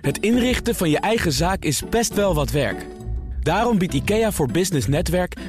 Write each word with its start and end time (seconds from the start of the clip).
Het 0.00 0.18
inrichten 0.18 0.74
van 0.74 0.90
je 0.90 0.98
eigen 0.98 1.32
zaak 1.32 1.62
is 1.62 1.82
best 1.90 2.14
wel 2.14 2.34
wat 2.34 2.50
werk. 2.50 2.86
Daarom 3.42 3.78
biedt 3.78 3.94
IKEA 3.94 4.32
voor 4.32 4.50
Business 4.50 4.86
Netwerk 4.86 5.36
50% 5.38 5.40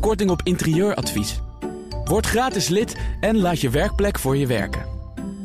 korting 0.00 0.30
op 0.30 0.40
interieuradvies. 0.44 1.40
Word 2.04 2.26
gratis 2.26 2.68
lid 2.68 2.96
en 3.20 3.38
laat 3.38 3.60
je 3.60 3.70
werkplek 3.70 4.18
voor 4.18 4.36
je 4.36 4.46
werken. 4.46 4.84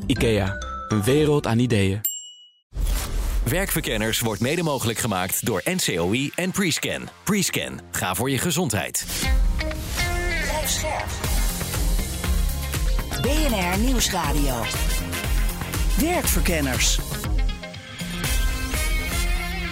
IKEA, 0.06 0.56
een 0.88 1.04
wereld 1.04 1.48
aan 1.48 1.60
ideeën. 1.60 2.02
Werkverkenners 3.44 4.20
wordt 4.20 4.41
mede 4.41 4.64
mogelijk 4.64 5.00
gemaakt 5.00 5.46
door 5.46 5.62
NCOI 5.66 6.32
en 6.36 6.52
Prescan. 6.52 7.10
Prescan, 7.23 7.80
ga 7.91 8.16
voor 8.16 8.30
je 8.30 8.38
gezondheid. 8.38 9.05
Blijf 10.41 10.70
scherp. 10.70 11.10
BNR 13.21 13.80
Nieuwsradio. 13.80 14.64
Werkverkenners. 16.00 17.00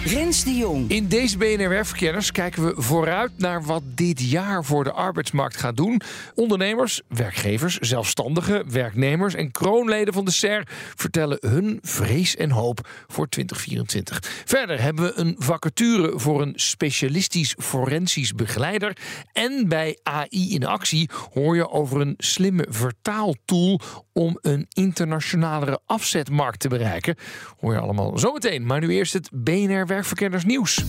Rens 0.08 0.44
de 0.44 0.54
Jong. 0.54 0.90
In 0.90 1.08
deze 1.08 1.38
BNR 1.38 1.68
Werkverkenners 1.68 2.32
kijken 2.32 2.64
we 2.64 2.82
vooruit 2.82 3.30
naar 3.36 3.62
wat 3.62 3.82
dit 3.94 4.30
jaar 4.30 4.64
voor 4.64 4.84
de 4.84 4.92
arbeidsmarkt 4.92 5.56
gaat 5.56 5.76
doen. 5.76 6.00
Ondernemers, 6.34 7.02
werkgevers, 7.08 7.78
zelfstandigen, 7.78 8.72
werknemers 8.72 9.34
en 9.34 9.50
kroonleden 9.50 10.14
van 10.14 10.24
de 10.24 10.30
SER 10.30 10.68
vertellen 10.96 11.38
hun 11.40 11.78
vrees 11.82 12.36
en 12.36 12.50
hoop 12.50 12.88
voor 13.06 13.28
2024. 13.28 14.42
Verder 14.44 14.80
hebben 14.80 15.04
we 15.04 15.12
een 15.14 15.34
vacature 15.38 16.18
voor 16.18 16.42
een 16.42 16.52
specialistisch 16.56 17.54
forensisch 17.58 18.34
begeleider. 18.34 18.96
En 19.32 19.68
bij 19.68 19.98
AI 20.02 20.54
in 20.54 20.66
actie 20.66 21.10
hoor 21.32 21.56
je 21.56 21.70
over 21.70 22.00
een 22.00 22.14
slimme 22.16 22.66
vertaaltool 22.68 23.80
om 24.12 24.38
een 24.40 24.66
internationalere 24.68 25.80
afzetmarkt 25.86 26.60
te 26.60 26.68
bereiken. 26.68 27.16
Hoor 27.60 27.72
je 27.72 27.80
allemaal 27.80 28.18
zometeen. 28.18 28.66
Maar 28.66 28.80
nu 28.80 28.88
eerst 28.88 29.12
het 29.12 29.30
BNR 29.32 29.86
Werkverkenners 29.98 30.44
nieuws. 30.44 30.84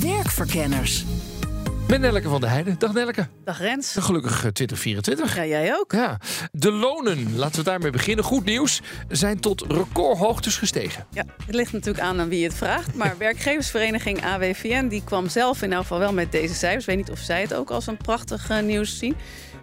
Werkverkenners. 0.00 1.04
Met 1.88 2.00
Nelleke 2.00 2.28
van 2.28 2.40
der 2.40 2.50
Heijden. 2.50 2.74
Dag 2.78 2.92
Nelleke. 2.92 3.26
Dag 3.44 3.58
Rens. 3.58 3.96
Een 3.96 4.02
Gelukkig 4.02 4.38
2024. 4.38 5.36
Ja, 5.36 5.46
jij 5.46 5.74
ook. 5.74 5.92
Ja, 5.92 6.20
de 6.52 6.70
lonen, 6.72 7.36
laten 7.36 7.56
we 7.56 7.62
daarmee 7.62 7.90
beginnen. 7.90 8.24
Goed 8.24 8.44
nieuws, 8.44 8.80
zijn 9.08 9.40
tot 9.40 9.64
recordhoogtes 9.68 10.56
gestegen. 10.56 11.06
Ja, 11.10 11.24
het 11.46 11.54
ligt 11.54 11.72
natuurlijk 11.72 12.04
aan 12.04 12.20
aan 12.20 12.28
wie 12.28 12.44
het 12.44 12.54
vraagt. 12.54 12.94
Maar 12.94 13.14
werkgeversvereniging 13.26 14.24
AWVN 14.24 14.88
die 14.88 15.04
kwam 15.04 15.28
zelf 15.28 15.62
in 15.62 15.72
elk 15.72 15.82
geval 15.82 15.98
wel 15.98 16.12
met 16.12 16.32
deze 16.32 16.54
cijfers. 16.54 16.82
Ik 16.82 16.88
weet 16.88 17.06
niet 17.06 17.10
of 17.10 17.18
zij 17.18 17.40
het 17.40 17.54
ook 17.54 17.70
als 17.70 17.86
een 17.86 17.96
prachtig 17.96 18.50
eh, 18.50 18.62
nieuws 18.62 18.98
zien. 18.98 19.16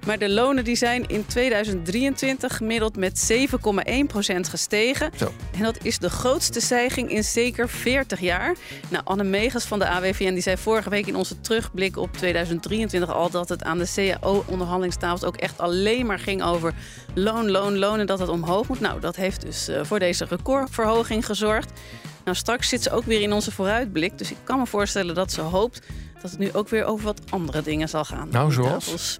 Maar 0.05 0.17
de 0.17 0.29
lonen 0.29 0.63
die 0.63 0.75
zijn 0.75 1.07
in 1.07 1.25
2023 1.25 2.57
gemiddeld 2.57 2.97
met 2.97 3.31
7,1% 3.31 4.39
gestegen. 4.39 5.11
Zo. 5.17 5.33
En 5.51 5.63
dat 5.63 5.83
is 5.83 5.99
de 5.99 6.09
grootste 6.09 6.59
stijging 6.59 7.11
in 7.11 7.23
zeker 7.23 7.69
40 7.69 8.19
jaar. 8.19 8.55
Nou, 8.89 9.03
Anne 9.05 9.23
Megas 9.23 9.65
van 9.65 9.79
de 9.79 9.87
AWVN 9.87 10.33
die 10.33 10.41
zei 10.41 10.57
vorige 10.57 10.89
week 10.89 11.07
in 11.07 11.15
onze 11.15 11.41
terugblik 11.41 11.97
op 11.97 12.13
2023 12.17 13.13
al 13.13 13.29
dat 13.29 13.49
het 13.49 13.63
aan 13.63 13.77
de 13.77 13.91
CAO-onderhandelingstafels 13.95 15.23
ook 15.23 15.37
echt 15.37 15.59
alleen 15.59 16.05
maar 16.05 16.19
ging 16.19 16.43
over 16.43 16.73
loon, 17.13 17.51
loon, 17.51 17.77
loon 17.77 17.99
en 17.99 18.05
dat 18.05 18.19
het 18.19 18.29
omhoog 18.29 18.67
moet. 18.67 18.79
Nou, 18.79 18.99
dat 18.99 19.15
heeft 19.15 19.41
dus 19.41 19.67
eh, 19.67 19.83
voor 19.83 19.99
deze 19.99 20.25
recordverhoging 20.25 21.25
gezorgd. 21.25 21.71
Nou, 22.23 22.37
straks 22.37 22.69
zit 22.69 22.83
ze 22.83 22.91
ook 22.91 23.03
weer 23.03 23.21
in 23.21 23.33
onze 23.33 23.51
vooruitblik. 23.51 24.17
Dus 24.17 24.31
ik 24.31 24.37
kan 24.43 24.59
me 24.59 24.65
voorstellen 24.65 25.15
dat 25.15 25.31
ze 25.31 25.41
hoopt 25.41 25.81
dat 26.21 26.31
het 26.31 26.39
nu 26.39 26.53
ook 26.53 26.69
weer 26.69 26.85
over 26.85 27.05
wat 27.05 27.21
andere 27.29 27.61
dingen 27.61 27.89
zal 27.89 28.05
gaan. 28.05 28.27
Nou, 28.31 28.51
zoals? 28.51 29.17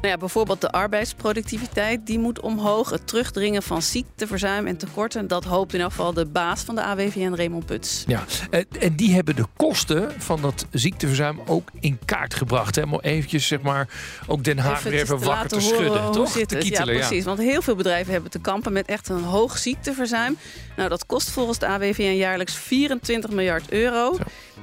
Nou 0.00 0.12
ja, 0.12 0.18
bijvoorbeeld 0.18 0.60
de 0.60 0.70
arbeidsproductiviteit, 0.70 2.06
die 2.06 2.18
moet 2.18 2.40
omhoog. 2.40 2.90
Het 2.90 3.06
terugdringen 3.06 3.62
van 3.62 3.82
ziekteverzuim 3.82 4.66
en 4.66 4.76
tekorten, 4.76 5.28
dat 5.28 5.44
hoopt 5.44 5.74
in 5.74 5.80
elk 5.80 5.90
geval 5.90 6.12
de 6.12 6.26
baas 6.26 6.62
van 6.62 6.74
de 6.74 6.82
AWVN, 6.82 7.34
Raymond 7.34 7.66
Puts. 7.66 8.04
Ja, 8.06 8.24
en, 8.50 8.96
die 8.96 9.14
hebben 9.14 9.36
de 9.36 9.44
kosten 9.56 10.12
van 10.18 10.40
dat 10.40 10.66
ziekteverzuim 10.70 11.40
ook 11.46 11.70
in 11.80 11.98
kaart 12.04 12.34
gebracht. 12.34 12.74
Hè? 12.74 12.82
Om 12.82 12.98
eventjes, 13.00 13.46
zeg 13.46 13.60
maar, 13.60 13.88
ook 14.26 14.44
Den 14.44 14.58
Haag 14.58 14.82
weer 14.82 14.92
even 14.92 15.18
te 15.18 15.24
wakker 15.24 15.48
te 15.48 15.60
horen 15.60 15.76
schudden. 15.76 16.12
Toch? 16.12 16.32
Te 16.32 16.56
kietelen, 16.56 16.94
ja, 16.94 17.06
precies. 17.06 17.24
Want 17.24 17.38
heel 17.38 17.62
veel 17.62 17.76
bedrijven 17.76 18.12
hebben 18.12 18.30
te 18.30 18.40
kampen 18.40 18.72
met 18.72 18.86
echt 18.86 19.08
een 19.08 19.24
hoog 19.24 19.58
ziekteverzuim. 19.58 20.36
Nou, 20.76 20.88
dat 20.88 21.06
kost 21.06 21.30
volgens 21.30 21.58
de 21.58 21.66
AWVN 21.66 22.02
jaarlijks 22.02 22.54
24 22.54 23.30
miljard 23.30 23.70
euro. 23.70 24.14
Zo. 24.14 24.22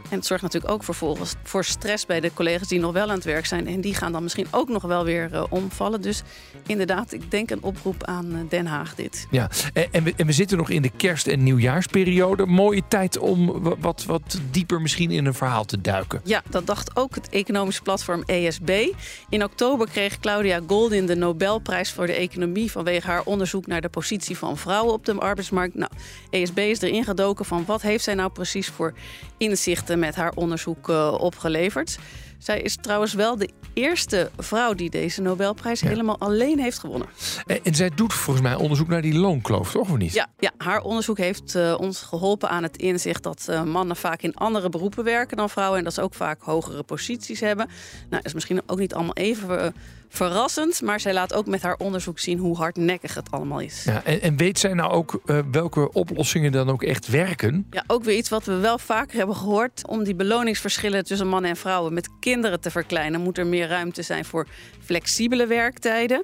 En 0.10 0.18
het 0.18 0.26
zorgt 0.26 0.44
natuurlijk 0.44 0.74
ook 0.74 0.84
vervolgens 0.84 1.34
voor 1.44 1.64
stress 1.64 2.06
bij 2.06 2.20
de 2.20 2.34
collega's 2.34 2.68
die 2.68 2.80
nog 2.80 2.94
wel 2.94 3.10
aan 3.10 3.16
het 3.16 3.24
werk 3.24 3.46
zijn. 3.46 3.68
En 3.68 3.82
die 3.82 3.94
gaan 3.96 4.12
dan 4.12 4.24
misschien 4.24 4.48
ook 4.52 4.70
nog 4.70 4.84
wel 4.84 5.04
weer 5.04 5.30
eh, 5.34 5.44
omvallen. 5.50 6.02
Dus 6.02 6.24
inderdaad, 6.68 7.14
ik 7.14 7.32
denk 7.32 7.50
een 7.50 7.64
oproep 7.64 8.04
aan 8.04 8.34
eh, 8.34 8.40
Den 8.50 8.66
Haag 8.66 8.96
dit. 8.96 9.28
Ja, 9.32 9.50
en, 9.74 9.88
en, 9.92 10.04
we, 10.04 10.14
en 10.18 10.26
we 10.26 10.32
zitten 10.32 10.58
nog 10.58 10.70
in 10.70 10.82
de 10.82 10.90
kerst- 10.90 11.28
en 11.28 11.44
nieuwjaarsperiode. 11.44 12.46
Mooie 12.46 12.82
tijd 12.88 13.18
om 13.18 13.62
wa- 13.62 13.76
wat, 13.80 14.06
wat 14.06 14.40
dieper 14.52 14.82
misschien 14.82 15.12
in 15.12 15.26
een 15.26 15.34
verhaal 15.34 15.66
te 15.66 15.82
duiken. 15.82 16.22
Ja, 16.24 16.42
dat 16.50 16.68
dacht 16.68 16.96
ook 16.96 17.16
het 17.16 17.30
economisch 17.30 17.80
platform 17.80 18.24
ESB. 18.26 18.88
In 19.30 19.44
oktober 19.44 19.90
kreeg 19.90 20.20
Claudia 20.20 20.62
Goldin 20.68 21.06
de 21.06 21.16
Nobelprijs 21.16 21.92
voor 21.92 22.06
de 22.08 22.14
economie 22.14 22.72
vanwege 22.72 23.08
haar 23.08 23.24
onderzoek 23.24 23.68
naar 23.68 23.82
de 23.82 23.90
positie 23.90 24.38
van 24.38 24.58
vrouwen 24.58 24.94
op 24.94 25.06
de 25.06 25.14
arbeidsmarkt. 25.14 25.76
Nou, 25.76 25.92
ESB 26.30 26.58
is 26.58 26.82
erin 26.82 27.04
gedoken 27.04 27.46
van 27.46 27.64
wat 27.66 27.82
heeft 27.82 28.04
zij 28.04 28.14
nou 28.14 28.30
precies 28.30 28.68
voor 28.68 28.94
inzichten 29.38 30.00
met 30.00 30.16
haar 30.16 30.32
onderzoek 30.36 30.90
eh, 30.90 31.16
opgeleverd. 31.20 31.98
Zij 32.38 32.62
is 32.62 32.78
trouwens 32.82 33.14
wel 33.14 33.38
de 33.38 33.50
eerste 33.74 34.32
vrouw 34.38 34.74
die 34.74 34.90
deze 34.90 35.22
Nobelprijs 35.22 35.80
Ja. 35.80 35.88
helemaal 35.88 36.20
alleen 36.20 36.60
heeft 36.60 36.80
gewonnen. 36.80 37.08
En, 37.46 37.60
en 37.64 37.76
zij 37.76 37.90
doet 37.96 38.14
volgens 38.14 38.46
mij 38.46 38.56
onderzoek 38.56 38.88
naar 38.88 39.02
die 39.02 39.14
loonkloof, 39.14 39.72
toch 39.72 39.90
of 39.90 39.98
niet? 39.98 40.14
Ja, 40.14 40.28
ja 40.40 40.52
haar 40.58 40.82
onderzoek 40.82 41.18
heeft 41.18 41.56
eh, 41.56 41.76
ons 41.80 42.02
geholpen 42.02 42.50
aan 42.50 42.64
het 42.64 42.78
inzicht 42.78 43.24
dat 43.24 43.46
eh, 43.50 43.64
mannen 43.64 43.96
vaak 43.96 44.22
in 44.22 44.36
andere 44.36 44.70
beroepen 44.70 45.04
werken 45.04 45.38
dan 45.38 45.50
vrouwen. 45.50 45.78
En 45.78 45.84
dat 45.84 45.94
ze 45.94 46.02
ook 46.02 46.14
vaak 46.14 46.42
hogere 46.42 46.84
posities 46.84 47.40
hebben. 47.40 47.70
Nou, 48.10 48.22
is 48.26 48.34
misschien 48.34 48.62
ook 48.66 48.80
niet 48.80 48.94
allemaal 48.94 49.16
even 49.16 49.64
eh, 49.64 49.72
verrassend. 50.10 50.82
Maar 50.82 51.00
zij 51.00 51.14
laat 51.14 51.34
ook 51.34 51.46
met 51.46 51.62
haar 51.62 51.76
onderzoek 51.78 52.20
zien 52.20 52.38
hoe 52.38 52.58
hardnekkig 52.58 53.14
het 53.14 53.32
allemaal 53.32 53.60
is. 53.60 53.84
Ja. 53.84 53.98
Ja, 53.98 54.04
en, 54.04 54.22
en 54.22 54.38
weet 54.38 54.60
zij 54.60 54.74
nou 54.74 54.92
ook 54.92 55.22
eh, 55.26 55.40
welke 55.52 55.94
oplossingen 55.94 56.52
dan 56.52 56.70
ook 56.70 56.84
echt 56.84 57.08
werken? 57.08 57.70
ook 57.88 58.04
weer 58.04 58.18
iets 58.18 58.30
wat 58.30 58.46
we 58.46 58.56
wel 58.56 58.78
vaker 58.78 59.18
hebben 59.18 59.36
gehoord. 59.36 59.88
Om 59.88 60.04
die 60.04 60.16
beloningsverschillen 60.16 61.06
tussen 61.06 61.28
mannen 61.28 61.50
en 61.50 61.58
vrouwen 61.58 61.94
met 61.94 62.10
kinderen 62.20 62.60
te 62.60 62.72
verkleinen, 62.72 63.22
moet 63.22 63.38
er 63.38 63.48
meer 63.48 63.68
ruimte 63.68 64.02
zijn 64.02 64.26
voor 64.26 64.48
flexibele 64.80 65.48
werktijden. 65.48 66.24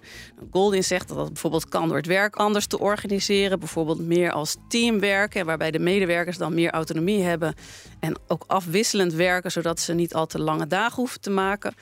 Goldin 0.52 0.84
zegt 0.84 1.08
dat 1.08 1.18
dat 1.18 1.28
bijvoorbeeld 1.28 1.70
kan 1.70 1.88
door 1.88 1.98
het 1.98 2.06
werk 2.06 2.36
anders 2.36 2.68
te 2.68 2.80
organiseren. 2.80 3.60
Bijvoorbeeld 3.60 4.00
meer 4.00 4.32
als 4.32 4.56
team 4.68 5.00
werken, 5.00 5.46
waarbij 5.46 5.72
de 5.72 5.80
medewerkers 5.80 6.38
dan 6.38 6.54
meer 6.54 6.72
autonomie 6.72 7.24
hebben. 7.24 7.56
En 8.00 8.16
ook 8.28 8.44
afwisselend 8.48 9.14
werken, 9.14 9.52
zodat 9.52 9.80
ze 9.80 9.94
niet 9.94 10.14
al 10.14 10.26
te 10.26 10.40
lange 10.40 10.68
dagen 10.68 10.96
hoeven 10.96 11.22
te 11.22 11.30
maken. 11.30 11.74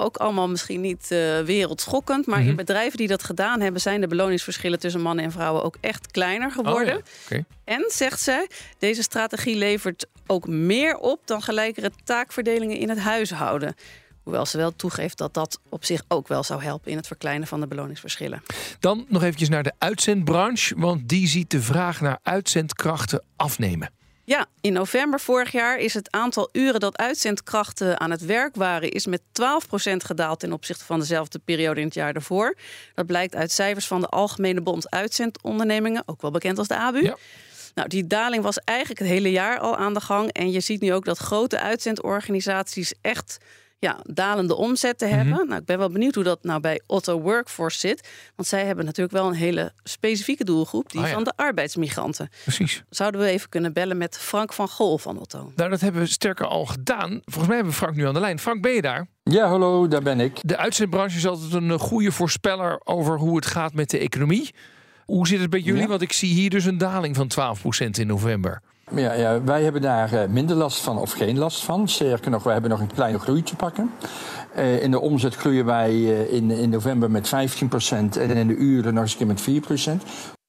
Ook 0.00 0.16
allemaal 0.16 0.48
misschien 0.48 0.80
niet 0.80 1.10
eh, 1.10 1.40
wereldschokkend. 1.40 2.26
Maar 2.26 2.38
Mhm. 2.40 2.48
in 2.48 2.56
bedrijven 2.56 2.98
die 2.98 3.08
dat 3.08 3.24
gedaan 3.24 3.60
hebben, 3.60 3.80
zijn 3.80 4.00
de 4.00 4.06
beloningsverschillen 4.06 4.78
tussen 4.78 5.00
mannen 5.00 5.24
en 5.24 5.32
vrouwen 5.32 5.64
ook 5.64 5.76
echt 5.80 6.10
kleiner 6.10 6.50
geworden. 6.50 6.96
Oh, 6.96 7.02
ja. 7.28 7.38
En, 7.64 7.84
zegt 7.88 8.20
zij, 8.20 8.48
deze 8.78 9.02
strategie 9.02 9.56
levert 9.56 10.06
ook 10.26 10.46
meer 10.46 10.96
op 10.96 11.20
dan 11.24 11.42
gelijkere 11.42 11.90
taakverdelingen 12.04 12.76
in 12.76 12.88
het 12.88 12.98
huishouden. 12.98 13.74
Hoewel 14.22 14.46
ze 14.46 14.56
wel 14.56 14.76
toegeeft 14.76 15.18
dat 15.18 15.34
dat 15.34 15.60
op 15.68 15.84
zich 15.84 16.02
ook 16.08 16.28
wel 16.28 16.42
zou 16.42 16.62
helpen 16.62 16.90
in 16.90 16.96
het 16.96 17.06
verkleinen 17.06 17.46
van 17.48 17.60
de 17.60 17.66
beloningsverschillen. 17.66 18.42
Dan 18.80 19.06
nog 19.08 19.22
eventjes 19.22 19.48
naar 19.48 19.62
de 19.62 19.72
uitzendbranche, 19.78 20.74
want 20.78 21.08
die 21.08 21.26
ziet 21.26 21.50
de 21.50 21.62
vraag 21.62 22.00
naar 22.00 22.18
uitzendkrachten 22.22 23.22
afnemen. 23.36 23.90
Ja, 24.30 24.46
in 24.60 24.72
november 24.72 25.20
vorig 25.20 25.52
jaar 25.52 25.78
is 25.78 25.94
het 25.94 26.10
aantal 26.10 26.48
uren 26.52 26.80
dat 26.80 26.98
uitzendkrachten 26.98 28.00
aan 28.00 28.10
het 28.10 28.24
werk 28.24 28.54
waren, 28.54 28.90
is 28.90 29.06
met 29.06 29.20
12% 29.20 29.24
gedaald 29.96 30.40
ten 30.40 30.52
opzichte 30.52 30.84
van 30.84 30.98
dezelfde 30.98 31.38
periode 31.38 31.80
in 31.80 31.86
het 31.86 31.94
jaar 31.94 32.12
daarvoor. 32.12 32.56
Dat 32.94 33.06
blijkt 33.06 33.34
uit 33.34 33.52
cijfers 33.52 33.86
van 33.86 34.00
de 34.00 34.06
Algemene 34.06 34.60
Bond 34.60 34.90
Uitzendondernemingen, 34.90 36.02
ook 36.06 36.22
wel 36.22 36.30
bekend 36.30 36.58
als 36.58 36.68
de 36.68 36.76
ABU. 36.76 37.02
Ja. 37.02 37.16
Nou, 37.74 37.88
die 37.88 38.06
daling 38.06 38.42
was 38.42 38.58
eigenlijk 38.58 39.00
het 39.00 39.08
hele 39.08 39.30
jaar 39.30 39.58
al 39.58 39.76
aan 39.76 39.94
de 39.94 40.00
gang. 40.00 40.32
En 40.32 40.50
je 40.50 40.60
ziet 40.60 40.80
nu 40.80 40.92
ook 40.94 41.04
dat 41.04 41.18
grote 41.18 41.60
uitzendorganisaties 41.60 42.94
echt 43.00 43.38
ja, 43.80 43.98
dalende 44.04 44.54
omzetten 44.56 45.08
Mhm. 45.08 45.16
hebben. 45.16 45.48
Nou, 45.48 45.60
ik 45.60 45.66
ben 45.66 45.78
wel 45.78 45.90
benieuwd 45.90 46.14
hoe 46.14 46.24
dat 46.24 46.42
nou 46.44 46.60
bij 46.60 46.80
Otto 46.86 47.20
Workforce 47.20 47.78
zit. 47.78 48.08
Want 48.36 48.48
zij 48.48 48.64
hebben 48.66 48.84
natuurlijk 48.84 49.16
wel 49.16 49.26
een 49.26 49.34
hele 49.34 49.72
specifieke 49.82 50.44
doelgroep, 50.44 50.90
die 50.90 51.00
Ah, 51.00 51.06
ja. 51.06 51.12
van 51.12 51.24
de 51.24 51.32
arbeidsmigranten. 51.36 52.28
Precies. 52.42 52.82
Zouden 52.90 53.20
we 53.20 53.26
even 53.26 53.48
kunnen 53.48 53.72
bellen 53.72 53.96
met 53.96 54.18
Frank 54.18 54.52
van 54.52 54.68
Gol 54.68 54.98
van 54.98 55.18
Otto? 55.18 55.52
Nou, 55.56 55.70
dat 55.70 55.80
hebben 55.80 56.00
we 56.02 56.06
sterker 56.08 56.46
al 56.46 56.66
gedaan. 56.66 57.08
Volgens 57.24 57.46
mij 57.46 57.54
hebben 57.56 57.72
we 57.72 57.78
Frank 57.78 57.96
nu 57.96 58.06
aan 58.06 58.14
de 58.14 58.20
lijn. 58.20 58.38
Frank, 58.38 58.62
ben 58.62 58.72
je 58.72 58.82
daar? 58.82 59.06
Ja, 59.22 59.46
hallo, 59.48 59.88
daar 59.88 60.02
ben 60.02 60.20
ik. 60.20 60.38
De 60.42 60.56
uitzendbranche 60.56 61.16
is 61.16 61.26
altijd 61.26 61.52
een 61.52 61.70
eh, 61.70 61.78
goede 61.78 62.12
voorspeller 62.12 62.80
over 62.84 63.18
hoe 63.18 63.36
het 63.36 63.46
gaat 63.46 63.74
met 63.74 63.90
de 63.90 63.98
economie. 63.98 64.50
Hoe 65.04 65.26
zit 65.26 65.40
het 65.40 65.50
bij 65.50 65.60
jullie? 65.60 65.80
Ja. 65.82 65.86
Want 65.88 66.02
ik 66.02 66.12
zie 66.12 66.34
hier 66.34 66.50
dus 66.50 66.64
een 66.64 66.78
daling 66.78 67.16
van 67.16 67.28
12% 67.28 67.98
in 67.98 68.06
november. 68.06 68.62
Ja, 68.94 69.42
wij 69.42 69.62
hebben 69.62 69.82
daar 69.82 70.12
eh, 70.12 70.28
minder 70.28 70.56
last 70.56 70.80
van 70.80 70.98
of 70.98 71.12
geen 71.12 71.38
last 71.38 71.64
van. 71.64 71.88
Sterker 71.88 72.30
nog, 72.30 72.42
we 72.42 72.50
hebben 72.50 72.70
nog 72.70 72.80
een 72.80 72.94
kleine 72.94 73.18
groei 73.18 73.42
te 73.42 73.56
pakken. 73.56 73.90
Eh, 74.54 74.82
in 74.82 74.90
de 74.90 75.00
omzet 75.00 75.34
groeien 75.34 75.64
wij 75.64 75.90
eh, 75.90 76.32
in, 76.32 76.50
in 76.50 76.70
november 76.70 77.10
met 77.10 77.28
15% 77.28 77.30
en 78.18 78.30
in 78.30 78.46
de 78.46 78.54
uren 78.54 78.94
nog 78.94 79.02
eens 79.02 79.12
een 79.12 79.36
keer 79.36 79.52
met 79.54 80.00
4%. 80.02 80.02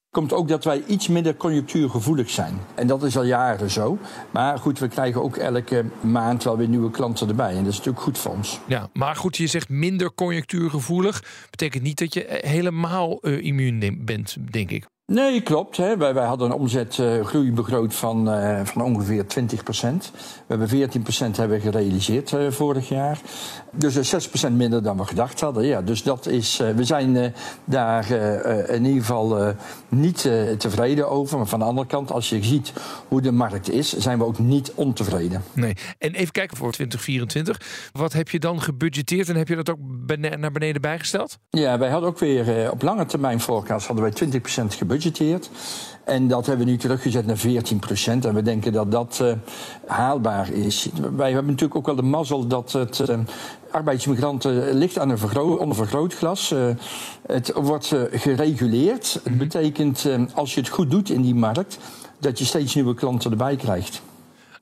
komt 0.09 0.33
ook 0.33 0.47
dat 0.47 0.63
wij 0.63 0.83
iets 0.87 1.07
minder 1.07 1.35
conjunctuurgevoelig 1.35 2.29
zijn. 2.29 2.59
En 2.75 2.87
dat 2.87 3.03
is 3.03 3.17
al 3.17 3.23
jaren 3.23 3.71
zo. 3.71 3.97
Maar 4.31 4.57
goed, 4.57 4.79
we 4.79 4.87
krijgen 4.87 5.23
ook 5.23 5.37
elke 5.37 5.85
maand 6.01 6.43
wel 6.43 6.57
weer 6.57 6.67
nieuwe 6.67 6.91
klanten 6.91 7.27
erbij. 7.27 7.49
En 7.49 7.63
dat 7.63 7.71
is 7.71 7.77
natuurlijk 7.77 8.03
goed 8.03 8.17
voor 8.17 8.31
ons. 8.31 8.59
Ja, 8.65 8.89
maar 8.93 9.15
goed, 9.15 9.37
je 9.37 9.47
zegt 9.47 9.69
minder 9.69 10.13
conjunctuurgevoelig. 10.13 11.23
Betekent 11.49 11.83
niet 11.83 11.99
dat 11.99 12.13
je 12.13 12.39
helemaal 12.41 13.17
uh, 13.21 13.43
immuun 13.43 14.01
bent, 14.05 14.35
denk 14.51 14.71
ik. 14.71 14.87
Nee, 15.11 15.41
klopt. 15.41 15.77
Hè. 15.77 15.97
Wij, 15.97 16.13
wij 16.13 16.25
hadden 16.25 16.47
een 16.47 16.57
omzetgroei 16.57 17.47
uh, 17.47 17.53
begroot 17.53 17.93
van, 17.93 18.33
uh, 18.33 18.59
van 18.63 18.81
ongeveer 18.83 19.23
20% 19.23 19.27
We 20.47 20.57
hebben 20.57 20.69
14% 20.69 21.35
hebben 21.35 21.61
gerealiseerd 21.61 22.31
uh, 22.31 22.51
vorig 22.51 22.89
jaar. 22.89 23.19
Dus 23.71 24.27
6% 24.47 24.51
minder 24.51 24.83
dan 24.83 24.97
we 24.97 25.05
gedacht 25.05 25.39
hadden. 25.39 25.65
Ja, 25.65 25.81
dus 25.81 26.03
dat 26.03 26.25
is, 26.25 26.57
we 26.75 26.83
zijn 26.83 27.33
daar 27.63 28.11
in 28.69 28.85
ieder 28.85 29.01
geval 29.01 29.55
niet 29.89 30.29
tevreden 30.57 31.09
over. 31.09 31.37
Maar 31.37 31.47
van 31.47 31.59
de 31.59 31.65
andere 31.65 31.87
kant, 31.87 32.11
als 32.11 32.29
je 32.29 32.43
ziet 32.43 32.73
hoe 33.07 33.21
de 33.21 33.31
markt 33.31 33.69
is, 33.69 33.97
zijn 33.97 34.17
we 34.17 34.25
ook 34.25 34.39
niet 34.39 34.71
ontevreden. 34.75 35.43
Nee. 35.53 35.73
En 35.97 36.13
even 36.13 36.31
kijken 36.31 36.57
voor 36.57 36.71
2024. 36.71 37.89
Wat 37.91 38.13
heb 38.13 38.29
je 38.29 38.39
dan 38.39 38.61
gebudgeteerd 38.61 39.29
en 39.29 39.35
heb 39.35 39.47
je 39.47 39.55
dat 39.55 39.69
ook 39.69 39.79
naar 40.37 40.51
beneden 40.51 40.81
bijgesteld? 40.81 41.37
Ja, 41.49 41.77
wij 41.77 41.89
hadden 41.89 42.09
ook 42.09 42.19
weer 42.19 42.71
op 42.71 42.81
lange 42.81 43.05
termijn 43.05 43.39
forecast 43.39 43.87
hadden 43.87 44.03
wij 44.03 44.41
20% 44.41 44.77
gebudgeteerd. 44.77 45.00
En 46.03 46.27
dat 46.27 46.45
hebben 46.45 46.65
we 46.65 46.71
nu 46.71 46.77
teruggezet 46.77 47.25
naar 47.25 47.37
14 47.37 47.79
procent. 47.79 48.25
En 48.25 48.33
we 48.33 48.41
denken 48.41 48.73
dat 48.73 48.91
dat 48.91 49.19
uh, 49.21 49.31
haalbaar 49.85 50.49
is. 50.49 50.89
Wij 51.15 51.31
hebben 51.31 51.51
natuurlijk 51.51 51.75
ook 51.75 51.85
wel 51.85 51.95
de 51.95 52.01
mazzel 52.01 52.47
dat 52.47 52.71
het 52.71 53.09
uh, 53.09 53.17
arbeidsmigranten 53.71 54.73
ligt 54.73 54.99
aan 54.99 55.09
een 55.09 55.17
vergroot, 55.17 55.59
onder 55.59 55.75
vergrootglas. 55.75 56.51
Uh, 56.51 56.65
het 57.27 57.51
wordt 57.55 57.95
gereguleerd. 58.11 59.13
Het 59.13 59.25
mhm. 59.25 59.37
betekent, 59.37 60.07
als 60.33 60.53
je 60.53 60.59
het 60.59 60.69
goed 60.69 60.91
doet 60.91 61.09
in 61.09 61.21
die 61.21 61.35
markt, 61.35 61.77
dat 62.19 62.39
je 62.39 62.45
steeds 62.45 62.75
nieuwe 62.75 62.93
klanten 62.93 63.31
erbij 63.31 63.55
krijgt. 63.55 64.01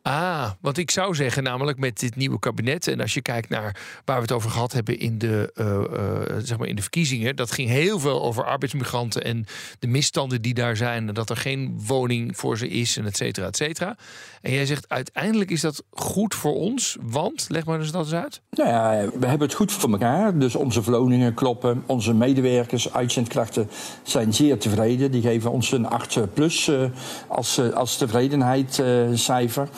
Ah, 0.01 0.51
want 0.62 0.78
ik 0.78 0.92
zou 0.92 1.16
zeggen, 1.16 1.44
namelijk 1.44 1.78
met 1.78 2.00
dit 2.00 2.16
nieuwe 2.16 2.40
kabinet. 2.40 2.88
En 2.88 3.01
als 3.01 3.13
je 3.13 3.22
kijkt 3.22 3.50
naar 3.50 3.75
waar 4.06 4.16
we 4.16 4.22
het 4.22 4.31
over 4.31 4.50
gehad 4.50 4.72
hebben 4.72 5.00
in 5.00 5.18
de, 5.18 5.51
uh, 5.56 5.66
uh, 5.68 6.38
zeg 6.44 6.57
maar 6.57 6.68
in 6.68 6.75
de 6.75 6.81
verkiezingen. 6.81 7.36
Dat 7.36 7.51
ging 7.51 7.69
heel 7.69 8.00
veel 8.00 8.22
over 8.22 8.46
arbeidsmigranten 8.46 9.24
en 9.24 9.46
de 9.80 9.88
misstanden 9.88 10.42
die 10.42 10.54
daar 10.54 10.78
zijn. 10.78 11.07
En 11.07 11.13
dat 11.13 11.30
er 11.30 11.38
geen 11.38 11.81
woning 11.86 12.38
voor 12.38 12.57
ze 12.57 12.68
is 12.68 12.98
en 12.98 13.06
et 13.06 13.18
cetera, 13.18 13.48
et 13.48 13.57
cetera. 13.57 13.98
En 14.41 14.51
jij 14.51 14.65
zegt 14.65 14.89
uiteindelijk 14.89 15.51
is 15.51 15.62
dat 15.62 15.83
goed 15.89 16.36
voor 16.36 16.56
ons. 16.56 16.97
Want, 17.01 17.45
leg 17.50 17.65
maar 17.65 17.80
eens 17.80 17.91
dat 17.91 18.03
eens 18.03 18.13
uit. 18.13 18.41
Nou 18.50 18.69
ja, 18.69 19.09
we 19.19 19.25
hebben 19.25 19.47
het 19.47 19.57
goed 19.57 19.71
voor 19.71 19.91
elkaar. 19.91 20.38
Dus 20.38 20.56
onze 20.56 20.83
verloningen 20.83 21.33
kloppen. 21.33 21.83
Onze 21.86 22.13
medewerkers, 22.13 22.94
uitzendkrachten 22.94 23.69
zijn 24.03 24.33
zeer 24.33 24.57
tevreden. 24.57 25.12
Die 25.12 25.21
geven 25.21 25.51
ons 25.51 25.71
een 25.71 25.88
8 25.88 26.33
plus 26.33 26.68
uh, 26.68 26.83
als, 27.27 27.74
als 27.74 27.97
tevredenheidscijfer. 27.97 29.69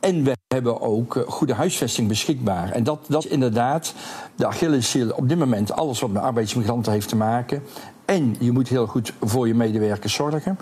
En 0.00 0.24
we 0.24 0.36
hebben 0.54 0.80
ook 0.80 1.16
eh, 1.16 1.22
goede 1.26 1.54
huisvesting 1.54 2.08
beschikbaar. 2.08 2.70
En 2.70 2.84
dat, 2.84 3.04
dat 3.08 3.24
is 3.24 3.30
inderdaad 3.30 3.94
de 4.36 4.46
Achilleshiel 4.46 5.10
op 5.10 5.28
dit 5.28 5.38
moment. 5.38 5.72
Alles 5.72 6.00
wat 6.00 6.10
met 6.10 6.22
arbeidsmigranten 6.22 6.92
heeft 6.92 7.08
te 7.08 7.16
maken. 7.16 7.62
En 8.04 8.36
je 8.40 8.52
moet 8.52 8.68
heel 8.68 8.86
goed 8.86 9.12
voor 9.20 9.46
je 9.46 9.54
medewerkers 9.54 10.14
zorgen. 10.14 10.58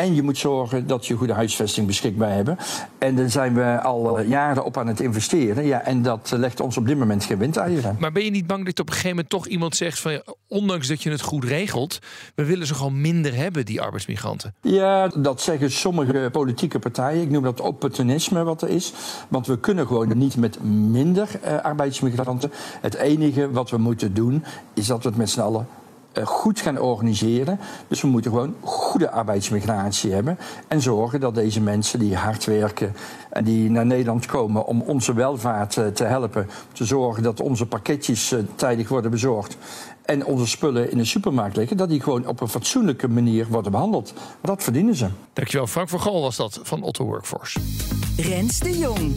En 0.00 0.14
je 0.14 0.22
moet 0.22 0.38
zorgen 0.38 0.86
dat 0.86 1.06
je 1.06 1.14
goede 1.14 1.32
huisvesting 1.32 1.86
beschikbaar 1.86 2.32
hebben. 2.32 2.58
En 2.98 3.16
daar 3.16 3.30
zijn 3.30 3.54
we 3.54 3.80
al 3.82 4.18
eh, 4.18 4.28
jaren 4.28 4.64
op 4.64 4.76
aan 4.76 4.86
het 4.86 5.00
investeren. 5.00 5.66
Ja, 5.66 5.82
en 5.82 6.02
dat 6.02 6.32
legt 6.36 6.60
ons 6.60 6.76
op 6.76 6.86
dit 6.86 6.98
moment 6.98 7.24
geen 7.24 7.38
windeieren. 7.38 7.96
Maar 7.98 8.12
ben 8.12 8.24
je 8.24 8.30
niet 8.30 8.46
bang 8.46 8.64
dat 8.64 8.80
op 8.80 8.86
een 8.86 8.92
gegeven 8.92 9.10
moment 9.10 9.28
toch 9.28 9.46
iemand 9.46 9.76
zegt 9.76 9.98
van... 9.98 10.22
ondanks 10.48 10.88
dat 10.88 11.02
je 11.02 11.10
het 11.10 11.20
goed 11.20 11.44
regelt, 11.44 11.98
we 12.34 12.44
willen 12.44 12.66
ze 12.66 12.74
gewoon 12.74 13.00
minder 13.00 13.34
hebben, 13.34 13.64
die 13.64 13.80
arbeidsmigranten? 13.80 14.54
Ja, 14.60 15.08
dat 15.08 15.40
zeggen 15.40 15.70
sommige 15.70 16.28
politieke 16.32 16.78
partijen. 16.78 17.22
Ik 17.22 17.30
noem 17.30 17.42
dat 17.42 17.60
opportunisme 17.60 18.44
wat 18.44 18.62
er 18.62 18.68
is. 18.68 18.92
Want 19.28 19.46
we 19.46 19.58
kunnen 19.58 19.86
gewoon 19.86 20.18
niet 20.18 20.36
met 20.36 20.64
minder 20.64 21.28
uh, 21.44 21.60
arbeidsmigranten. 21.60 22.52
Het 22.80 22.94
enige 22.94 23.50
wat 23.50 23.70
we 23.70 23.76
moeten 23.76 24.14
doen, 24.14 24.44
is 24.74 24.86
dat 24.86 25.02
we 25.02 25.08
het 25.08 25.18
met 25.18 25.30
z'n 25.30 25.40
allen 25.40 25.60
eh, 25.60 25.79
goed 26.24 26.60
gaan 26.60 26.78
organiseren. 26.78 27.58
Dus 27.88 28.00
we 28.00 28.08
moeten 28.08 28.30
gewoon 28.30 28.54
goede 28.60 29.10
arbeidsmigratie 29.10 30.12
hebben. 30.12 30.38
En 30.68 30.80
zorgen 30.80 31.20
dat 31.20 31.34
deze 31.34 31.60
mensen 31.60 31.98
die 31.98 32.16
hard 32.16 32.44
werken 32.44 32.94
en 33.30 33.44
die 33.44 33.70
naar 33.70 33.86
Nederland 33.86 34.26
komen 34.26 34.66
om 34.66 34.80
onze 34.80 35.14
welvaart 35.14 35.76
eh, 35.76 35.86
te 35.86 36.04
helpen. 36.04 36.48
Te 36.72 36.84
zorgen 36.84 37.22
dat 37.22 37.40
onze 37.40 37.66
pakketjes 37.66 38.32
eh, 38.32 38.38
tijdig 38.54 38.88
worden 38.88 39.10
bezorgd. 39.10 39.56
En 40.04 40.24
onze 40.24 40.46
spullen 40.46 40.90
in 40.90 40.98
de 40.98 41.04
supermarkt 41.04 41.56
liggen, 41.56 41.76
dat 41.76 41.88
die 41.88 42.00
gewoon 42.00 42.26
op 42.26 42.40
een 42.40 42.48
fatsoenlijke 42.48 43.08
manier 43.08 43.46
worden 43.48 43.72
behandeld. 43.72 44.12
Dat 44.40 44.62
verdienen 44.62 44.94
ze. 44.94 45.08
Dankjewel, 45.32 45.66
Frank 45.66 45.88
van 45.88 46.00
Gal 46.00 46.20
was 46.20 46.36
dat 46.36 46.60
van 46.62 46.82
Otto 46.82 47.04
Workforce. 47.04 47.60
Rens 48.16 48.58
de 48.58 48.78
Jong. 48.78 49.14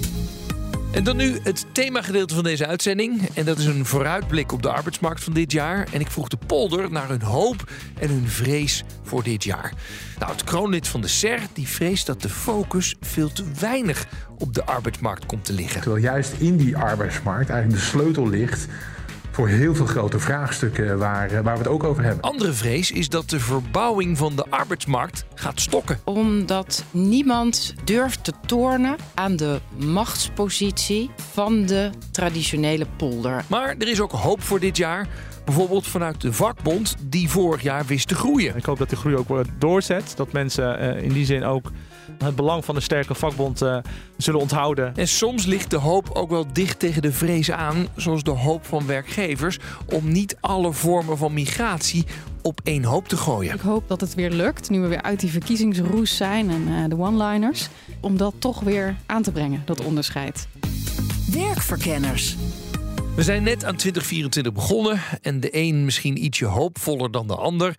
En 0.93 1.03
dan 1.03 1.17
nu 1.17 1.39
het 1.43 1.65
themagedeelte 1.71 2.35
van 2.35 2.43
deze 2.43 2.67
uitzending. 2.67 3.29
En 3.33 3.45
dat 3.45 3.57
is 3.57 3.65
een 3.65 3.85
vooruitblik 3.85 4.51
op 4.51 4.61
de 4.61 4.69
arbeidsmarkt 4.69 5.23
van 5.23 5.33
dit 5.33 5.51
jaar. 5.51 5.87
En 5.91 5.99
ik 5.99 6.11
vroeg 6.11 6.27
de 6.27 6.37
polder 6.47 6.91
naar 6.91 7.09
hun 7.09 7.21
hoop 7.21 7.71
en 7.99 8.09
hun 8.09 8.27
vrees 8.27 8.83
voor 9.03 9.23
dit 9.23 9.43
jaar. 9.43 9.73
Nou, 10.19 10.31
het 10.31 10.43
kroonlid 10.43 10.87
van 10.87 11.01
de 11.01 11.07
SER 11.07 11.39
die 11.53 11.67
vreest 11.67 12.05
dat 12.05 12.21
de 12.21 12.29
focus 12.29 12.95
veel 13.01 13.31
te 13.31 13.43
weinig 13.59 14.07
op 14.37 14.53
de 14.53 14.65
arbeidsmarkt 14.65 15.25
komt 15.25 15.45
te 15.45 15.53
liggen. 15.53 15.81
Terwijl 15.81 16.03
juist 16.03 16.33
in 16.37 16.57
die 16.57 16.77
arbeidsmarkt 16.77 17.49
eigenlijk 17.49 17.81
de 17.81 17.87
sleutel 17.87 18.29
ligt 18.29 18.67
voor 19.33 19.47
heel 19.47 19.75
veel 19.75 19.85
grote 19.85 20.19
vraagstukken 20.19 20.97
waar, 20.97 21.31
eh, 21.31 21.39
waar 21.39 21.53
we 21.53 21.59
het 21.59 21.67
ook 21.67 21.83
over 21.83 22.03
hebben. 22.03 22.21
Andere 22.21 22.53
vrees 22.53 22.91
is 22.91 23.09
dat 23.09 23.29
de 23.29 23.39
verbouwing 23.39 24.17
van 24.17 24.35
de 24.35 24.45
arbeidsmarkt 24.49 25.25
gaat 25.35 25.59
stokken. 25.61 25.99
Omdat 26.03 26.83
niemand 26.91 27.75
durft 27.83 28.23
te 28.23 28.33
tornen 28.45 28.95
aan 29.13 29.35
de 29.35 29.59
machtspositie 29.75 31.09
van 31.31 31.65
de 31.65 31.89
traditionele 32.11 32.85
polder. 32.97 33.43
Maar 33.47 33.75
er 33.77 33.87
is 33.87 34.01
ook 34.01 34.11
hoop 34.11 34.41
voor 34.41 34.59
dit 34.59 34.77
jaar. 34.77 35.07
Bijvoorbeeld 35.45 35.87
vanuit 35.87 36.21
de 36.21 36.33
vakbond 36.33 36.95
die 37.01 37.29
vorig 37.29 37.61
jaar 37.61 37.85
wist 37.85 38.07
te 38.07 38.15
groeien. 38.15 38.55
Ik 38.55 38.65
hoop 38.65 38.77
dat 38.77 38.89
de 38.89 38.95
groei 38.95 39.15
ook 39.15 39.27
doorzet. 39.57 40.13
Dat 40.15 40.31
mensen 40.31 40.95
uh, 40.97 41.03
in 41.03 41.13
die 41.13 41.25
zin 41.25 41.43
ook 41.43 41.71
het 42.17 42.35
belang 42.35 42.65
van 42.65 42.75
een 42.75 42.81
sterke 42.81 43.15
vakbond 43.15 43.61
uh, 43.61 43.77
zullen 44.17 44.39
onthouden. 44.39 44.95
En 44.95 45.07
soms 45.07 45.45
ligt 45.45 45.69
de 45.69 45.77
hoop 45.77 46.09
ook 46.13 46.29
wel 46.29 46.45
dicht 46.53 46.79
tegen 46.79 47.01
de 47.01 47.11
vrees 47.11 47.51
aan, 47.51 47.87
zoals 47.95 48.23
de 48.23 48.31
hoop 48.31 48.65
van 48.65 48.85
werkgevers, 48.85 49.59
om 49.85 50.11
niet 50.11 50.37
alle 50.39 50.73
vormen 50.73 51.17
van 51.17 51.33
migratie 51.33 52.05
op 52.41 52.61
één 52.63 52.83
hoop 52.83 53.07
te 53.07 53.17
gooien. 53.17 53.53
Ik 53.53 53.61
hoop 53.61 53.87
dat 53.87 54.01
het 54.01 54.13
weer 54.13 54.31
lukt, 54.31 54.69
nu 54.69 54.79
we 54.79 54.87
weer 54.87 55.01
uit 55.01 55.19
die 55.19 55.31
verkiezingsroes 55.31 56.15
zijn 56.15 56.49
en 56.49 56.67
uh, 56.67 56.83
de 56.89 56.97
one-liners, 56.97 57.69
om 57.99 58.17
dat 58.17 58.33
toch 58.39 58.59
weer 58.59 58.95
aan 59.05 59.21
te 59.21 59.31
brengen, 59.31 59.61
dat 59.65 59.83
onderscheid. 59.83 60.47
Werkverkenners. 61.31 62.35
We 63.15 63.23
zijn 63.23 63.43
net 63.43 63.65
aan 63.65 63.75
2024 63.75 64.53
begonnen 64.53 65.01
en 65.21 65.39
de 65.39 65.49
een 65.51 65.85
misschien 65.85 66.23
ietsje 66.23 66.45
hoopvoller 66.45 67.11
dan 67.11 67.27
de 67.27 67.35
ander 67.35 67.75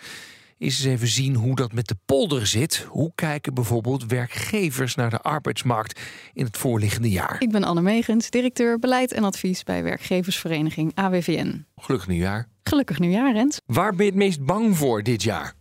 is 0.64 0.84
eens 0.84 0.94
even 0.94 1.08
zien 1.08 1.34
hoe 1.34 1.56
dat 1.56 1.72
met 1.72 1.86
de 1.86 1.96
polder 2.04 2.46
zit. 2.46 2.86
Hoe 2.88 3.12
kijken 3.14 3.54
bijvoorbeeld 3.54 4.06
werkgevers 4.06 4.94
naar 4.94 5.10
de 5.10 5.20
arbeidsmarkt 5.20 6.00
in 6.32 6.44
het 6.44 6.56
voorliggende 6.56 7.10
jaar? 7.10 7.36
Ik 7.38 7.50
ben 7.50 7.64
Anne 7.64 7.82
Megens, 7.82 8.30
directeur 8.30 8.78
beleid 8.78 9.12
en 9.12 9.24
advies 9.24 9.62
bij 9.62 9.82
werkgeversvereniging 9.82 10.92
AWVN. 10.94 11.66
Gelukkig 11.76 12.08
nieuwjaar. 12.08 12.48
Gelukkig 12.62 12.98
nieuwjaar, 12.98 13.32
Rens. 13.32 13.60
Waar 13.66 13.94
ben 13.94 14.04
je 14.04 14.10
het 14.10 14.20
meest 14.20 14.44
bang 14.44 14.76
voor 14.76 15.02
dit 15.02 15.22
jaar? 15.22 15.54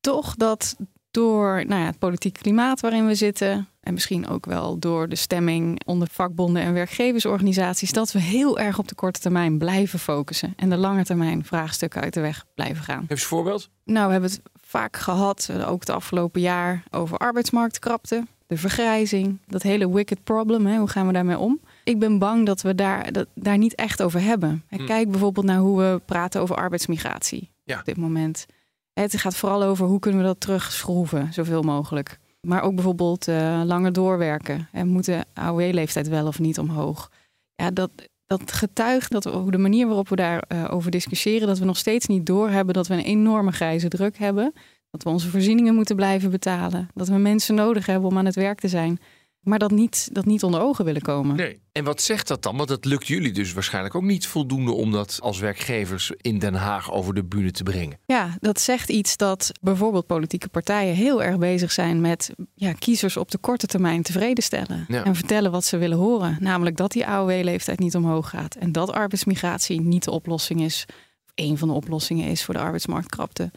Toch 0.00 0.34
dat 0.34 0.76
door 1.10 1.64
nou 1.66 1.80
ja, 1.80 1.86
het 1.86 1.98
politiek 1.98 2.34
klimaat 2.34 2.80
waarin 2.80 3.06
we 3.06 3.14
zitten, 3.14 3.68
en 3.90 3.96
misschien 3.96 4.28
ook 4.28 4.46
wel 4.46 4.78
door 4.78 5.08
de 5.08 5.16
stemming 5.16 5.80
onder 5.86 6.08
vakbonden 6.10 6.62
en 6.62 6.72
werkgeversorganisaties, 6.72 7.92
dat 7.92 8.12
we 8.12 8.20
heel 8.20 8.58
erg 8.58 8.78
op 8.78 8.88
de 8.88 8.94
korte 8.94 9.20
termijn 9.20 9.58
blijven 9.58 9.98
focussen 9.98 10.52
en 10.56 10.70
de 10.70 10.76
lange 10.76 11.04
termijn 11.04 11.44
vraagstukken 11.44 12.00
uit 12.00 12.14
de 12.14 12.20
weg 12.20 12.46
blijven 12.54 12.84
gaan. 12.84 12.98
Heb 12.98 13.08
je 13.08 13.14
een 13.14 13.20
voorbeeld? 13.20 13.70
Nou, 13.84 14.06
we 14.06 14.12
hebben 14.12 14.30
het 14.30 14.40
vaak 14.60 14.96
gehad, 14.96 15.48
eh, 15.50 15.70
ook 15.70 15.80
het 15.80 15.90
afgelopen 15.90 16.40
jaar, 16.40 16.82
over 16.90 17.18
arbeidsmarktkrapte, 17.18 18.26
de 18.46 18.56
vergrijzing, 18.56 19.38
dat 19.46 19.62
hele 19.62 19.92
wicked 19.92 20.24
problem. 20.24 20.66
Hè, 20.66 20.78
hoe 20.78 20.88
gaan 20.88 21.06
we 21.06 21.12
daarmee 21.12 21.38
om? 21.38 21.60
Ik 21.84 21.98
ben 21.98 22.18
bang 22.18 22.46
dat 22.46 22.62
we 22.62 22.74
daar, 22.74 23.12
dat, 23.12 23.26
daar 23.34 23.58
niet 23.58 23.74
echt 23.74 24.02
over 24.02 24.20
hebben. 24.20 24.64
Hmm. 24.68 24.86
Kijk 24.86 25.10
bijvoorbeeld 25.10 25.46
naar 25.46 25.58
hoe 25.58 25.78
we 25.78 26.00
praten 26.04 26.40
over 26.40 26.56
arbeidsmigratie 26.56 27.50
ja. 27.64 27.78
op 27.78 27.84
dit 27.84 27.96
moment. 27.96 28.46
Het 28.92 29.16
gaat 29.16 29.36
vooral 29.36 29.62
over 29.62 29.86
hoe 29.86 29.98
kunnen 29.98 30.20
we 30.20 30.26
dat 30.26 30.40
terugschroeven, 30.40 31.32
zoveel 31.32 31.62
mogelijk. 31.62 32.18
Maar 32.46 32.62
ook 32.62 32.74
bijvoorbeeld 32.74 33.28
uh, 33.28 33.62
langer 33.64 33.92
doorwerken. 33.92 34.68
En 34.72 34.88
moet 34.88 35.04
de 35.04 35.24
AOW-leeftijd 35.34 36.08
wel 36.08 36.26
of 36.26 36.38
niet 36.38 36.58
omhoog? 36.58 37.10
Ja, 37.54 37.70
dat, 37.70 37.90
dat 38.26 38.52
getuigt 38.52 39.10
dat 39.10 39.24
we, 39.24 39.50
de 39.50 39.58
manier 39.58 39.86
waarop 39.86 40.08
we 40.08 40.16
daarover 40.16 40.46
uh, 40.52 40.74
over 40.74 40.90
discussiëren, 40.90 41.46
dat 41.46 41.58
we 41.58 41.64
nog 41.64 41.76
steeds 41.76 42.06
niet 42.06 42.26
doorhebben 42.26 42.74
dat 42.74 42.86
we 42.86 42.94
een 42.94 43.00
enorme 43.04 43.52
grijze 43.52 43.88
druk 43.88 44.18
hebben. 44.18 44.52
Dat 44.90 45.02
we 45.02 45.08
onze 45.08 45.28
voorzieningen 45.28 45.74
moeten 45.74 45.96
blijven 45.96 46.30
betalen. 46.30 46.88
Dat 46.94 47.08
we 47.08 47.16
mensen 47.16 47.54
nodig 47.54 47.86
hebben 47.86 48.10
om 48.10 48.18
aan 48.18 48.24
het 48.24 48.34
werk 48.34 48.60
te 48.60 48.68
zijn. 48.68 48.98
Maar 49.40 49.58
dat 49.58 49.70
niet, 49.70 50.08
dat 50.12 50.24
niet 50.24 50.42
onder 50.42 50.60
ogen 50.60 50.84
willen 50.84 51.02
komen. 51.02 51.36
Nee. 51.36 51.60
En 51.72 51.84
wat 51.84 52.02
zegt 52.02 52.28
dat 52.28 52.42
dan? 52.42 52.56
Want 52.56 52.68
dat 52.68 52.84
lukt 52.84 53.06
jullie 53.06 53.32
dus 53.32 53.52
waarschijnlijk 53.52 53.94
ook 53.94 54.02
niet 54.02 54.26
voldoende 54.26 54.72
om 54.72 54.92
dat 54.92 55.18
als 55.22 55.38
werkgevers 55.38 56.12
in 56.16 56.38
Den 56.38 56.54
Haag 56.54 56.92
over 56.92 57.14
de 57.14 57.24
bühne 57.24 57.50
te 57.50 57.62
brengen. 57.62 57.98
Ja, 58.06 58.36
dat 58.40 58.60
zegt 58.60 58.88
iets 58.88 59.16
dat 59.16 59.52
bijvoorbeeld 59.60 60.06
politieke 60.06 60.48
partijen 60.48 60.94
heel 60.94 61.22
erg 61.22 61.38
bezig 61.38 61.72
zijn 61.72 62.00
met 62.00 62.30
ja, 62.54 62.72
kiezers 62.72 63.16
op 63.16 63.30
de 63.30 63.38
korte 63.38 63.66
termijn 63.66 64.02
tevreden 64.02 64.44
stellen. 64.44 64.84
Ja. 64.88 65.04
En 65.04 65.14
vertellen 65.14 65.50
wat 65.50 65.64
ze 65.64 65.76
willen 65.76 65.98
horen. 65.98 66.36
Namelijk 66.40 66.76
dat 66.76 66.92
die 66.92 67.06
AOW-leeftijd 67.06 67.78
niet 67.78 67.96
omhoog 67.96 68.28
gaat. 68.28 68.54
En 68.54 68.72
dat 68.72 68.92
arbeidsmigratie 68.92 69.80
niet 69.80 70.04
de 70.04 70.10
oplossing 70.10 70.60
is. 70.60 70.84
Of 71.24 71.32
een 71.34 71.58
van 71.58 71.68
de 71.68 71.74
oplossingen 71.74 72.28
is 72.28 72.44
voor 72.44 72.54
de 72.54 72.60
arbeidsmarktkrapte. 72.60 73.50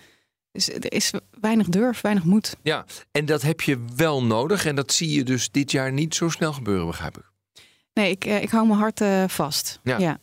Dus 0.53 0.69
er 0.69 0.93
is 0.93 1.13
weinig 1.39 1.67
durf, 1.67 2.01
weinig 2.01 2.23
moed. 2.23 2.55
Ja, 2.61 2.85
en 3.11 3.25
dat 3.25 3.41
heb 3.41 3.61
je 3.61 3.85
wel 3.95 4.23
nodig. 4.23 4.65
En 4.65 4.75
dat 4.75 4.93
zie 4.93 5.09
je 5.09 5.23
dus 5.23 5.51
dit 5.51 5.71
jaar 5.71 5.91
niet 5.91 6.15
zo 6.15 6.29
snel 6.29 6.53
gebeuren, 6.53 6.85
begrijp 6.87 7.17
ik. 7.17 7.31
Nee, 7.93 8.11
ik, 8.11 8.25
eh, 8.25 8.41
ik 8.41 8.49
hou 8.49 8.67
mijn 8.67 8.79
hart 8.79 9.01
eh, 9.01 9.23
vast. 9.27 9.79
Ja. 9.83 9.97
ja. 9.97 10.17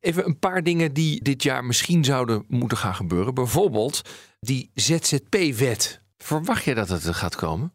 Even 0.00 0.26
een 0.26 0.38
paar 0.38 0.62
dingen 0.62 0.92
die 0.92 1.22
dit 1.22 1.42
jaar 1.42 1.64
misschien 1.64 2.04
zouden 2.04 2.44
moeten 2.48 2.78
gaan 2.78 2.94
gebeuren. 2.94 3.34
Bijvoorbeeld 3.34 4.02
die 4.40 4.70
ZZP-wet. 4.74 6.00
Verwacht 6.18 6.64
je 6.64 6.74
dat 6.74 6.88
het 6.88 7.04
er 7.04 7.14
gaat 7.14 7.34
komen? 7.36 7.72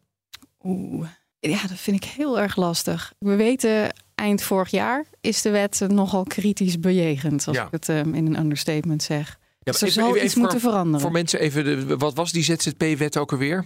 Oeh, 0.62 1.08
ja, 1.40 1.60
dat 1.66 1.78
vind 1.78 2.04
ik 2.04 2.10
heel 2.10 2.40
erg 2.40 2.56
lastig. 2.56 3.14
We 3.18 3.36
weten, 3.36 3.94
eind 4.14 4.42
vorig 4.42 4.70
jaar 4.70 5.04
is 5.20 5.42
de 5.42 5.50
wet 5.50 5.80
nogal 5.88 6.22
kritisch 6.24 6.80
bejegend, 6.80 7.46
als 7.46 7.56
Ja. 7.56 7.64
ik 7.64 7.70
het 7.70 7.88
ehm, 7.88 8.14
in 8.14 8.26
een 8.26 8.38
understatement 8.38 9.02
zeg. 9.02 9.38
Ja, 9.62 9.72
dus 9.72 9.80
er 9.80 9.88
even- 9.88 10.02
zal 10.02 10.14
even- 10.14 10.26
iets 10.26 10.34
moeten 10.34 10.60
veranderen. 10.60 11.00
Voor 11.00 11.12
mensen 11.12 11.40
even, 11.40 11.64
de, 11.64 11.96
wat 11.96 12.14
was 12.14 12.32
die 12.32 12.42
ZZP-wet 12.42 13.16
ook 13.16 13.32
alweer? 13.32 13.64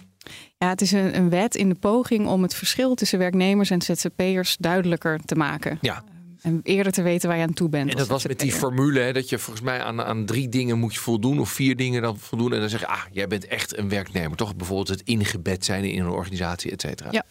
Ja, 0.58 0.68
het 0.68 0.80
is 0.80 0.92
een, 0.92 1.16
een 1.16 1.30
wet 1.30 1.54
in 1.54 1.68
de 1.68 1.74
poging 1.74 2.26
om 2.26 2.42
het 2.42 2.54
verschil 2.54 2.94
tussen 2.94 3.18
werknemers 3.18 3.70
en 3.70 3.82
ZZP'ers 3.82 4.56
duidelijker 4.60 5.20
te 5.24 5.34
maken. 5.34 5.78
Ja. 5.80 6.04
En 6.42 6.60
eerder 6.62 6.92
te 6.92 7.02
weten 7.02 7.28
waar 7.28 7.38
je 7.38 7.42
aan 7.42 7.52
toe 7.52 7.68
bent. 7.68 7.90
En 7.90 7.96
dat 7.96 8.06
was 8.06 8.26
met 8.26 8.40
die 8.40 8.52
formule, 8.52 9.00
hè, 9.00 9.12
dat 9.12 9.28
je 9.28 9.38
volgens 9.38 9.64
mij 9.64 9.82
aan, 9.82 10.02
aan 10.02 10.26
drie 10.26 10.48
dingen 10.48 10.78
moet 10.78 10.94
je 10.94 11.00
voldoen, 11.00 11.38
of 11.40 11.48
vier 11.50 11.76
dingen 11.76 12.02
dan 12.02 12.18
voldoen. 12.18 12.52
En 12.52 12.60
dan 12.60 12.68
zeg 12.68 12.80
je, 12.80 12.86
ah, 12.86 13.02
jij 13.12 13.26
bent 13.26 13.46
echt 13.46 13.78
een 13.78 13.88
werknemer. 13.88 14.36
Toch 14.36 14.56
bijvoorbeeld 14.56 14.88
het 14.88 15.00
ingebed 15.04 15.64
zijn 15.64 15.84
in 15.84 16.00
een 16.04 16.10
organisatie, 16.10 16.70
et 16.70 16.80
cetera. 16.80 17.08
Ja. 17.12 17.24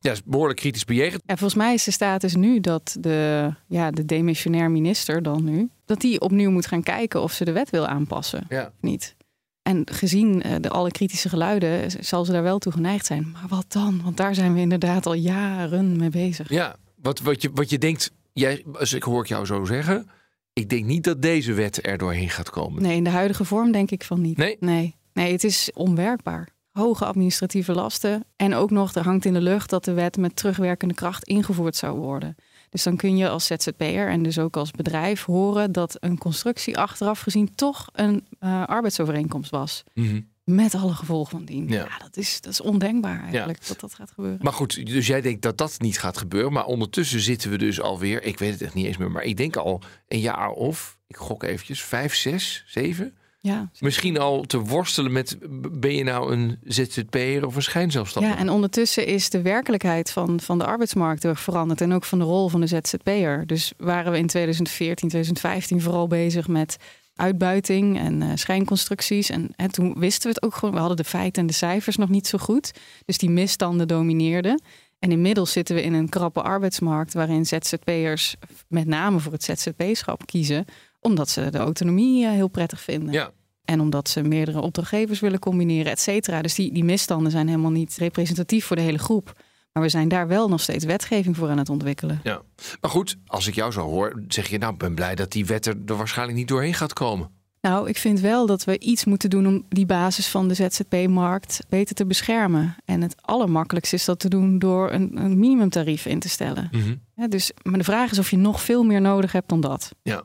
Ja, 0.00 0.10
is 0.12 0.22
behoorlijk 0.24 0.58
kritisch 0.58 0.84
bejegend. 0.84 1.22
En 1.26 1.38
volgens 1.38 1.60
mij 1.62 1.74
is 1.74 1.84
de 1.84 1.90
status 1.90 2.34
nu 2.34 2.60
dat 2.60 2.96
de, 3.00 3.50
ja, 3.66 3.90
de 3.90 4.04
demissionair 4.04 4.70
minister 4.70 5.22
dan 5.22 5.44
nu... 5.44 5.68
dat 5.84 6.00
die 6.00 6.20
opnieuw 6.20 6.50
moet 6.50 6.66
gaan 6.66 6.82
kijken 6.82 7.22
of 7.22 7.32
ze 7.32 7.44
de 7.44 7.52
wet 7.52 7.70
wil 7.70 7.86
aanpassen 7.86 8.44
Ja. 8.48 8.62
of 8.66 8.72
niet. 8.80 9.16
En 9.62 9.82
gezien 9.92 10.42
eh, 10.42 10.52
de 10.60 10.68
alle 10.70 10.90
kritische 10.90 11.28
geluiden 11.28 11.90
z- 11.90 11.94
zal 11.94 12.24
ze 12.24 12.32
daar 12.32 12.42
wel 12.42 12.58
toe 12.58 12.72
geneigd 12.72 13.06
zijn. 13.06 13.30
Maar 13.32 13.48
wat 13.48 13.64
dan? 13.68 14.00
Want 14.04 14.16
daar 14.16 14.34
zijn 14.34 14.54
we 14.54 14.60
inderdaad 14.60 15.06
al 15.06 15.14
jaren 15.14 15.96
mee 15.96 16.10
bezig. 16.10 16.48
Ja, 16.50 16.76
wat, 17.02 17.20
wat, 17.20 17.42
je, 17.42 17.50
wat 17.54 17.70
je 17.70 17.78
denkt, 17.78 18.12
jij, 18.32 18.64
als 18.72 18.92
ik 18.92 19.02
hoor 19.02 19.20
ik 19.22 19.28
jou 19.28 19.46
zo 19.46 19.64
zeggen, 19.64 20.10
ik 20.52 20.68
denk 20.68 20.84
niet 20.84 21.04
dat 21.04 21.22
deze 21.22 21.52
wet 21.52 21.86
er 21.86 21.98
doorheen 21.98 22.30
gaat 22.30 22.50
komen. 22.50 22.82
Nee, 22.82 22.96
in 22.96 23.04
de 23.04 23.10
huidige 23.10 23.44
vorm 23.44 23.72
denk 23.72 23.90
ik 23.90 24.04
van 24.04 24.20
niet. 24.20 24.36
Nee? 24.36 24.56
Nee, 24.60 24.94
nee 25.12 25.32
het 25.32 25.44
is 25.44 25.70
onwerkbaar. 25.74 26.48
Hoge 26.70 27.04
administratieve 27.04 27.72
lasten. 27.72 28.24
En 28.36 28.54
ook 28.54 28.70
nog, 28.70 28.94
er 28.94 29.04
hangt 29.04 29.24
in 29.24 29.32
de 29.32 29.40
lucht 29.40 29.70
dat 29.70 29.84
de 29.84 29.92
wet 29.92 30.16
met 30.16 30.36
terugwerkende 30.36 30.94
kracht 30.94 31.24
ingevoerd 31.24 31.76
zou 31.76 31.98
worden. 31.98 32.36
Dus 32.74 32.82
dan 32.82 32.96
kun 32.96 33.16
je 33.16 33.28
als 33.28 33.46
ZZP'er 33.46 34.08
en 34.08 34.22
dus 34.22 34.38
ook 34.38 34.56
als 34.56 34.70
bedrijf 34.70 35.24
horen 35.24 35.72
dat 35.72 35.96
een 36.00 36.18
constructie 36.18 36.78
achteraf 36.78 37.20
gezien 37.20 37.54
toch 37.54 37.88
een 37.92 38.26
eh, 38.38 38.64
arbeidsovereenkomst 38.66 39.50
was. 39.50 39.84
Mhm. 39.92 40.20
Met 40.44 40.74
alle 40.74 40.94
gevolgen 40.94 41.30
van 41.30 41.44
dien. 41.44 41.68
Ja. 41.68 41.74
Ja, 41.84 41.98
dat, 41.98 42.16
is, 42.16 42.40
dat 42.40 42.52
is 42.52 42.60
ondenkbaar 42.60 43.22
eigenlijk 43.22 43.66
dat 43.66 43.80
dat 43.80 43.94
gaat 43.94 44.10
gebeuren. 44.10 44.38
Maar 44.42 44.52
goed, 44.52 44.86
dus 44.86 45.06
jij 45.06 45.20
denkt 45.20 45.42
dat 45.42 45.58
dat 45.58 45.80
niet 45.80 45.98
gaat 45.98 46.18
gebeuren. 46.18 46.52
Maar 46.52 46.64
ondertussen 46.64 47.20
zitten 47.20 47.50
we 47.50 47.58
dus 47.58 47.80
alweer, 47.80 48.22
ik 48.22 48.38
weet 48.38 48.52
het 48.52 48.62
echt 48.62 48.74
niet 48.74 48.86
eens 48.86 48.96
meer, 48.96 49.10
maar 49.10 49.24
ik 49.24 49.36
denk 49.36 49.56
al 49.56 49.82
een 50.08 50.20
jaar 50.20 50.50
of, 50.50 50.98
ik 51.06 51.16
gok 51.16 51.42
eventjes, 51.42 51.82
vijf, 51.82 52.14
zes, 52.14 52.64
zeven. 52.66 53.16
Ja. 53.44 53.70
Misschien 53.78 54.18
al 54.18 54.42
te 54.42 54.58
worstelen 54.58 55.12
met, 55.12 55.38
ben 55.72 55.94
je 55.94 56.04
nou 56.04 56.32
een 56.32 56.58
ZZP'er 56.64 57.46
of 57.46 57.56
een 57.56 57.62
schijnzelfstandige? 57.62 58.34
Ja, 58.34 58.40
en 58.40 58.48
ondertussen 58.48 59.06
is 59.06 59.30
de 59.30 59.42
werkelijkheid 59.42 60.10
van, 60.10 60.40
van 60.40 60.58
de 60.58 60.64
arbeidsmarkt 60.64 61.22
heel 61.22 61.32
erg 61.32 61.40
veranderd. 61.40 61.80
En 61.80 61.92
ook 61.92 62.04
van 62.04 62.18
de 62.18 62.24
rol 62.24 62.48
van 62.48 62.60
de 62.60 62.66
ZZP'er. 62.66 63.46
Dus 63.46 63.72
waren 63.76 64.12
we 64.12 64.18
in 64.18 64.26
2014, 64.26 65.08
2015 65.08 65.80
vooral 65.80 66.06
bezig 66.06 66.48
met 66.48 66.76
uitbuiting 67.14 67.98
en 67.98 68.22
eh, 68.22 68.30
schijnconstructies. 68.34 69.30
En, 69.30 69.50
en 69.56 69.70
toen 69.70 69.94
wisten 69.98 70.28
we 70.28 70.34
het 70.34 70.42
ook 70.42 70.54
gewoon. 70.54 70.74
We 70.74 70.80
hadden 70.80 70.96
de 70.96 71.04
feiten 71.04 71.42
en 71.42 71.48
de 71.48 71.54
cijfers 71.54 71.96
nog 71.96 72.08
niet 72.08 72.26
zo 72.26 72.38
goed. 72.38 72.72
Dus 73.04 73.18
die 73.18 73.30
misstanden 73.30 73.88
domineerden. 73.88 74.62
En 74.98 75.12
inmiddels 75.12 75.52
zitten 75.52 75.74
we 75.74 75.82
in 75.82 75.92
een 75.92 76.08
krappe 76.08 76.42
arbeidsmarkt 76.42 77.14
waarin 77.14 77.46
ZZP'ers 77.46 78.36
met 78.68 78.86
name 78.86 79.18
voor 79.18 79.32
het 79.32 79.44
ZZP-schap 79.44 80.26
kiezen. 80.26 80.64
Omdat 81.06 81.28
ze 81.28 81.50
de 81.50 81.58
autonomie 81.58 82.24
eh, 82.24 82.30
heel 82.30 82.48
prettig 82.48 82.80
vinden. 82.80 83.12
Ja. 83.12 83.30
En 83.64 83.80
omdat 83.80 84.08
ze 84.08 84.22
meerdere 84.22 84.60
opdrachtgevers 84.60 85.20
willen 85.20 85.38
combineren, 85.38 85.92
et 85.92 86.00
cetera. 86.00 86.42
Dus 86.42 86.54
die, 86.54 86.72
die 86.72 86.84
misstanden 86.84 87.32
zijn 87.32 87.48
helemaal 87.48 87.70
niet 87.70 87.96
representatief 87.96 88.64
voor 88.64 88.76
de 88.76 88.82
hele 88.82 88.98
groep. 88.98 89.42
Maar 89.72 89.82
we 89.82 89.88
zijn 89.88 90.08
daar 90.08 90.28
wel 90.28 90.48
nog 90.48 90.60
steeds 90.60 90.84
wetgeving 90.84 91.36
voor 91.36 91.48
aan 91.48 91.58
het 91.58 91.68
ontwikkelen. 91.68 92.20
Ja. 92.22 92.42
Maar 92.80 92.90
goed, 92.90 93.16
als 93.26 93.46
ik 93.46 93.54
jou 93.54 93.72
zo 93.72 93.80
hoor, 93.80 94.22
zeg 94.28 94.48
je 94.48 94.58
nou, 94.58 94.72
ik 94.72 94.78
ben 94.78 94.94
blij 94.94 95.14
dat 95.14 95.32
die 95.32 95.46
wet 95.46 95.66
er, 95.66 95.76
er 95.86 95.96
waarschijnlijk 95.96 96.38
niet 96.38 96.48
doorheen 96.48 96.74
gaat 96.74 96.92
komen. 96.92 97.30
Nou, 97.60 97.88
ik 97.88 97.98
vind 97.98 98.20
wel 98.20 98.46
dat 98.46 98.64
we 98.64 98.78
iets 98.78 99.04
moeten 99.04 99.30
doen 99.30 99.46
om 99.46 99.64
die 99.68 99.86
basis 99.86 100.28
van 100.28 100.48
de 100.48 100.54
ZZP-markt 100.54 101.60
beter 101.68 101.94
te 101.94 102.06
beschermen. 102.06 102.76
En 102.84 103.02
het 103.02 103.14
allermakkelijkste 103.20 103.96
is 103.96 104.04
dat 104.04 104.18
te 104.18 104.28
doen 104.28 104.58
door 104.58 104.92
een, 104.92 105.10
een 105.24 105.38
minimumtarief 105.38 106.06
in 106.06 106.18
te 106.18 106.28
stellen. 106.28 106.70
Ja, 107.14 107.28
dus, 107.28 107.52
maar 107.62 107.78
de 107.78 107.84
vraag 107.84 108.10
is 108.10 108.18
of 108.18 108.30
je 108.30 108.36
nog 108.36 108.62
veel 108.62 108.82
meer 108.82 109.00
nodig 109.00 109.32
hebt 109.32 109.48
dan 109.48 109.60
dat. 109.60 109.90
Ja. 110.02 110.22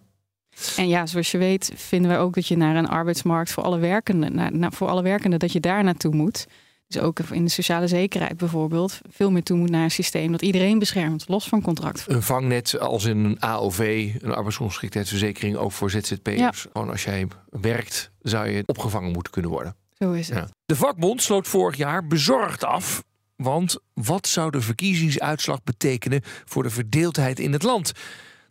En 0.77 0.87
ja, 0.87 1.05
zoals 1.05 1.31
je 1.31 1.37
weet, 1.37 1.71
vinden 1.75 2.11
wij 2.11 2.19
ook 2.19 2.33
dat 2.33 2.47
je 2.47 2.57
naar 2.57 2.75
een 2.75 2.87
arbeidsmarkt 2.87 3.51
voor 3.51 3.63
alle 3.63 3.79
werkenden, 3.79 4.35
naar, 4.35 4.55
naar- 4.55 4.73
voor 4.73 4.87
alle 4.87 5.01
werkenden, 5.01 5.39
dat 5.39 5.51
je 5.51 5.59
daar 5.59 5.83
naartoe 5.83 6.15
moet. 6.15 6.47
Dus 6.87 7.01
ook 7.01 7.19
in 7.19 7.43
de 7.43 7.51
sociale 7.51 7.87
zekerheid 7.87 8.37
bijvoorbeeld, 8.37 8.99
veel 9.09 9.31
meer 9.31 9.43
toe 9.43 9.57
moet 9.57 9.69
naar 9.69 9.83
een 9.83 9.91
systeem 9.91 10.31
dat 10.31 10.41
iedereen 10.41 10.79
beschermt, 10.79 11.27
los 11.27 11.47
van 11.47 11.61
contract. 11.61 12.05
Een 12.07 12.21
vangnet 12.23 12.79
als 12.79 13.05
in 13.05 13.25
een 13.25 13.41
AOV, 13.41 14.09
een 14.21 14.33
arbeidsongeschiktheidsverzekering, 14.33 15.55
ook 15.55 15.71
voor 15.71 15.89
ZZP'ers. 15.89 16.67
Gewoon 16.71 16.89
als 16.89 17.03
jij 17.03 17.27
werkt, 17.49 18.11
zou 18.21 18.49
je 18.49 18.63
opgevangen 18.65 19.11
moeten 19.11 19.31
kunnen 19.31 19.51
worden. 19.51 19.75
Zo 19.99 20.11
is 20.11 20.27
het. 20.27 20.37
Ja. 20.37 20.47
De 20.65 20.75
vakbond 20.75 21.21
sloot 21.21 21.47
vorig 21.47 21.77
jaar 21.77 22.07
bezorgd 22.07 22.63
af. 22.63 23.03
Want 23.35 23.77
wat 23.93 24.27
zou 24.27 24.51
de 24.51 24.61
verkiezingsuitslag 24.61 25.63
betekenen 25.63 26.21
voor 26.45 26.63
de 26.63 26.69
verdeeldheid 26.69 27.39
in 27.39 27.53
het 27.53 27.63
land? 27.63 27.91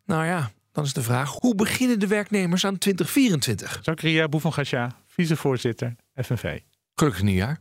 Nou 0.05 0.25
ja, 0.25 0.51
dan 0.79 0.87
is 0.87 0.93
de 0.93 1.03
vraag: 1.03 1.31
hoe 1.31 1.55
beginnen 1.55 1.99
de 1.99 2.07
werknemers 2.07 2.65
aan 2.65 2.79
2024? 2.79 3.79
Zakaria 3.83 4.29
Boevangasja, 4.29 4.97
vicevoorzitter 5.07 5.97
FNV. 6.15 6.59
Gelukkig 6.95 7.23
nieuwjaar. 7.23 7.61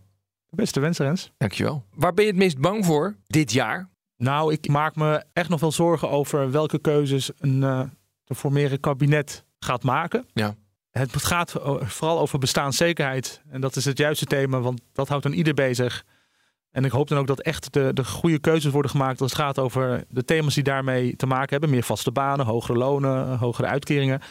Beste 0.49 0.79
wensen, 0.79 1.05
Rens. 1.05 1.31
Dankjewel. 1.37 1.85
Waar 1.95 2.13
ben 2.13 2.23
je 2.23 2.29
het 2.29 2.39
meest 2.39 2.57
bang 2.57 2.85
voor 2.85 3.15
dit 3.27 3.51
jaar? 3.51 3.89
Nou, 4.17 4.53
ik 4.53 4.67
maak 4.67 4.95
me 4.95 5.23
echt 5.33 5.49
nog 5.49 5.59
wel 5.59 5.71
zorgen 5.71 6.09
over 6.09 6.51
welke 6.51 6.79
keuzes 6.79 7.31
een 7.37 7.63
eh 7.63 7.81
te 8.23 8.35
formeren 8.35 8.79
kabinet 8.79 9.45
gaat 9.59 9.83
maken. 9.83 10.25
Ja. 10.33 10.55
Het 10.91 11.23
gaat 11.23 11.51
vooral 11.79 12.19
over 12.19 12.39
bestaanszekerheid. 12.39 13.41
En 13.49 13.61
dat 13.61 13.75
is 13.75 13.85
het 13.85 13.97
juiste 13.97 14.25
thema, 14.25 14.59
want 14.59 14.81
dat 14.93 15.07
houdt 15.07 15.23
dan 15.23 15.33
ieder 15.33 15.53
bezig. 15.53 16.05
En 16.77 16.85
ik 16.85 16.91
hoop 16.91 17.07
dan 17.07 17.17
ook 17.17 17.27
dat 17.27 17.41
echt 17.41 17.73
de, 17.73 17.91
de 17.93 18.05
goede 18.05 18.39
keuzes 18.39 18.71
worden 18.71 18.91
gemaakt 18.91 19.21
als 19.21 19.31
het 19.31 19.39
gaat 19.39 19.59
over 19.59 20.03
de 20.09 20.25
thema's 20.25 20.53
die 20.53 20.63
daarmee 20.63 21.15
te 21.15 21.25
maken 21.25 21.49
hebben. 21.49 21.69
Meer 21.69 21.83
vaste 21.83 22.11
banen, 22.11 22.45
hogere 22.45 22.77
lonen, 22.77 23.37
hogere 23.37 23.67
uitkeringen. 23.67 24.21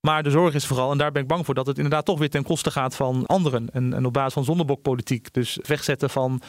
Maar 0.00 0.22
de 0.22 0.30
zorg 0.30 0.54
is 0.54 0.66
vooral, 0.66 0.90
en 0.92 0.98
daar 0.98 1.12
ben 1.12 1.22
ik 1.22 1.28
bang 1.28 1.44
voor, 1.44 1.54
dat 1.54 1.66
het 1.66 1.76
inderdaad 1.76 2.04
toch 2.04 2.18
weer 2.18 2.30
ten 2.30 2.42
koste 2.42 2.70
gaat 2.70 2.96
van 2.96 3.26
anderen. 3.26 3.68
En, 3.72 3.94
en 3.94 4.06
op 4.06 4.12
basis 4.12 4.32
van 4.32 4.44
zondebokpolitiek. 4.44 5.32
Dus 5.32 5.58
wegzetten 5.62 6.10
van 6.10 6.40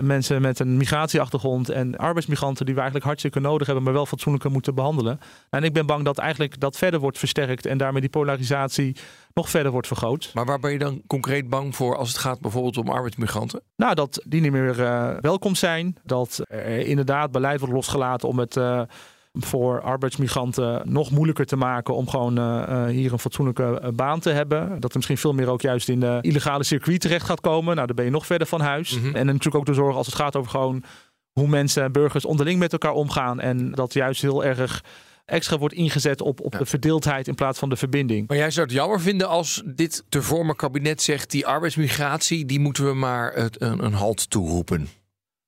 mensen 0.00 0.42
met 0.42 0.58
een 0.58 0.76
migratieachtergrond 0.76 1.68
en 1.68 1.96
arbeidsmigranten 1.96 2.64
die 2.64 2.74
we 2.74 2.80
eigenlijk 2.80 3.08
hartstikke 3.08 3.40
nodig 3.40 3.66
hebben, 3.66 3.84
maar 3.84 3.92
wel 3.92 4.06
fatsoenlijker 4.06 4.50
moeten 4.50 4.74
behandelen. 4.74 5.18
En 5.50 5.64
ik 5.64 5.72
ben 5.72 5.86
bang 5.86 6.04
dat 6.04 6.18
eigenlijk 6.18 6.60
dat 6.60 6.76
verder 6.76 7.00
wordt 7.00 7.18
versterkt 7.18 7.66
en 7.66 7.78
daarmee 7.78 8.00
die 8.00 8.10
polarisatie 8.10 8.96
nog 9.34 9.50
verder 9.50 9.72
wordt 9.72 9.86
vergroot. 9.86 10.30
Maar 10.34 10.44
waar 10.44 10.60
ben 10.60 10.72
je 10.72 10.78
dan 10.78 11.02
concreet 11.06 11.48
bang 11.48 11.76
voor 11.76 11.96
als 11.96 12.08
het 12.08 12.18
gaat 12.18 12.40
bijvoorbeeld 12.40 12.76
om 12.76 12.88
arbeidsmigranten? 12.88 13.62
Nou, 13.76 13.94
dat 13.94 14.22
die 14.26 14.40
niet 14.40 14.52
meer 14.52 14.82
eh, 14.82 15.16
welkom 15.20 15.54
zijn. 15.54 15.96
Dat 16.04 16.40
er 16.48 16.86
inderdaad 16.86 17.32
beleid 17.32 17.58
wordt 17.60 17.74
losgelaten 17.74 18.28
om 18.28 18.38
het 18.38 18.56
eh, 18.56 18.82
voor 19.32 19.80
arbeidsmigranten 19.80 20.82
nog 20.84 21.10
moeilijker 21.10 21.46
te 21.46 21.56
maken 21.56 21.94
om 21.94 22.08
gewoon 22.08 22.38
eh, 22.38 22.62
eh, 22.62 22.86
hier 22.86 23.12
een 23.12 23.18
fatsoenlijke 23.18 23.80
eh, 23.80 23.88
baan 23.90 24.20
te 24.20 24.30
hebben. 24.30 24.80
Dat 24.80 24.90
er 24.90 24.96
misschien 24.96 25.18
veel 25.18 25.32
meer 25.32 25.48
ook 25.48 25.60
juist 25.60 25.88
in 25.88 26.00
de 26.00 26.18
illegale 26.20 26.64
circuit 26.64 27.00
terecht 27.00 27.26
gaat 27.26 27.40
komen. 27.40 27.74
Nou, 27.74 27.86
dan 27.86 27.96
ben 27.96 28.04
je 28.04 28.10
nog 28.10 28.26
verder 28.26 28.46
van 28.46 28.60
huis. 28.60 28.98
En 29.12 29.26
natuurlijk 29.26 29.54
ook 29.54 29.66
de 29.66 29.74
zorg 29.74 29.96
als 29.96 30.06
het 30.06 30.14
gaat 30.14 30.36
over 30.36 30.50
gewoon 30.50 30.82
hoe 31.32 31.48
mensen 31.48 31.82
en 31.82 31.92
burgers 31.92 32.24
onderling 32.24 32.58
met 32.58 32.72
elkaar 32.72 32.92
omgaan. 32.92 33.40
En 33.40 33.72
dat 33.72 33.92
juist 33.92 34.22
heel 34.22 34.44
erg 34.44 34.84
extra 35.24 35.58
wordt 35.58 35.74
ingezet 35.74 36.20
op, 36.20 36.40
op 36.40 36.58
de 36.58 36.66
verdeeldheid 36.66 37.28
in 37.28 37.34
plaats 37.34 37.58
van 37.58 37.68
de 37.68 37.76
verbinding. 37.76 38.28
Maar 38.28 38.36
jij 38.36 38.50
zou 38.50 38.66
het 38.66 38.76
jammer 38.76 39.00
vinden 39.00 39.28
als 39.28 39.62
dit 39.66 40.04
te 40.08 40.22
vormen 40.22 40.56
kabinet 40.56 41.02
zegt... 41.02 41.30
die 41.30 41.46
arbeidsmigratie, 41.46 42.46
die 42.46 42.60
moeten 42.60 42.86
we 42.86 42.94
maar 42.94 43.32
het, 43.32 43.60
een, 43.60 43.84
een 43.84 43.92
halt 43.92 44.30
toeroepen. 44.30 44.88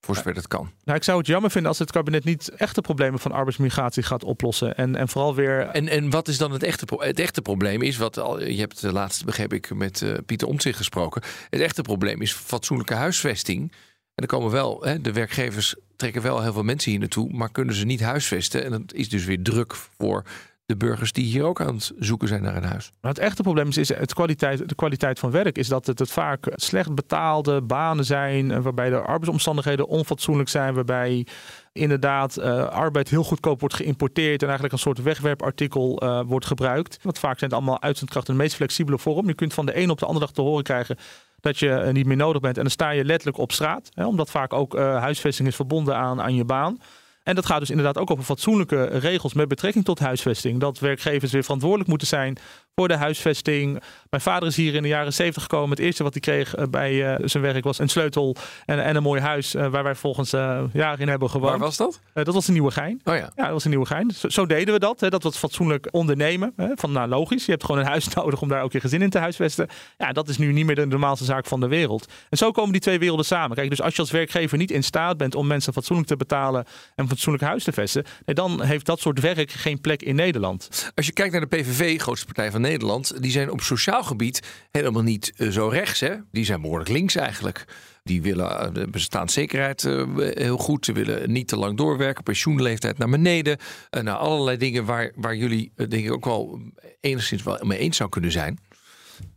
Voor 0.05 0.15
zover 0.15 0.35
dat 0.35 0.49
kan. 0.49 0.71
Nou, 0.85 0.99
ik 0.99 1.05
zou 1.05 1.19
het 1.19 1.27
jammer 1.27 1.51
vinden 1.51 1.71
als 1.71 1.79
het 1.79 1.91
kabinet 1.91 2.25
niet 2.25 2.49
echte 2.49 2.81
problemen 2.81 3.21
van 3.21 3.33
arbeidsmigratie 3.33 4.03
gaat 4.03 4.25
oplossen. 4.25 4.77
En, 4.77 4.97
en 4.97 5.09
vooral 5.09 5.35
weer. 5.35 5.61
En, 5.61 5.89
en 5.89 6.11
wat 6.11 6.29
is 6.29 6.39
dan 6.39 6.53
het 6.53 6.63
echte, 6.63 6.85
het 6.99 7.19
echte 7.19 7.43
probleem? 7.43 7.83
Is 7.83 7.97
wat 7.97 8.19
al, 8.19 8.43
je 8.43 8.61
hebt 8.61 8.81
de 8.81 8.93
laatste, 8.93 9.25
begreep 9.25 9.53
ik, 9.53 9.75
met 9.75 10.03
eh, 10.03 10.15
Pieter 10.27 10.49
Omtzigt 10.49 10.77
gesproken. 10.77 11.23
Het 11.51 11.61
echte 11.61 11.83
probleem 11.83 12.23
is 12.23 12.33
fatsoenlijke 12.33 12.95
huisvesting. 12.95 13.73
En 14.15 14.23
er 14.23 14.27
komen 14.27 14.51
wel, 14.51 14.83
hè, 14.83 15.01
de 15.01 15.13
werkgevers 15.13 15.75
trekken 15.97 16.23
wel 16.23 16.43
heel 16.43 16.53
veel 16.53 16.63
mensen 16.63 16.91
hier 16.91 17.01
naartoe, 17.01 17.33
maar 17.33 17.51
kunnen 17.51 17.75
ze 17.75 17.85
niet 17.85 18.01
huisvesten. 18.01 18.65
En 18.65 18.71
dat 18.71 18.93
is 18.93 19.09
dus 19.09 19.25
weer 19.25 19.43
druk 19.43 19.75
voor 19.75 20.25
de 20.67 20.77
burgers 20.77 21.13
die 21.13 21.25
hier 21.25 21.45
ook 21.45 21.61
aan 21.61 21.75
het 21.75 21.93
zoeken 21.99 22.29
zijn 22.29 22.43
naar 22.43 22.57
een 22.57 22.65
huis. 22.65 22.93
Maar 23.01 23.11
het 23.11 23.21
echte 23.21 23.43
probleem 23.43 23.69
is, 23.69 23.77
is 23.77 23.89
het 23.89 24.15
kwaliteit, 24.15 24.69
de 24.69 24.75
kwaliteit 24.75 25.19
van 25.19 25.31
werk. 25.31 25.59
Is 25.59 25.69
dat 25.69 25.87
het, 25.87 25.99
het 25.99 26.11
vaak 26.11 26.53
slecht 26.55 26.95
betaalde 26.95 27.63
banen 27.63 28.05
zijn. 28.05 28.51
eh, 28.51 28.59
Waarbij 28.59 28.91
de 28.91 29.01
arbeidsomstandigheden 29.01 29.89
onfatsoenlijk 29.89 30.49
zijn. 30.49 30.75
Waarbij 30.75 31.27
inderdaad 31.73 32.37
eh, 32.37 32.69
arbeid 32.69 33.09
heel 33.09 33.25
goedkoop 33.25 33.61
wordt 33.61 33.75
geïmporteerd. 33.75 34.41
En 34.41 34.49
eigenlijk 34.49 34.73
een 34.73 34.81
soort 34.81 35.03
wegwerpartikel 35.03 35.99
eh, 35.99 36.21
wordt 36.27 36.47
gebruikt. 36.47 36.99
Want 37.03 37.19
vaak 37.19 37.39
zijn 37.39 37.51
het 37.51 37.59
allemaal 37.59 37.83
uitzendkrachten 37.83 38.35
de 38.35 38.41
meest 38.41 38.55
flexibele 38.55 38.99
vorm. 38.99 39.27
Je 39.27 39.35
kunt 39.35 39.55
van 39.55 39.67
de 39.67 39.79
een 39.79 39.91
op 39.91 39.99
de 39.99 40.07
andere 40.07 40.25
dag 40.25 40.35
te 40.35 40.43
horen 40.43 40.65
krijgen 40.65 40.97
dat 41.41 41.59
je 41.59 41.89
niet 41.93 42.07
meer 42.07 42.17
nodig 42.17 42.41
bent. 42.41 42.57
En 42.57 42.63
dan 42.63 42.71
sta 42.71 42.91
je 42.91 43.05
letterlijk 43.05 43.39
op 43.39 43.53
straat. 43.53 43.91
Hè, 43.95 44.07
omdat 44.07 44.31
vaak 44.31 44.53
ook 44.53 44.79
huisvesting 44.79 45.49
is 45.49 45.57
verbonden 45.57 45.97
aan, 45.97 46.23
aan 46.23 46.35
je 46.35 46.45
baan. 46.45 46.79
En 47.25 47.35
dat 47.35 47.47
gaat 47.47 47.61
dus 47.61 47.71
inderdaad 47.71 47.99
ook 47.99 48.11
over 48.11 48.25
fatsoenlijke 48.25 48.85
regels 48.85 49.35
met 49.35 49.49
betrekking 49.49 49.85
tot 49.85 49.99
huisvesting. 49.99 50.61
Dat 50.61 50.79
werkgevers 50.79 51.33
weer 51.33 51.43
verantwoordelijk 51.43 51.89
moeten 51.89 52.09
zijn 52.09 52.39
voor 52.75 52.89
de 52.89 52.97
huisvesting. 52.97 53.83
Mijn 54.11 54.23
vader 54.23 54.49
is 54.49 54.57
hier 54.57 54.75
in 54.75 54.83
de 54.83 54.89
jaren 54.89 55.13
70 55.13 55.43
gekomen. 55.43 55.71
Het 55.71 55.79
eerste 55.79 56.03
wat 56.03 56.13
hij 56.13 56.21
kreeg 56.21 56.55
eh, 56.55 56.65
bij 56.71 57.15
eh, 57.15 57.29
zijn 57.29 57.43
werk 57.43 57.65
was 57.65 57.79
een 57.79 57.89
sleutel 57.89 58.37
en, 58.67 58.85
en 58.85 58.97
een 58.97 59.03
mooi 59.03 59.21
huis 59.21 59.55
eh, 59.55 59.67
waar 59.67 59.83
wij 59.83 59.95
volgens 59.95 60.31
jaren 60.73 60.99
in 60.99 61.09
hebben 61.09 61.31
gewoond. 61.31 61.51
Waar 61.51 61.59
was 61.59 61.77
dat? 61.77 62.01
Dat 62.13 62.35
was 62.35 62.47
een 62.47 62.53
nieuwe 62.53 62.71
gein. 62.71 63.01
Oh 63.05 63.15
ja. 63.15 63.31
Ja, 63.37 63.43
dat 63.43 63.53
was 63.53 63.65
een 63.65 63.71
nieuwe 63.71 63.87
gein. 63.87 64.11
Zo, 64.11 64.29
zo 64.29 64.47
deden 64.47 64.75
we 64.75 64.81
dat. 64.81 65.01
Hè. 65.01 65.09
Dat 65.09 65.23
was 65.23 65.37
fatsoenlijk 65.37 65.89
ondernemen. 65.91 66.53
Hè. 66.57 66.69
Van 66.75 66.93
nou 66.93 67.09
logisch, 67.09 67.45
je 67.45 67.51
hebt 67.51 67.65
gewoon 67.65 67.81
een 67.81 67.87
huis 67.87 68.09
nodig 68.15 68.41
om 68.41 68.49
daar 68.49 68.63
ook 68.63 68.73
je 68.73 68.81
gezin 68.81 69.03
in 69.03 69.11
te 69.11 69.19
huisvesten. 69.19 69.69
Ja, 69.99 70.13
dat 70.13 70.29
is 70.29 70.39
nu 70.39 70.53
niet 70.53 70.67
meer 70.67 70.75
de 70.75 70.87
normaalste 70.87 71.25
zaak 71.25 71.47
van 71.47 71.61
de 71.61 71.69
wereld. 71.69 72.09
En 72.31 72.39
zo 72.39 72.51
komen 72.51 72.73
die 72.73 72.81
twee 72.81 72.99
werelden 72.99 73.27
samen. 73.27 73.57
Kijk, 73.57 73.71
dus 73.71 73.83
als 73.83 73.95
je 73.95 74.01
als 74.01 74.11
werkgever 74.11 74.59
niet 74.59 74.71
in 74.71 74.85
staat 74.85 75.17
bent 75.17 75.35
om 75.35 75.47
mensen 75.47 75.73
fatsoenlijk 75.73 76.09
te 76.09 76.17
betalen 76.17 76.65
en 76.95 77.09
fatsoenlijk 77.09 77.45
huis 77.45 77.65
te 77.65 77.73
vesten, 77.73 78.05
nee, 78.25 78.35
dan 78.35 78.63
heeft 78.63 78.87
dat 78.87 79.01
soort 79.01 79.21
werk 79.21 79.51
geen 79.51 79.81
plek 79.81 80.03
in 80.03 80.15
Nederland. 80.15 80.93
Als 80.95 81.07
je 81.07 81.13
kijkt 81.13 81.33
naar 81.33 81.41
de 81.41 81.57
PVV, 81.57 82.01
grootste 82.01 82.27
partij 82.27 82.51
van 82.51 82.64
Nederland, 82.65 83.23
die 83.23 83.31
zijn 83.31 83.51
op 83.51 83.61
sociaal 83.61 84.05
gebied 84.05 84.41
helemaal 84.71 85.03
niet 85.03 85.33
eh, 85.37 85.49
zo 85.49 85.69
rechts. 85.69 86.01
Hè? 86.01 86.15
Die 86.31 86.45
zijn 86.45 86.61
behoorlijk 86.61 86.91
links 86.91 87.15
eigenlijk. 87.15 87.65
Die 88.03 88.23
willen 88.23 88.61
eh, 88.61 88.75
de 88.75 88.89
bestaanszekerheid 88.89 89.85
eh, 89.85 90.05
heel 90.17 90.57
goed. 90.57 90.85
Ze 90.85 90.93
willen 90.93 91.33
niet 91.33 91.49
te 91.49 91.57
lang 91.57 91.77
doorwerken. 91.77 92.23
Pensioenleeftijd 92.23 92.99
naar 92.99 93.09
beneden. 93.09 93.59
Uh, 93.91 94.03
nou, 94.03 94.19
allerlei 94.19 94.57
dingen 94.57 94.85
waar, 94.85 95.13
waar 95.15 95.37
jullie 95.37 95.73
denk 95.77 96.05
ik 96.05 96.13
ook 96.13 96.25
wel 96.25 96.61
enigszins 97.01 97.43
wel 97.43 97.59
mee 97.63 97.79
eens 97.79 97.97
zou 97.97 98.09
kunnen 98.09 98.33
zijn. 98.33 98.59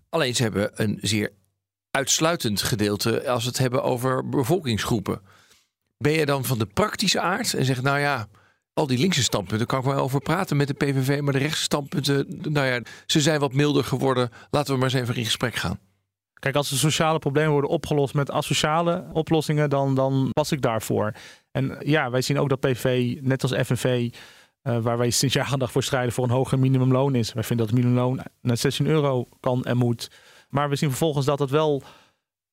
Alleen 0.09 0.35
ze 0.35 0.43
hebben 0.43 0.71
een 0.75 0.97
zeer 1.01 1.31
uitsluitend 1.91 2.61
gedeelte 2.61 3.29
als 3.29 3.43
we 3.43 3.49
het 3.49 3.57
hebben 3.57 3.83
over 3.83 4.29
bevolkingsgroepen. 4.29 5.21
Ben 5.97 6.11
je 6.11 6.25
dan 6.25 6.45
van 6.45 6.59
de 6.59 6.65
praktische 6.65 7.19
aard 7.19 7.53
en 7.53 7.65
zegt, 7.65 7.81
nou 7.81 7.99
ja, 7.99 8.27
al 8.77 8.87
die 8.87 8.97
linkse 8.97 9.23
standpunten 9.23 9.67
kan 9.67 9.79
ik 9.79 9.85
wel 9.85 9.95
over 10.01 10.19
praten 10.19 10.57
met 10.57 10.67
de 10.67 10.73
PVV, 10.73 11.21
maar 11.21 11.33
de 11.33 11.39
rechtse 11.39 11.63
standpunten, 11.63 12.25
nou 12.41 12.67
ja, 12.67 12.81
ze 13.05 13.21
zijn 13.21 13.39
wat 13.39 13.53
milder 13.53 13.83
geworden. 13.83 14.29
Laten 14.51 14.73
we 14.73 14.79
maar 14.79 14.89
eens 14.89 15.01
even 15.01 15.15
in 15.15 15.25
gesprek 15.25 15.55
gaan. 15.55 15.79
Kijk, 16.33 16.55
als 16.55 16.69
de 16.69 16.75
sociale 16.75 17.19
problemen 17.19 17.51
worden 17.51 17.69
opgelost 17.69 18.13
met 18.13 18.31
asociale 18.31 19.05
oplossingen, 19.13 19.69
dan, 19.69 19.95
dan 19.95 20.29
was 20.31 20.51
ik 20.51 20.61
daarvoor. 20.61 21.11
En 21.51 21.77
ja, 21.79 22.09
wij 22.09 22.21
zien 22.21 22.39
ook 22.39 22.49
dat 22.49 22.59
PVV, 22.59 23.17
net 23.21 23.43
als 23.43 23.51
FNV, 23.51 24.09
uh, 24.63 24.77
waar 24.77 24.97
wij 24.97 25.09
sinds 25.09 25.35
jaar 25.35 25.57
dag 25.57 25.71
voor 25.71 25.83
strijden 25.83 26.13
voor 26.13 26.23
een 26.23 26.29
hoger 26.29 26.59
minimumloon 26.59 27.15
is. 27.15 27.33
Wij 27.33 27.43
vinden 27.43 27.67
dat 27.67 27.75
het 27.75 27.83
minimumloon 27.83 28.25
naar 28.41 28.57
16 28.57 28.87
euro 28.87 29.27
kan 29.39 29.63
en 29.63 29.77
moet. 29.77 30.09
Maar 30.49 30.69
we 30.69 30.75
zien 30.75 30.89
vervolgens 30.89 31.25
dat 31.25 31.39
het 31.39 31.49
wel, 31.49 31.83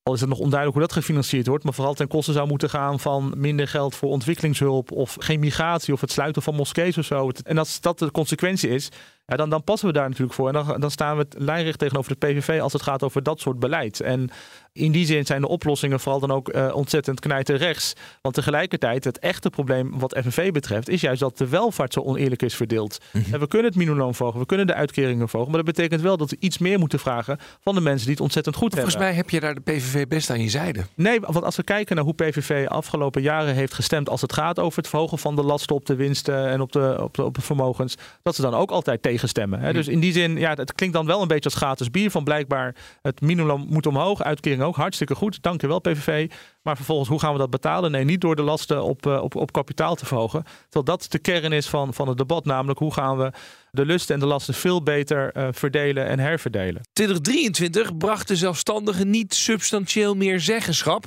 al 0.04 0.14
is 0.14 0.20
het 0.20 0.28
nog 0.28 0.38
onduidelijk 0.38 0.78
hoe 0.78 0.88
dat 0.88 0.96
gefinancierd 0.96 1.46
wordt, 1.46 1.64
maar 1.64 1.75
vooral 1.75 1.94
ten 1.94 2.08
koste 2.08 2.32
zou 2.32 2.49
moeten 2.49 2.70
gaan 2.70 3.00
van 3.00 3.32
minder 3.37 3.68
geld 3.68 3.94
voor 3.94 4.11
ontwikkelingshulp 4.11 4.92
of 4.92 5.16
geen 5.18 5.40
migratie 5.40 5.94
of 5.94 6.00
het 6.00 6.11
sluiten 6.11 6.42
van 6.42 6.54
moskees 6.54 6.99
of 6.99 7.04
zo. 7.04 7.30
En 7.42 7.58
als 7.58 7.80
dat 7.80 7.99
de 7.99 8.11
consequentie 8.11 8.70
is, 8.70 8.88
dan, 9.26 9.50
dan 9.50 9.64
passen 9.64 9.88
we 9.88 9.94
daar 9.94 10.09
natuurlijk 10.09 10.35
voor. 10.35 10.48
En 10.48 10.55
dan, 10.55 10.81
dan 10.81 10.90
staan 10.90 11.16
we 11.16 11.26
lijnrecht 11.37 11.79
tegenover 11.79 12.16
de 12.18 12.26
PVV 12.26 12.61
als 12.61 12.72
het 12.72 12.83
gaat 12.83 13.02
over 13.02 13.22
dat 13.22 13.40
soort 13.40 13.59
beleid. 13.59 14.00
En 14.00 14.31
in 14.74 14.92
die 14.92 15.06
zin 15.06 15.26
zijn 15.26 15.40
de 15.40 15.48
oplossingen 15.48 16.00
vooral 16.00 16.20
dan 16.20 16.30
ook 16.30 16.54
uh, 16.54 16.74
ontzettend 16.74 17.20
knijter 17.20 17.56
rechts. 17.56 17.92
Want 18.20 18.34
tegelijkertijd, 18.34 19.04
het 19.04 19.18
echte 19.18 19.50
probleem 19.50 19.98
wat 19.98 20.18
FNV 20.22 20.50
betreft, 20.50 20.88
is 20.88 21.00
juist 21.00 21.20
dat 21.20 21.38
de 21.38 21.48
welvaart 21.48 21.92
zo 21.92 22.00
oneerlijk 22.00 22.42
is 22.42 22.54
verdeeld. 22.54 22.98
Mm-hmm. 23.12 23.32
En 23.32 23.40
we 23.40 23.48
kunnen 23.48 23.66
het 23.66 23.76
minimumloon 23.76 24.14
verhogen, 24.14 24.40
we 24.40 24.46
kunnen 24.46 24.66
de 24.66 24.74
uitkeringen 24.74 25.28
verhogen. 25.28 25.54
Maar 25.54 25.64
dat 25.64 25.74
betekent 25.74 26.00
wel 26.00 26.16
dat 26.16 26.30
we 26.30 26.37
iets 26.40 26.58
meer 26.58 26.78
moeten 26.78 26.98
vragen 26.98 27.38
van 27.60 27.74
de 27.74 27.80
mensen 27.80 28.04
die 28.04 28.14
het 28.14 28.22
ontzettend 28.22 28.56
goed 28.56 28.74
Volgens 28.74 28.94
hebben. 28.94 29.10
Volgens 29.10 29.32
mij 29.32 29.50
heb 29.50 29.64
je 29.64 29.64
daar 29.64 29.74
de 29.74 29.90
PVV 29.90 30.06
best 30.06 30.30
aan 30.30 30.40
je 30.40 30.50
zijde. 30.50 30.84
Nee, 30.94 31.20
want 31.20 31.44
als 31.44 31.56
we 31.56 31.62
kijken 31.62 31.96
naar 31.96 32.04
hoe 32.04 32.14
PVV 32.14 32.66
afgelopen 32.68 33.22
jaren 33.22 33.54
heeft 33.54 33.74
gestemd 33.74 34.08
als 34.08 34.20
het 34.20 34.32
gaat 34.32 34.58
over 34.58 34.78
het 34.78 34.88
verhogen 34.88 35.18
van 35.18 35.37
de 35.37 35.42
lasten 35.42 35.76
op 35.76 35.87
de 35.87 35.94
winsten 35.94 36.48
en 36.48 36.60
op 36.60 36.72
de, 36.72 36.98
op 37.00 37.14
de, 37.14 37.24
op 37.24 37.34
de 37.34 37.42
vermogens, 37.42 37.94
dat 38.22 38.34
ze 38.34 38.42
dan 38.42 38.54
ook 38.54 38.70
altijd 38.70 39.02
tegenstemmen. 39.02 39.60
Hè? 39.60 39.72
Dus 39.72 39.88
in 39.88 40.00
die 40.00 40.12
zin, 40.12 40.37
ja, 40.38 40.54
het 40.54 40.72
klinkt 40.72 40.94
dan 40.94 41.06
wel 41.06 41.22
een 41.22 41.28
beetje 41.28 41.50
als 41.50 41.58
gratis 41.58 41.90
bier. 41.90 42.10
Van 42.10 42.24
blijkbaar 42.24 42.74
het 43.02 43.20
minimum 43.20 43.66
moet 43.68 43.87
omhoog, 43.87 44.22
uitkering 44.22 44.62
ook 44.64 44.77
hartstikke 44.77 45.14
goed. 45.14 45.42
Dank 45.42 45.61
je 45.61 45.66
wel, 45.66 45.81
PVV. 45.81 46.31
Maar 46.62 46.77
vervolgens, 46.77 47.09
hoe 47.09 47.20
gaan 47.20 47.33
we 47.33 47.38
dat 47.38 47.50
betalen? 47.50 47.90
Nee, 47.90 48.05
niet 48.05 48.20
door 48.20 48.37
de 48.37 48.42
lasten 48.42 48.83
op, 48.83 49.07
uh, 49.07 49.22
op, 49.22 49.35
op 49.35 49.53
kapitaal 49.53 49.94
te 49.94 50.07
verhogen. 50.07 50.44
Terwijl 50.62 50.85
dat 50.85 51.07
de 51.09 51.18
kern 51.18 51.53
is 51.53 51.68
van, 51.68 51.94
van 51.94 52.09
het 52.09 52.18
debat. 52.18 52.44
Namelijk, 52.44 52.79
hoe 52.79 52.92
gaan 52.92 53.16
we 53.18 53.33
de 53.70 53.87
lusten 53.87 54.14
en 54.14 54.20
de 54.20 54.27
lasten 54.27 54.55
veel 54.55 54.83
beter 54.83 55.37
uh, 55.37 55.48
verdelen 55.50 56.07
en 56.07 56.18
herverdelen. 56.18 56.83
2023 56.92 57.96
bracht 57.96 58.29
de 58.29 58.37
zelfstandigen 58.37 59.11
niet 59.11 59.35
substantieel 59.35 60.14
meer 60.14 60.40
zeggenschap. 60.40 61.07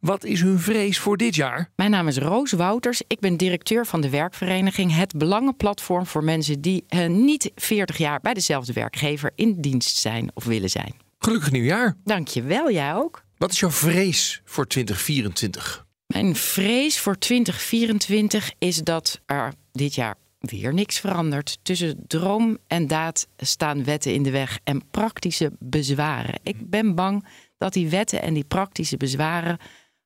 Wat 0.00 0.24
is 0.24 0.40
hun 0.40 0.58
vrees 0.58 0.98
voor 0.98 1.16
dit 1.16 1.34
jaar? 1.34 1.70
Mijn 1.76 1.90
naam 1.90 2.08
is 2.08 2.18
Roos 2.18 2.52
Wouters. 2.52 3.02
Ik 3.06 3.20
ben 3.20 3.36
directeur 3.36 3.86
van 3.86 4.00
de 4.00 4.10
werkvereniging 4.10 4.96
Het 4.96 5.18
Belangenplatform 5.18 6.06
voor 6.06 6.24
mensen 6.24 6.60
die 6.60 6.84
uh, 6.88 7.06
niet 7.06 7.52
40 7.54 7.96
jaar 7.96 8.20
bij 8.20 8.34
dezelfde 8.34 8.72
werkgever 8.72 9.30
in 9.34 9.60
dienst 9.60 9.96
zijn 9.96 10.30
of 10.34 10.44
willen 10.44 10.70
zijn. 10.70 11.09
Gelukkig 11.22 11.50
nieuwjaar. 11.50 11.96
Dank 12.04 12.28
je 12.28 12.42
wel, 12.42 12.70
jij 12.70 12.94
ook. 12.94 13.22
Wat 13.36 13.52
is 13.52 13.60
jouw 13.60 13.70
vrees 13.70 14.40
voor 14.44 14.66
2024? 14.66 15.86
Mijn 16.06 16.36
vrees 16.36 17.00
voor 17.00 17.18
2024 17.18 18.52
is 18.58 18.76
dat 18.76 19.20
er 19.26 19.52
dit 19.72 19.94
jaar 19.94 20.14
weer 20.38 20.74
niks 20.74 20.98
verandert. 20.98 21.58
Tussen 21.62 22.04
droom 22.06 22.58
en 22.66 22.86
daad 22.86 23.28
staan 23.36 23.84
wetten 23.84 24.12
in 24.14 24.22
de 24.22 24.30
weg 24.30 24.58
en 24.64 24.90
praktische 24.90 25.52
bezwaren. 25.58 26.40
Ik 26.42 26.70
ben 26.70 26.94
bang 26.94 27.26
dat 27.58 27.72
die 27.72 27.88
wetten 27.88 28.22
en 28.22 28.34
die 28.34 28.44
praktische 28.44 28.96
bezwaren 28.96 29.58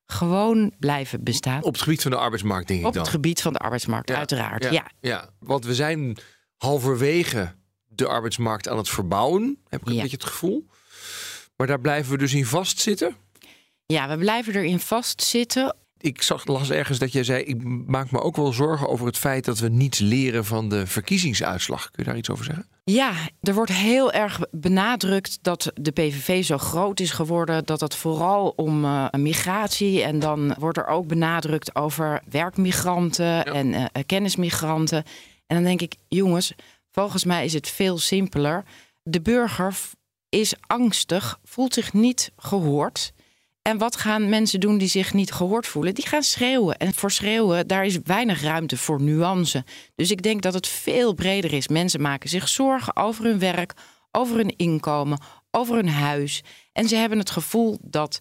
gewoon 0.05 0.73
blijven 0.79 1.23
bestaan. 1.23 1.63
Op 1.63 1.73
het 1.73 1.81
gebied 1.81 2.01
van 2.01 2.11
de 2.11 2.17
arbeidsmarkt, 2.17 2.67
denk 2.67 2.79
ik 2.79 2.85
Op 2.85 2.93
dan. 2.93 3.01
het 3.01 3.11
gebied 3.11 3.41
van 3.41 3.53
de 3.53 3.59
arbeidsmarkt, 3.59 4.09
ja, 4.09 4.15
uiteraard. 4.15 4.63
Ja, 4.63 4.71
ja. 4.71 4.87
ja, 4.99 5.29
want 5.39 5.65
we 5.65 5.75
zijn 5.75 6.17
halverwege 6.57 7.55
de 7.87 8.07
arbeidsmarkt 8.07 8.67
aan 8.67 8.77
het 8.77 8.89
verbouwen, 8.89 9.57
heb 9.67 9.81
ik 9.81 9.87
een 9.87 9.93
ja. 9.93 10.01
beetje 10.01 10.17
het 10.17 10.25
gevoel. 10.25 10.65
Maar 11.55 11.67
daar 11.67 11.79
blijven 11.79 12.11
we 12.11 12.17
dus 12.17 12.33
in 12.33 12.45
vastzitten? 12.45 13.15
Ja, 13.85 14.09
we 14.09 14.17
blijven 14.17 14.55
erin 14.55 14.79
vastzitten. 14.79 15.75
Ik 15.97 16.21
zag 16.21 16.45
las 16.45 16.69
ergens 16.69 16.99
dat 16.99 17.11
jij 17.11 17.23
zei: 17.23 17.43
Ik 17.43 17.63
maak 17.87 18.11
me 18.11 18.21
ook 18.21 18.35
wel 18.35 18.53
zorgen 18.53 18.89
over 18.89 19.05
het 19.05 19.17
feit 19.17 19.45
dat 19.45 19.59
we 19.59 19.69
niets 19.69 19.99
leren 19.99 20.45
van 20.45 20.69
de 20.69 20.87
verkiezingsuitslag. 20.87 21.91
Kun 21.91 22.03
je 22.03 22.09
daar 22.09 22.17
iets 22.17 22.29
over 22.29 22.45
zeggen? 22.45 22.67
Ja, 22.83 23.13
er 23.41 23.53
wordt 23.53 23.71
heel 23.71 24.11
erg 24.11 24.39
benadrukt 24.51 25.37
dat 25.41 25.71
de 25.73 25.91
PVV 25.91 26.43
zo 26.43 26.57
groot 26.57 26.99
is 26.99 27.11
geworden. 27.11 27.65
Dat 27.65 27.81
het 27.81 27.95
vooral 27.95 28.53
om 28.55 28.85
uh, 28.85 29.07
migratie. 29.11 30.01
En 30.01 30.19
dan 30.19 30.55
wordt 30.59 30.77
er 30.77 30.87
ook 30.87 31.07
benadrukt 31.07 31.75
over 31.75 32.21
werkmigranten 32.29 33.25
ja. 33.25 33.43
en 33.43 33.67
uh, 33.67 33.85
kennismigranten. 34.05 35.03
En 35.47 35.55
dan 35.55 35.63
denk 35.63 35.81
ik, 35.81 35.95
jongens, 36.07 36.53
volgens 36.91 37.23
mij 37.23 37.45
is 37.45 37.53
het 37.53 37.69
veel 37.69 37.97
simpeler. 37.97 38.63
De 39.03 39.21
burger 39.21 39.77
is 40.39 40.53
angstig, 40.67 41.39
voelt 41.43 41.73
zich 41.73 41.93
niet 41.93 42.31
gehoord. 42.37 43.13
En 43.61 43.77
wat 43.77 43.95
gaan 43.95 44.29
mensen 44.29 44.59
doen 44.59 44.77
die 44.77 44.87
zich 44.87 45.13
niet 45.13 45.31
gehoord 45.31 45.67
voelen? 45.67 45.93
Die 45.93 46.07
gaan 46.07 46.23
schreeuwen. 46.23 46.77
En 46.77 46.93
voor 46.93 47.11
schreeuwen, 47.11 47.67
daar 47.67 47.85
is 47.85 47.99
weinig 48.03 48.41
ruimte 48.41 48.77
voor 48.77 49.01
nuance. 49.01 49.63
Dus 49.95 50.11
ik 50.11 50.21
denk 50.21 50.41
dat 50.41 50.53
het 50.53 50.67
veel 50.67 51.13
breder 51.13 51.53
is. 51.53 51.67
Mensen 51.67 52.01
maken 52.01 52.29
zich 52.29 52.47
zorgen 52.47 52.95
over 52.95 53.25
hun 53.25 53.39
werk, 53.39 53.73
over 54.11 54.35
hun 54.35 54.55
inkomen, 54.55 55.19
over 55.51 55.75
hun 55.75 55.89
huis. 55.89 56.43
En 56.73 56.87
ze 56.87 56.95
hebben 56.95 57.19
het 57.19 57.29
gevoel 57.29 57.77
dat 57.81 58.17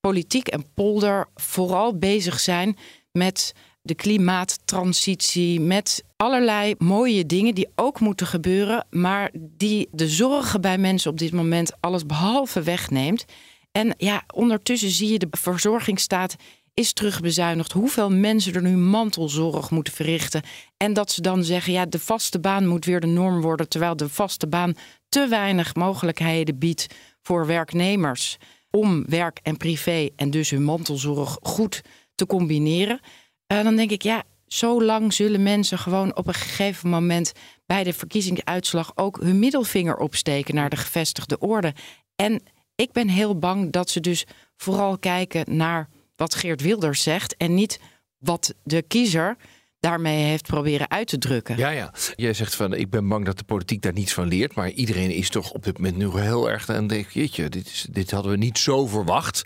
politiek 0.00 0.48
en 0.48 0.72
polder 0.74 1.28
vooral 1.34 1.98
bezig 1.98 2.40
zijn 2.40 2.76
met 3.12 3.52
de 3.84 3.94
klimaattransitie, 3.94 5.60
met 5.60 6.04
allerlei 6.16 6.74
mooie 6.78 7.26
dingen 7.26 7.54
die 7.54 7.68
ook 7.74 8.00
moeten 8.00 8.26
gebeuren, 8.26 8.86
maar 8.90 9.30
die 9.34 9.88
de 9.92 10.08
zorgen 10.08 10.60
bij 10.60 10.78
mensen 10.78 11.10
op 11.10 11.18
dit 11.18 11.32
moment 11.32 11.72
alles 11.80 12.06
behalve 12.06 12.62
wegneemt. 12.62 13.24
En 13.72 13.94
ja, 13.96 14.24
ondertussen 14.34 14.90
zie 14.90 15.12
je 15.12 15.18
de 15.18 15.26
verzorgingsstaat 15.30 16.36
is 16.74 16.92
terugbezuinigd. 16.92 17.72
Hoeveel 17.72 18.10
mensen 18.10 18.54
er 18.54 18.62
nu 18.62 18.76
mantelzorg 18.76 19.70
moeten 19.70 19.92
verrichten. 19.92 20.42
En 20.76 20.92
dat 20.92 21.10
ze 21.10 21.20
dan 21.20 21.44
zeggen, 21.44 21.72
ja, 21.72 21.86
de 21.86 21.98
vaste 21.98 22.40
baan 22.40 22.66
moet 22.66 22.84
weer 22.84 23.00
de 23.00 23.06
norm 23.06 23.40
worden. 23.40 23.68
Terwijl 23.68 23.96
de 23.96 24.08
vaste 24.08 24.46
baan 24.46 24.74
te 25.08 25.26
weinig 25.28 25.74
mogelijkheden 25.74 26.58
biedt 26.58 26.86
voor 27.22 27.46
werknemers 27.46 28.36
om 28.70 29.04
werk 29.08 29.38
en 29.42 29.56
privé 29.56 30.08
en 30.16 30.30
dus 30.30 30.50
hun 30.50 30.64
mantelzorg 30.64 31.38
goed 31.42 31.82
te 32.14 32.26
combineren. 32.26 33.00
Uh, 33.52 33.62
dan 33.62 33.76
denk 33.76 33.90
ik, 33.90 34.02
ja, 34.02 34.22
zo 34.46 34.82
lang 34.82 35.12
zullen 35.12 35.42
mensen 35.42 35.78
gewoon 35.78 36.16
op 36.16 36.26
een 36.26 36.34
gegeven 36.34 36.88
moment 36.88 37.32
bij 37.66 37.84
de 37.84 37.92
verkiezingsuitslag 37.92 38.92
ook 38.94 39.20
hun 39.20 39.38
middelvinger 39.38 39.96
opsteken 39.96 40.54
naar 40.54 40.70
de 40.70 40.76
gevestigde 40.76 41.38
orde. 41.38 41.74
En 42.16 42.42
ik 42.74 42.92
ben 42.92 43.08
heel 43.08 43.38
bang 43.38 43.72
dat 43.72 43.90
ze 43.90 44.00
dus 44.00 44.26
vooral 44.56 44.98
kijken 44.98 45.56
naar 45.56 45.88
wat 46.16 46.34
Geert 46.34 46.60
Wilders 46.60 47.02
zegt 47.02 47.36
en 47.36 47.54
niet 47.54 47.80
wat 48.18 48.54
de 48.62 48.82
kiezer 48.82 49.36
daarmee 49.80 50.24
heeft 50.24 50.46
proberen 50.46 50.90
uit 50.90 51.08
te 51.08 51.18
drukken. 51.18 51.56
Ja, 51.56 51.70
ja. 51.70 51.92
Jij 52.14 52.32
zegt 52.32 52.54
van 52.54 52.74
ik 52.74 52.90
ben 52.90 53.08
bang 53.08 53.24
dat 53.24 53.38
de 53.38 53.44
politiek 53.44 53.82
daar 53.82 53.92
niets 53.92 54.12
van 54.12 54.28
leert. 54.28 54.54
Maar 54.54 54.70
iedereen 54.70 55.10
is 55.10 55.28
toch 55.28 55.50
op 55.50 55.64
dit 55.64 55.78
moment 55.78 55.96
nu 55.96 56.20
heel 56.20 56.50
erg 56.50 56.68
aan 56.68 56.86
denk 56.86 57.08
jeetje, 57.08 57.48
dit, 57.48 57.66
is, 57.66 57.86
dit 57.90 58.10
hadden 58.10 58.32
we 58.32 58.38
niet 58.38 58.58
zo 58.58 58.86
verwacht. 58.86 59.42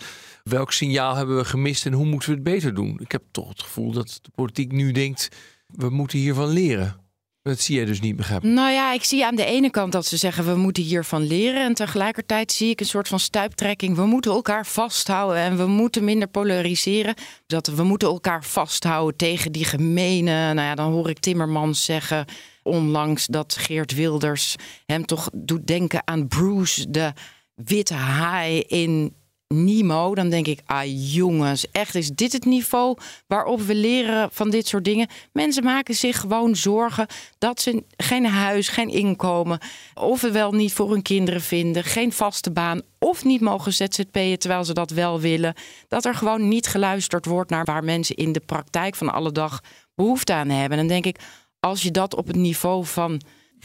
Welk 0.49 0.73
signaal 0.73 1.15
hebben 1.15 1.37
we 1.37 1.45
gemist 1.45 1.87
en 1.87 1.93
hoe 1.93 2.07
moeten 2.07 2.29
we 2.29 2.35
het 2.35 2.45
beter 2.45 2.75
doen? 2.75 2.99
Ik 3.01 3.13
heb 3.13 3.23
toch 3.31 3.49
het 3.49 3.63
gevoel 3.63 3.93
dat 3.93 4.19
de 4.23 4.31
politiek 4.35 4.73
nu 4.73 4.93
denkt, 4.93 5.29
we 5.67 5.91
moeten 5.91 6.19
hiervan 6.19 6.49
leren. 6.49 7.07
Dat 7.43 7.61
zie 7.61 7.77
jij 7.77 7.85
dus 7.85 8.01
niet 8.01 8.17
begrijpen. 8.17 8.55
Nou 8.55 8.73
ja, 8.73 8.93
ik 8.93 9.05
zie 9.05 9.27
aan 9.27 9.35
de 9.35 9.45
ene 9.45 9.71
kant 9.71 9.93
dat 9.93 10.07
ze 10.07 10.17
zeggen 10.17 10.47
we 10.47 10.55
moeten 10.55 10.83
hiervan 10.83 11.23
leren. 11.23 11.65
En 11.65 11.75
tegelijkertijd 11.75 12.53
zie 12.53 12.71
ik 12.71 12.81
een 12.81 12.87
soort 12.87 13.09
van 13.09 13.21
stuiptrekking. 13.21 13.97
We 13.97 14.07
moeten 14.07 14.31
elkaar 14.31 14.67
vasthouden 14.67 15.43
en 15.43 15.57
we 15.57 15.67
moeten 15.67 16.05
minder 16.05 16.29
polariseren. 16.29 17.15
Dat 17.47 17.67
we 17.67 17.83
moeten 17.83 18.09
elkaar 18.09 18.45
vasthouden 18.45 19.17
tegen 19.17 19.53
die 19.53 19.65
gemene. 19.65 20.55
Nou 20.55 20.67
ja, 20.67 20.75
dan 20.75 20.93
hoor 20.93 21.09
ik 21.09 21.19
Timmermans 21.19 21.85
zeggen 21.85 22.25
onlangs 22.63 23.27
dat 23.27 23.57
Geert 23.57 23.95
Wilders 23.95 24.57
hem 24.87 25.07
toch 25.07 25.31
doet 25.33 25.67
denken 25.67 26.03
aan 26.05 26.29
Bruce, 26.29 26.91
de 26.91 27.13
witte 27.55 27.95
haai 27.95 28.61
in 28.61 29.17
Nemo, 29.55 30.15
dan 30.15 30.29
denk 30.29 30.47
ik, 30.47 30.61
ah 30.67 31.13
jongens, 31.13 31.71
echt 31.71 31.95
is 31.95 32.11
dit 32.11 32.33
het 32.33 32.45
niveau 32.45 32.97
waarop 33.27 33.61
we 33.61 33.75
leren 33.75 34.29
van 34.33 34.51
dit 34.51 34.67
soort 34.67 34.85
dingen? 34.85 35.09
Mensen 35.33 35.65
maken 35.65 35.95
zich 35.95 36.21
gewoon 36.21 36.57
zorgen 36.57 37.07
dat 37.39 37.61
ze 37.61 37.85
geen 37.97 38.27
huis, 38.27 38.69
geen 38.69 38.89
inkomen, 38.89 39.59
of 39.95 40.21
wel 40.21 40.53
niet 40.53 40.73
voor 40.73 40.91
hun 40.91 41.03
kinderen 41.03 41.41
vinden, 41.41 41.85
geen 41.85 42.13
vaste 42.13 42.51
baan, 42.51 42.81
of 42.99 43.25
niet 43.25 43.41
mogen 43.41 43.73
ZZP'en 43.73 44.39
terwijl 44.39 44.65
ze 44.65 44.73
dat 44.75 44.91
wel 44.91 45.21
willen. 45.21 45.55
Dat 45.89 46.05
er 46.05 46.15
gewoon 46.15 46.49
niet 46.49 46.67
geluisterd 46.67 47.27
wordt 47.27 47.51
naar 47.51 47.65
waar 47.65 47.85
mensen 47.85 48.17
in 48.17 48.33
de 48.33 48.43
praktijk 48.47 48.95
van 48.95 49.13
alle 49.13 49.33
dag 49.33 49.61
behoefte 49.95 50.33
aan 50.33 50.49
hebben. 50.49 50.79
Dan 50.79 50.87
denk 50.87 51.07
ik, 51.07 51.19
als 51.61 51.83
je 51.83 51.91
dat 51.91 52.15
op 52.15 52.27
het 52.27 52.37
niveau 52.37 52.85
van 52.85 53.21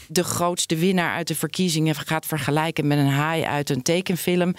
de 0.08 0.24
grootste 0.24 0.76
winnaar 0.76 1.14
uit 1.14 1.28
de 1.28 1.34
verkiezingen 1.34 1.94
gaat 1.94 2.26
vergelijken 2.26 2.86
met 2.86 2.98
een 2.98 3.06
haai 3.06 3.42
uit 3.42 3.70
een 3.70 3.82
tekenfilm 3.82 4.54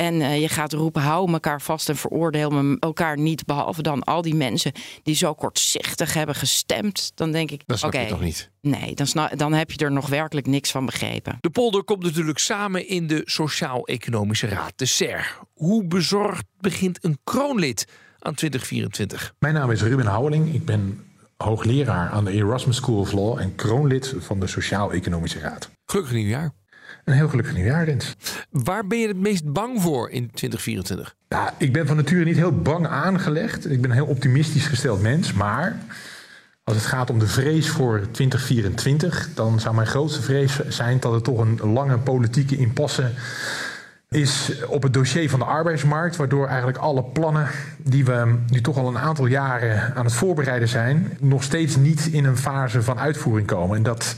en 0.00 0.14
uh, 0.14 0.40
je 0.40 0.48
gaat 0.48 0.72
roepen, 0.72 1.02
hou 1.02 1.32
elkaar 1.32 1.62
vast 1.62 1.88
en 1.88 1.96
veroordeel 1.96 2.76
elkaar 2.78 3.18
niet. 3.18 3.44
Behalve 3.44 3.82
dan 3.82 4.04
al 4.04 4.22
die 4.22 4.34
mensen 4.34 4.72
die 5.02 5.14
zo 5.14 5.34
kortzichtig 5.34 6.14
hebben 6.14 6.34
gestemd. 6.34 7.12
Dan 7.14 7.32
denk 7.32 7.50
ik, 7.50 7.62
dat 7.66 7.78
snap 7.78 7.90
okay, 7.90 8.04
je 8.04 8.10
toch 8.10 8.20
niet? 8.20 8.50
Nee, 8.60 8.94
dan, 8.94 9.06
snap, 9.06 9.38
dan 9.38 9.52
heb 9.52 9.70
je 9.70 9.84
er 9.84 9.92
nog 9.92 10.08
werkelijk 10.08 10.46
niks 10.46 10.70
van 10.70 10.86
begrepen. 10.86 11.38
De 11.40 11.50
polder 11.50 11.82
komt 11.82 12.02
natuurlijk 12.02 12.38
samen 12.38 12.88
in 12.88 13.06
de 13.06 13.22
Sociaal-Economische 13.24 14.46
Raad, 14.46 14.72
de 14.76 14.86
SER. 14.86 15.38
Hoe 15.54 15.84
bezorgd 15.84 16.44
begint 16.60 17.04
een 17.04 17.18
kroonlid 17.24 17.86
aan 18.18 18.34
2024? 18.34 19.34
Mijn 19.38 19.54
naam 19.54 19.70
is 19.70 19.82
Ruben 19.82 20.06
Houweling. 20.06 20.54
Ik 20.54 20.64
ben 20.64 21.04
hoogleraar 21.36 22.10
aan 22.10 22.24
de 22.24 22.32
Erasmus 22.32 22.76
School 22.76 22.98
of 22.98 23.12
Law 23.12 23.38
en 23.38 23.54
kroonlid 23.54 24.14
van 24.18 24.40
de 24.40 24.46
Sociaal-Economische 24.46 25.38
Raad. 25.38 25.70
Gelukkig 25.84 26.14
nieuwjaar. 26.14 26.52
Een 27.10 27.16
heel 27.16 27.28
gelukkig 27.28 27.54
nieuwjaar, 27.54 27.84
Rens. 27.84 28.16
Waar 28.50 28.86
ben 28.86 28.98
je 28.98 29.08
het 29.08 29.16
meest 29.16 29.52
bang 29.52 29.82
voor 29.82 30.10
in 30.10 30.30
2024? 30.32 31.14
Ja, 31.28 31.54
ik 31.56 31.72
ben 31.72 31.86
van 31.86 31.96
nature 31.96 32.24
niet 32.24 32.36
heel 32.36 32.60
bang 32.62 32.86
aangelegd. 32.86 33.70
Ik 33.70 33.80
ben 33.80 33.90
een 33.90 33.96
heel 33.96 34.06
optimistisch 34.06 34.66
gesteld 34.66 35.02
mens. 35.02 35.32
Maar 35.32 35.76
als 36.64 36.76
het 36.76 36.86
gaat 36.86 37.10
om 37.10 37.18
de 37.18 37.26
vrees 37.26 37.68
voor 37.68 38.00
2024, 38.10 39.28
dan 39.34 39.60
zou 39.60 39.74
mijn 39.74 39.86
grootste 39.86 40.22
vrees 40.22 40.60
zijn 40.68 41.00
dat 41.00 41.14
er 41.14 41.22
toch 41.22 41.38
een 41.38 41.60
lange 41.72 41.98
politieke 41.98 42.56
impasse 42.56 43.10
is 44.08 44.64
op 44.66 44.82
het 44.82 44.92
dossier 44.92 45.30
van 45.30 45.38
de 45.38 45.44
arbeidsmarkt, 45.44 46.16
waardoor 46.16 46.46
eigenlijk 46.46 46.78
alle 46.78 47.02
plannen 47.02 47.46
die 47.78 48.04
we 48.04 48.34
nu 48.46 48.60
toch 48.60 48.76
al 48.76 48.88
een 48.88 48.98
aantal 48.98 49.26
jaren 49.26 49.94
aan 49.94 50.04
het 50.04 50.14
voorbereiden 50.14 50.68
zijn, 50.68 51.16
nog 51.20 51.42
steeds 51.42 51.76
niet 51.76 52.06
in 52.06 52.24
een 52.24 52.36
fase 52.36 52.82
van 52.82 52.98
uitvoering 52.98 53.46
komen. 53.46 53.76
En 53.76 53.82
dat 53.82 54.16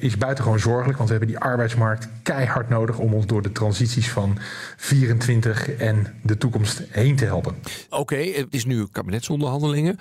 is 0.00 0.16
buitengewoon 0.16 0.58
zorgelijk, 0.58 0.98
want 0.98 1.10
we 1.10 1.16
hebben 1.16 1.34
die 1.34 1.44
arbeidsmarkt 1.44 2.08
keihard 2.22 2.68
nodig 2.68 2.98
om 2.98 3.14
ons 3.14 3.26
door 3.26 3.42
de 3.42 3.52
transities 3.52 4.10
van 4.10 4.38
24 4.76 5.70
en 5.70 6.06
de 6.22 6.38
toekomst 6.38 6.82
heen 6.88 7.16
te 7.16 7.24
helpen. 7.24 7.54
Oké, 7.90 8.16
het 8.16 8.46
is 8.50 8.64
nu 8.64 8.86
kabinetsonderhandelingen, 8.92 9.96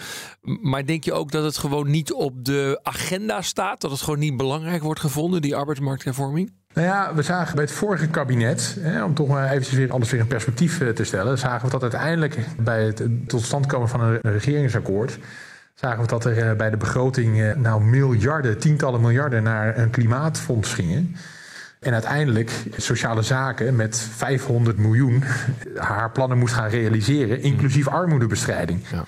maar 0.61 0.85
denk 0.85 1.03
je 1.03 1.13
ook 1.13 1.31
dat 1.31 1.43
het 1.43 1.57
gewoon 1.57 1.89
niet 1.89 2.13
op 2.13 2.45
de 2.45 2.79
agenda 2.83 3.41
staat, 3.41 3.81
dat 3.81 3.91
het 3.91 4.01
gewoon 4.01 4.19
niet 4.19 4.37
belangrijk 4.37 4.83
wordt 4.83 4.99
gevonden, 4.99 5.41
die 5.41 5.55
arbeidsmarkthervorming? 5.55 6.51
Nou 6.73 6.87
ja, 6.87 7.15
we 7.15 7.21
zagen 7.21 7.55
bij 7.55 7.63
het 7.63 7.73
vorige 7.73 8.07
kabinet, 8.07 8.77
hè, 8.79 9.03
om 9.03 9.13
toch 9.13 9.27
maar 9.27 9.49
eventjes 9.49 9.75
weer 9.75 9.91
alles 9.91 10.11
weer 10.11 10.19
in 10.19 10.27
perspectief 10.27 10.81
eh, 10.81 10.89
te 10.89 11.03
stellen, 11.03 11.37
zagen 11.37 11.65
we 11.65 11.71
dat 11.71 11.81
uiteindelijk 11.81 12.37
bij 12.57 12.83
het 12.83 13.03
tot 13.27 13.41
stand 13.41 13.65
komen 13.65 13.89
van 13.89 14.01
een 14.01 14.19
regeringsakkoord 14.21 15.19
zagen 15.79 16.01
we 16.01 16.07
dat 16.07 16.25
er 16.25 16.49
eh, 16.49 16.55
bij 16.55 16.69
de 16.69 16.77
begroting 16.77 17.41
eh, 17.41 17.55
nou 17.55 17.83
miljarden, 17.83 18.59
tientallen 18.59 19.01
miljarden 19.01 19.43
naar 19.43 19.77
een 19.77 19.89
klimaatfonds 19.89 20.73
gingen. 20.73 21.15
En 21.79 21.93
uiteindelijk 21.93 22.51
sociale 22.77 23.21
zaken 23.21 23.75
met 23.75 23.97
500 23.97 24.77
miljoen 24.77 25.23
haar 25.75 26.11
plannen 26.11 26.37
moest 26.37 26.53
gaan 26.53 26.69
realiseren, 26.69 27.41
inclusief 27.41 27.87
armoedebestrijding. 27.87 28.81
Ja. 28.91 29.05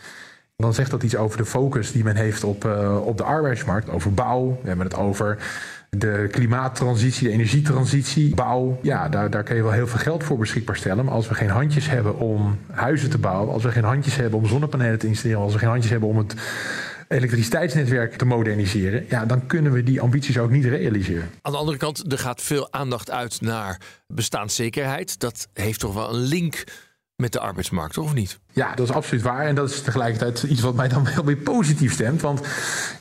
Dan 0.55 0.73
zegt 0.73 0.91
dat 0.91 1.03
iets 1.03 1.15
over 1.15 1.37
de 1.37 1.45
focus 1.45 1.91
die 1.91 2.03
men 2.03 2.15
heeft 2.15 2.43
op, 2.43 2.65
uh, 2.65 3.05
op 3.05 3.17
de 3.17 3.23
arbeidsmarkt, 3.23 3.89
over 3.89 4.13
bouw. 4.13 4.59
We 4.61 4.67
hebben 4.67 4.85
het 4.85 4.95
over 4.95 5.37
de 5.97 6.27
klimaattransitie, 6.31 7.27
de 7.27 7.33
energietransitie, 7.33 8.35
bouw. 8.35 8.79
Ja, 8.81 9.09
daar, 9.09 9.29
daar 9.29 9.43
kun 9.43 9.55
je 9.55 9.63
wel 9.63 9.71
heel 9.71 9.87
veel 9.87 9.99
geld 9.99 10.23
voor 10.23 10.37
beschikbaar 10.37 10.75
stellen. 10.75 11.05
Maar 11.05 11.13
als 11.13 11.27
we 11.27 11.35
geen 11.35 11.49
handjes 11.49 11.89
hebben 11.89 12.19
om 12.19 12.59
huizen 12.71 13.09
te 13.09 13.17
bouwen, 13.17 13.53
als 13.53 13.63
we 13.63 13.71
geen 13.71 13.83
handjes 13.83 14.15
hebben 14.15 14.39
om 14.39 14.45
zonnepanelen 14.45 14.99
te 14.99 15.07
installeren, 15.07 15.41
als 15.41 15.53
we 15.53 15.59
geen 15.59 15.69
handjes 15.69 15.91
hebben 15.91 16.09
om 16.09 16.17
het 16.17 16.35
elektriciteitsnetwerk 17.07 18.15
te 18.15 18.25
moderniseren, 18.25 19.05
ja, 19.09 19.25
dan 19.25 19.45
kunnen 19.47 19.71
we 19.71 19.83
die 19.83 20.01
ambities 20.01 20.37
ook 20.37 20.49
niet 20.49 20.65
realiseren. 20.65 21.29
Aan 21.41 21.51
de 21.51 21.57
andere 21.57 21.77
kant, 21.77 22.11
er 22.11 22.19
gaat 22.19 22.41
veel 22.41 22.73
aandacht 22.73 23.11
uit 23.11 23.41
naar 23.41 23.81
bestaanszekerheid. 24.07 25.19
Dat 25.19 25.47
heeft 25.53 25.79
toch 25.79 25.93
wel 25.93 26.13
een 26.13 26.21
link 26.21 26.63
met 27.21 27.31
de 27.31 27.39
arbeidsmarkt, 27.39 27.97
of 27.97 28.13
niet? 28.13 28.39
Ja, 28.51 28.75
dat 28.75 28.89
is 28.89 28.95
absoluut 28.95 29.23
waar. 29.23 29.45
En 29.45 29.55
dat 29.55 29.69
is 29.69 29.81
tegelijkertijd 29.81 30.43
iets 30.43 30.61
wat 30.61 30.75
mij 30.75 30.87
dan 30.87 31.07
wel 31.15 31.25
weer 31.25 31.37
positief 31.37 31.93
stemt. 31.93 32.21
Want 32.21 32.41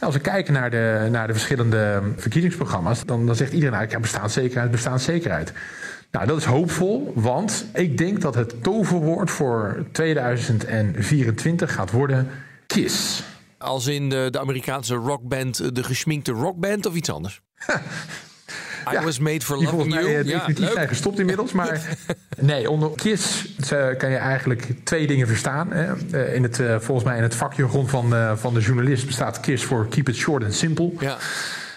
als 0.01 0.15
we 0.15 0.21
kijken 0.21 0.53
naar 0.53 0.71
de, 0.71 1.09
naar 1.11 1.27
de 1.27 1.33
verschillende 1.33 2.03
verkiezingsprogramma's, 2.17 3.05
dan, 3.05 3.27
dan 3.27 3.37
zegt 3.37 3.53
iedereen 3.53 3.75
eigenlijk 3.75 4.05
ja, 4.05 4.11
bestaanszekerheid, 4.13 4.71
bestaanszekerheid. 4.71 5.53
Nou, 6.11 6.27
dat 6.27 6.37
is 6.37 6.45
hoopvol, 6.45 7.13
want 7.15 7.67
ik 7.75 7.99
denk 7.99 8.21
dat 8.21 8.35
het 8.35 8.63
toverwoord 8.63 9.31
voor 9.31 9.87
2024 9.93 11.73
gaat 11.75 11.91
worden 11.91 12.29
KISS. 12.67 13.23
Als 13.59 13.87
in 13.87 14.09
de, 14.09 14.29
de 14.31 14.41
Amerikaanse 14.41 14.95
rockband, 14.95 15.75
de 15.75 15.83
geschminkte 15.83 16.33
rockband 16.33 16.87
of 16.87 16.95
iets 16.95 17.11
anders? 17.11 17.41
I 18.93 19.05
was 19.05 19.19
made 19.19 19.40
for 19.40 19.57
loving 19.57 19.95
you. 19.95 20.05
Mij, 20.05 20.23
definitief 20.23 20.66
ja, 20.66 20.73
zijn 20.73 20.88
gestopt 20.88 21.19
inmiddels. 21.19 21.53
Maar 21.53 21.81
nee, 22.40 22.71
onder 22.71 22.90
KISS 22.95 23.55
kan 23.99 24.11
je 24.11 24.16
eigenlijk 24.16 24.69
twee 24.85 25.07
dingen 25.07 25.27
verstaan. 25.27 25.73
Hè. 25.73 25.93
Uh, 26.12 26.35
in 26.35 26.43
het, 26.43 26.59
uh, 26.59 26.77
volgens 26.79 27.07
mij 27.07 27.16
in 27.16 27.23
het 27.23 27.35
vakjargon 27.35 27.88
van, 27.88 28.14
uh, 28.14 28.37
van 28.37 28.55
de 28.55 28.61
journalist 28.61 29.07
bestaat 29.07 29.40
KISS 29.40 29.64
voor 29.64 29.88
Keep 29.88 30.09
It 30.09 30.16
Short 30.16 30.45
and 30.45 30.55
Simple. 30.55 30.93
Ja. 30.99 31.16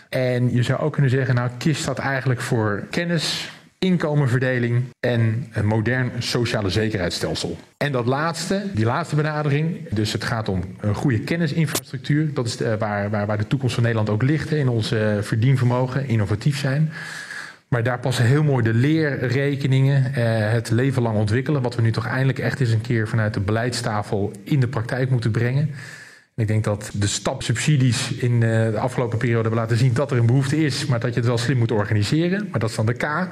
En 0.09 0.53
je 0.53 0.63
zou 0.63 0.79
ook 0.79 0.93
kunnen 0.93 1.11
zeggen, 1.11 1.35
nou, 1.35 1.49
KISS 1.57 1.81
staat 1.81 1.99
eigenlijk 1.99 2.41
voor 2.41 2.83
kennis, 2.89 3.51
inkomenverdeling 3.83 4.83
en 4.99 5.47
een 5.51 5.65
modern 5.65 6.11
sociale 6.19 6.69
zekerheidsstelsel. 6.69 7.57
En 7.77 7.91
dat 7.91 8.05
laatste, 8.05 8.63
die 8.73 8.85
laatste 8.85 9.15
benadering, 9.15 9.89
dus 9.89 10.13
het 10.13 10.23
gaat 10.23 10.49
om 10.49 10.63
een 10.79 10.95
goede 10.95 11.19
kennisinfrastructuur. 11.19 12.33
Dat 12.33 12.45
is 12.45 12.57
de, 12.57 12.77
waar, 12.77 13.09
waar, 13.09 13.25
waar 13.25 13.37
de 13.37 13.47
toekomst 13.47 13.73
van 13.73 13.83
Nederland 13.83 14.09
ook 14.09 14.21
ligt 14.21 14.51
in 14.51 14.67
ons 14.67 14.91
uh, 14.91 15.17
verdienvermogen, 15.21 16.07
innovatief 16.07 16.59
zijn. 16.59 16.91
Maar 17.67 17.83
daar 17.83 17.99
passen 17.99 18.25
heel 18.25 18.43
mooi 18.43 18.63
de 18.63 18.73
leerrekeningen, 18.73 20.11
uh, 20.11 20.51
het 20.51 20.69
leven 20.69 21.01
lang 21.01 21.17
ontwikkelen, 21.17 21.61
wat 21.61 21.75
we 21.75 21.81
nu 21.81 21.91
toch 21.91 22.07
eindelijk 22.07 22.39
echt 22.39 22.59
eens 22.59 22.71
een 22.71 22.81
keer 22.81 23.07
vanuit 23.07 23.33
de 23.33 23.39
beleidstafel 23.39 24.31
in 24.43 24.59
de 24.59 24.67
praktijk 24.67 25.09
moeten 25.09 25.31
brengen. 25.31 25.69
Ik 26.35 26.47
denk 26.47 26.63
dat 26.63 26.89
de 26.93 27.07
stapsubsidies 27.07 28.13
in 28.13 28.39
de 28.39 28.73
afgelopen 28.77 29.17
periode 29.17 29.41
hebben 29.41 29.59
laten 29.59 29.77
zien 29.77 29.93
dat 29.93 30.11
er 30.11 30.17
een 30.17 30.25
behoefte 30.25 30.65
is, 30.65 30.85
maar 30.85 30.99
dat 30.99 31.13
je 31.13 31.19
het 31.19 31.27
wel 31.27 31.37
slim 31.37 31.57
moet 31.57 31.71
organiseren. 31.71 32.47
Maar 32.51 32.59
dat 32.59 32.69
is 32.69 32.75
dan 32.75 32.85
de 32.85 32.93
K. 32.93 33.27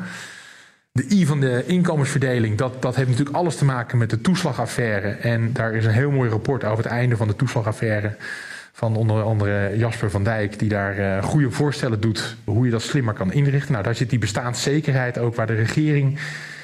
De 0.93 1.05
I 1.09 1.25
van 1.25 1.39
de 1.39 1.63
inkomensverdeling, 1.65 2.57
dat, 2.57 2.81
dat 2.81 2.95
heeft 2.95 3.09
natuurlijk 3.09 3.35
alles 3.37 3.55
te 3.55 3.65
maken 3.65 3.97
met 3.97 4.09
de 4.09 4.21
toeslagaffaire. 4.21 5.07
En 5.09 5.53
daar 5.53 5.73
is 5.73 5.85
een 5.85 5.91
heel 5.91 6.11
mooi 6.11 6.29
rapport 6.29 6.63
over 6.63 6.83
het 6.83 6.93
einde 6.93 7.17
van 7.17 7.27
de 7.27 7.35
toeslagaffaire. 7.35 8.15
Van 8.71 8.95
onder 8.95 9.23
andere 9.23 9.77
Jasper 9.77 10.11
van 10.11 10.23
Dijk, 10.23 10.59
die 10.59 10.69
daar 10.69 10.99
uh, 10.99 11.23
goede 11.23 11.51
voorstellen 11.51 11.99
doet 11.99 12.35
hoe 12.43 12.65
je 12.65 12.71
dat 12.71 12.81
slimmer 12.81 13.13
kan 13.13 13.33
inrichten. 13.33 13.71
Nou, 13.71 13.83
daar 13.83 13.95
zit 13.95 14.09
die 14.09 14.19
bestaanszekerheid 14.19 15.17
ook, 15.17 15.35
waar 15.35 15.47
de 15.47 15.53
regering 15.53 16.19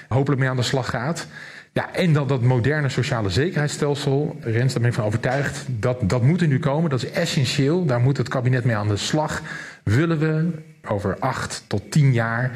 hopelijk 0.07 0.41
mee 0.41 0.49
aan 0.49 0.55
de 0.55 0.61
slag 0.61 0.89
gaat. 0.89 1.27
Ja, 1.71 1.93
en 1.93 2.13
dat 2.13 2.29
dat 2.29 2.41
moderne 2.41 2.89
sociale 2.89 3.29
zekerheidsstelsel, 3.29 4.37
Rens, 4.41 4.73
daar 4.73 4.81
ben 4.81 4.89
ik 4.89 4.95
van 4.95 5.05
overtuigd, 5.05 5.65
dat, 5.69 6.09
dat 6.09 6.23
moet 6.23 6.41
er 6.41 6.47
nu 6.47 6.59
komen. 6.59 6.89
Dat 6.89 7.03
is 7.03 7.11
essentieel. 7.11 7.85
Daar 7.85 8.01
moet 8.01 8.17
het 8.17 8.29
kabinet 8.29 8.63
mee 8.63 8.75
aan 8.75 8.87
de 8.87 8.97
slag. 8.97 9.41
Willen 9.83 10.19
we 10.19 10.49
over 10.87 11.15
acht 11.19 11.63
tot 11.67 11.91
tien 11.91 12.13
jaar 12.13 12.51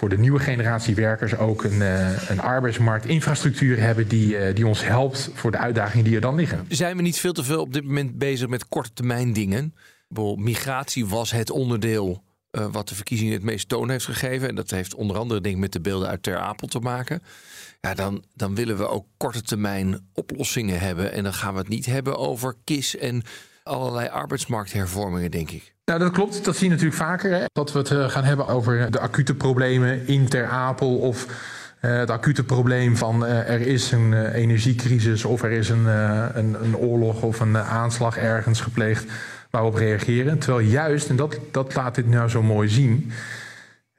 voor 0.00 0.08
de 0.08 0.18
nieuwe 0.18 0.38
generatie 0.38 0.94
werkers 0.94 1.36
ook 1.36 1.64
een, 1.64 1.78
uh, 1.78 2.28
een 2.28 2.40
arbeidsmarktinfrastructuur 2.40 3.80
hebben 3.80 4.08
die, 4.08 4.38
uh, 4.38 4.54
die 4.54 4.66
ons 4.66 4.84
helpt 4.84 5.30
voor 5.34 5.50
de 5.50 5.56
uitdagingen 5.58 6.04
die 6.04 6.14
er 6.14 6.20
dan 6.20 6.34
liggen. 6.34 6.64
Zijn 6.68 6.96
we 6.96 7.02
niet 7.02 7.18
veel 7.18 7.32
te 7.32 7.44
veel 7.44 7.60
op 7.60 7.72
dit 7.72 7.84
moment 7.84 8.18
bezig 8.18 8.48
met 8.48 8.68
korte 8.68 8.92
termijn 8.92 9.32
dingen? 9.32 9.74
Migratie 10.36 11.06
was 11.06 11.30
het 11.30 11.50
onderdeel 11.50 12.22
uh, 12.52 12.66
wat 12.72 12.88
de 12.88 12.94
verkiezingen 12.94 13.32
het 13.32 13.42
meest 13.42 13.68
toon 13.68 13.90
heeft 13.90 14.04
gegeven. 14.04 14.48
En 14.48 14.54
dat 14.54 14.70
heeft 14.70 14.94
onder 14.94 15.16
andere 15.16 15.40
denk 15.40 15.56
met 15.56 15.72
de 15.72 15.80
beelden 15.80 16.08
uit 16.08 16.22
Ter 16.22 16.38
Apel 16.38 16.68
te 16.68 16.80
maken. 16.80 17.22
Ja, 17.80 17.94
dan, 17.94 18.24
dan 18.34 18.54
willen 18.54 18.76
we 18.76 18.88
ook 18.88 19.06
korte 19.16 19.42
termijn 19.42 20.08
oplossingen 20.12 20.80
hebben. 20.80 21.12
En 21.12 21.22
dan 21.22 21.34
gaan 21.34 21.52
we 21.52 21.58
het 21.58 21.68
niet 21.68 21.86
hebben 21.86 22.18
over 22.18 22.56
KIS 22.64 22.96
en 22.96 23.22
allerlei 23.62 24.08
arbeidsmarkthervormingen, 24.08 25.30
denk 25.30 25.50
ik. 25.50 25.74
Nou, 25.90 26.02
dat 26.02 26.12
klopt. 26.12 26.44
Dat 26.44 26.56
zie 26.56 26.64
je 26.64 26.70
natuurlijk 26.70 27.00
vaker. 27.00 27.32
Hè? 27.32 27.44
Dat 27.52 27.72
we 27.72 27.78
het 27.78 27.90
uh, 27.90 28.08
gaan 28.08 28.24
hebben 28.24 28.46
over 28.48 28.90
de 28.90 29.00
acute 29.00 29.34
problemen 29.34 30.06
in 30.06 30.28
Ter 30.28 30.46
Apel 30.46 30.96
of 30.96 31.26
uh, 31.26 31.98
het 31.98 32.10
acute 32.10 32.44
probleem 32.44 32.96
van 32.96 33.24
uh, 33.24 33.50
er 33.50 33.60
is 33.60 33.92
een 33.92 34.32
energiecrisis 34.32 35.24
of 35.24 35.42
er 35.42 35.50
is 35.50 35.68
een, 35.68 35.86
een, 35.86 36.56
een, 36.62 36.76
oorlog 36.76 37.22
of 37.22 37.40
een 37.40 37.58
aanslag 37.58 38.16
ergens 38.16 38.60
gepleegd 38.60 39.04
waarop 39.50 39.74
reageren. 39.74 40.38
Terwijl 40.38 40.66
juist, 40.66 41.08
en 41.08 41.16
dat, 41.16 41.38
dat 41.50 41.74
laat 41.74 41.94
dit 41.94 42.08
nou 42.08 42.28
zo 42.28 42.42
mooi 42.42 42.68
zien. 42.68 43.12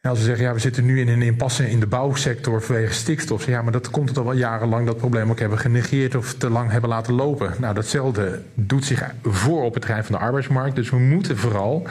En 0.02 0.10
als 0.10 0.20
we 0.20 0.26
zeggen, 0.26 0.46
ja, 0.46 0.54
we 0.54 0.60
zitten 0.60 0.86
nu 0.86 1.00
in 1.00 1.08
een 1.08 1.22
impasse 1.22 1.70
in 1.70 1.80
de 1.80 1.88
bouwsector 1.88 2.62
vanwege 2.62 2.94
stikstof. 2.94 3.46
Ja, 3.46 3.62
maar 3.62 3.72
dat 3.72 3.90
komt 3.90 4.18
al 4.18 4.24
wel 4.24 4.34
jarenlang 4.34 4.86
dat 4.86 4.98
probleem 4.98 5.30
ook 5.30 5.40
hebben 5.40 5.60
genegeerd 5.60 6.16
of 6.16 6.34
te 6.34 6.50
lang 6.50 6.72
hebben 6.72 6.90
laten 6.90 7.14
lopen. 7.14 7.54
Nou, 7.60 7.74
datzelfde 7.74 8.42
doet 8.54 8.86
zich 8.86 9.04
voor 9.24 9.64
op 9.64 9.74
het 9.74 9.82
terrein 9.82 10.04
van 10.04 10.16
de 10.16 10.22
arbeidsmarkt. 10.22 10.76
Dus 10.76 10.90
we 10.90 11.00
moeten 11.00 11.38
vooral, 11.38 11.88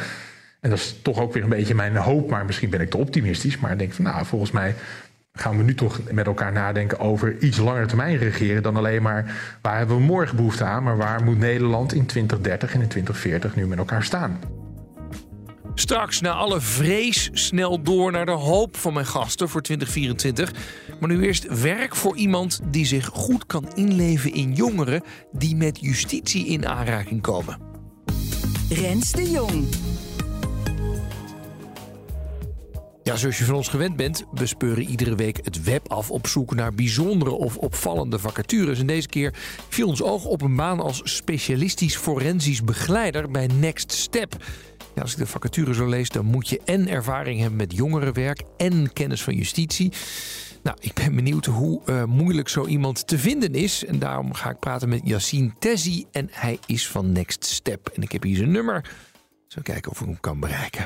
en 0.61 0.70
dat 0.70 0.79
is 0.79 0.99
toch 1.03 1.20
ook 1.20 1.33
weer 1.33 1.42
een 1.42 1.49
beetje 1.49 1.75
mijn 1.75 1.96
hoop, 1.96 2.31
maar 2.31 2.44
misschien 2.44 2.70
ben 2.70 2.81
ik 2.81 2.90
te 2.90 2.96
optimistisch. 2.96 3.59
Maar 3.59 3.73
ik 3.73 3.79
denk 3.79 3.92
van, 3.92 4.05
nou, 4.05 4.27
volgens 4.27 4.51
mij 4.51 4.75
gaan 5.33 5.57
we 5.57 5.62
nu 5.62 5.75
toch 5.75 6.01
met 6.11 6.27
elkaar 6.27 6.53
nadenken 6.53 6.99
over 6.99 7.38
iets 7.38 7.59
langer 7.59 7.87
termijn 7.87 8.16
regeren 8.16 8.62
dan 8.62 8.77
alleen 8.77 9.03
maar 9.03 9.35
waar 9.61 9.79
hebben 9.79 9.96
we 9.96 10.03
morgen 10.03 10.37
behoefte 10.37 10.64
aan, 10.64 10.83
maar 10.83 10.96
waar 10.96 11.25
moet 11.25 11.38
Nederland 11.38 11.94
in 11.94 12.07
2030 12.07 12.75
en 12.75 12.81
in 12.81 12.88
2040 12.88 13.57
nu 13.57 13.66
met 13.66 13.79
elkaar 13.79 14.05
staan. 14.05 14.60
Straks 15.81 16.21
na 16.21 16.33
alle 16.33 16.61
vrees 16.61 17.31
snel 17.33 17.83
door 17.83 18.12
naar 18.12 18.27
de 18.27 18.33
hoop 18.33 18.77
van 18.77 18.93
mijn 18.93 19.07
gasten 19.07 19.49
voor 19.49 19.62
2024. 19.62 20.53
Maar 21.01 21.09
nu 21.09 21.25
eerst 21.25 21.61
werk 21.61 21.97
voor 21.97 22.16
iemand 22.16 22.61
die 22.64 22.87
zich 22.87 23.07
goed 23.07 23.47
kan 23.47 23.73
inleven 23.75 24.33
in 24.33 24.53
jongeren 24.53 25.03
die 25.33 25.57
met 25.57 25.79
justitie 25.81 26.47
in 26.47 26.66
aanraking 26.66 27.23
komen. 27.23 27.59
Rens 28.69 29.12
de 29.12 29.31
Jong. 29.31 29.69
Ja, 33.03 33.16
zoals 33.16 33.38
je 33.38 33.45
van 33.45 33.55
ons 33.55 33.69
gewend 33.69 33.97
bent, 33.97 34.25
we 34.33 34.47
speuren 34.47 34.85
iedere 34.85 35.14
week 35.14 35.40
het 35.45 35.64
web 35.64 35.88
af 35.88 36.11
op 36.11 36.27
zoek 36.27 36.55
naar 36.55 36.75
bijzondere 36.75 37.31
of 37.31 37.57
opvallende 37.57 38.19
vacatures. 38.19 38.79
En 38.81 38.87
deze 38.87 39.09
keer 39.09 39.35
viel 39.69 39.88
ons 39.88 40.03
oog 40.03 40.25
op 40.25 40.43
een 40.43 40.57
baan 40.57 40.81
als 40.81 41.01
specialistisch 41.05 41.97
forensisch 41.97 42.64
begeleider 42.64 43.31
bij 43.31 43.47
Next 43.47 43.93
Step. 43.93 44.37
Ja, 44.94 45.03
als 45.03 45.12
ik 45.12 45.18
de 45.18 45.26
vacature 45.26 45.74
zo 45.74 45.87
lees, 45.87 46.09
dan 46.09 46.24
moet 46.24 46.48
je 46.48 46.61
en 46.64 46.88
ervaring 46.88 47.40
hebben 47.40 47.59
met 47.59 47.76
jongerenwerk 47.76 48.42
en 48.57 48.92
kennis 48.92 49.22
van 49.22 49.35
justitie. 49.35 49.92
Nou, 50.62 50.76
ik 50.81 50.94
ben 50.94 51.14
benieuwd 51.14 51.46
hoe 51.46 51.83
uh, 51.87 52.05
moeilijk 52.05 52.48
zo 52.48 52.66
iemand 52.66 53.07
te 53.07 53.18
vinden 53.18 53.55
is. 53.55 53.85
En 53.85 53.98
daarom 53.98 54.35
ga 54.35 54.50
ik 54.50 54.59
praten 54.59 54.88
met 54.88 55.00
Yassine 55.05 55.53
Tezzi. 55.59 56.07
En 56.12 56.29
hij 56.31 56.59
is 56.66 56.88
van 56.88 57.12
Next 57.12 57.44
Step. 57.44 57.88
En 57.88 58.03
ik 58.03 58.12
heb 58.12 58.22
hier 58.22 58.37
zijn 58.37 58.50
nummer. 58.50 58.90
Zo 59.46 59.61
kijken 59.62 59.90
of 59.90 60.00
ik 60.00 60.07
hem 60.07 60.20
kan 60.20 60.40
bereiken. 60.40 60.85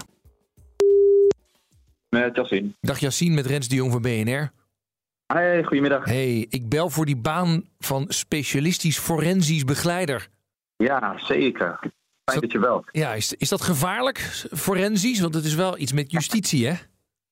Met 2.08 2.36
Yassine. 2.36 2.68
Dag 2.80 2.98
Yassine, 2.98 3.34
met 3.34 3.46
Rens 3.46 3.68
de 3.68 3.74
Jong 3.74 3.92
van 3.92 4.02
BNR. 4.02 4.52
Hey, 5.26 5.62
goedemiddag. 5.62 6.04
Hey, 6.04 6.46
ik 6.48 6.68
bel 6.68 6.90
voor 6.90 7.06
die 7.06 7.16
baan 7.16 7.64
van 7.78 8.04
specialistisch 8.08 8.98
forensisch 8.98 9.64
begeleider. 9.64 10.28
Ja, 10.76 11.18
zeker. 11.18 11.78
Fijn 12.24 12.40
dat 12.40 12.52
je 12.52 12.58
wel. 12.58 12.84
Ja, 12.90 13.12
is, 13.12 13.32
is 13.32 13.48
dat 13.48 13.62
gevaarlijk, 13.62 14.18
forensisch? 14.52 15.20
Want 15.20 15.34
het 15.34 15.44
is 15.44 15.54
wel 15.54 15.78
iets 15.78 15.92
met 15.92 16.10
justitie, 16.10 16.66
hè? 16.66 16.74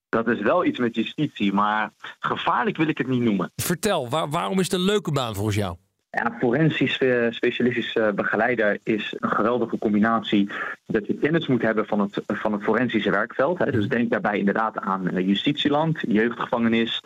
Dat 0.08 0.28
is 0.28 0.40
wel 0.40 0.64
iets 0.64 0.78
met 0.78 0.94
justitie, 0.94 1.52
maar 1.52 1.90
gevaarlijk 2.18 2.76
wil 2.76 2.88
ik 2.88 2.98
het 2.98 3.06
niet 3.06 3.22
noemen. 3.22 3.52
Vertel, 3.56 4.08
waar, 4.08 4.28
waarom 4.30 4.58
is 4.58 4.64
het 4.64 4.74
een 4.74 4.84
leuke 4.84 5.12
baan 5.12 5.34
volgens 5.34 5.56
jou? 5.56 5.76
Ja, 6.10 6.36
forensisch 6.38 7.00
uh, 7.00 7.26
specialistisch 7.30 7.94
uh, 7.94 8.10
begeleider 8.10 8.78
is 8.82 9.14
een 9.18 9.30
geweldige 9.30 9.78
combinatie. 9.78 10.48
Dat 10.86 11.06
je 11.06 11.14
kennis 11.14 11.46
moet 11.46 11.62
hebben 11.62 11.86
van 11.86 12.00
het, 12.00 12.20
van 12.26 12.52
het 12.52 12.62
forensische 12.62 13.10
werkveld. 13.10 13.58
Hè. 13.58 13.70
Dus 13.70 13.88
denk 13.88 14.10
daarbij 14.10 14.38
inderdaad 14.38 14.78
aan 14.78 15.08
uh, 15.14 15.26
justitieland, 15.26 15.98
jeugdgevangenis. 16.08 17.02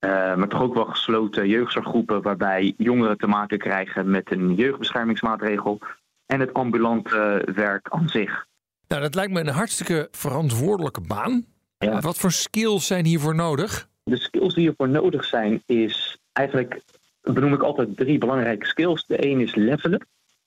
maar 0.00 0.48
toch 0.48 0.62
ook 0.62 0.74
wel 0.74 0.84
gesloten 0.84 1.48
jeugdzorggroepen 1.48 2.22
waarbij 2.22 2.74
jongeren 2.76 3.18
te 3.18 3.26
maken 3.26 3.58
krijgen 3.58 4.10
met 4.10 4.30
een 4.30 4.54
jeugdbeschermingsmaatregel 4.54 5.80
en 6.26 6.40
het 6.40 6.54
ambulante 6.54 7.48
werk 7.54 7.88
aan 7.88 8.08
zich. 8.08 8.46
Nou, 8.88 9.02
dat 9.02 9.14
lijkt 9.14 9.32
me 9.32 9.40
een 9.40 9.48
hartstikke 9.48 10.08
verantwoordelijke 10.10 11.00
baan. 11.00 11.44
Ja. 11.78 12.00
Wat 12.00 12.18
voor 12.18 12.32
skills 12.32 12.86
zijn 12.86 13.04
hiervoor 13.04 13.34
nodig? 13.34 13.88
De 14.04 14.16
skills 14.16 14.54
die 14.54 14.62
hiervoor 14.62 14.88
nodig 14.88 15.24
zijn, 15.24 15.62
is 15.66 16.18
eigenlijk 16.32 16.82
benoem 17.20 17.52
ik 17.52 17.62
altijd 17.62 17.96
drie 17.96 18.18
belangrijke 18.18 18.66
skills. 18.66 19.06
De 19.06 19.26
een 19.26 19.40
is 19.40 19.54
levelen. 19.54 20.06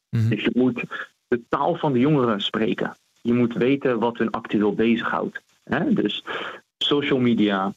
Mm-hmm. 0.10 0.30
Dus 0.30 0.44
je 0.44 0.52
moet 0.54 0.84
de 1.28 1.42
taal 1.50 1.76
van 1.76 1.94
de 1.94 2.00
jongeren 2.00 2.42
spreken. 2.42 2.96
Je 3.22 3.34
moet 3.34 3.54
weten 3.54 4.00
wat 4.00 4.18
hun 4.18 4.32
actueel 4.32 4.74
bezighoudt. 4.74 5.42
Hè? 5.64 5.94
Dus 5.94 6.24
social 6.78 7.20
media, 7.20 7.74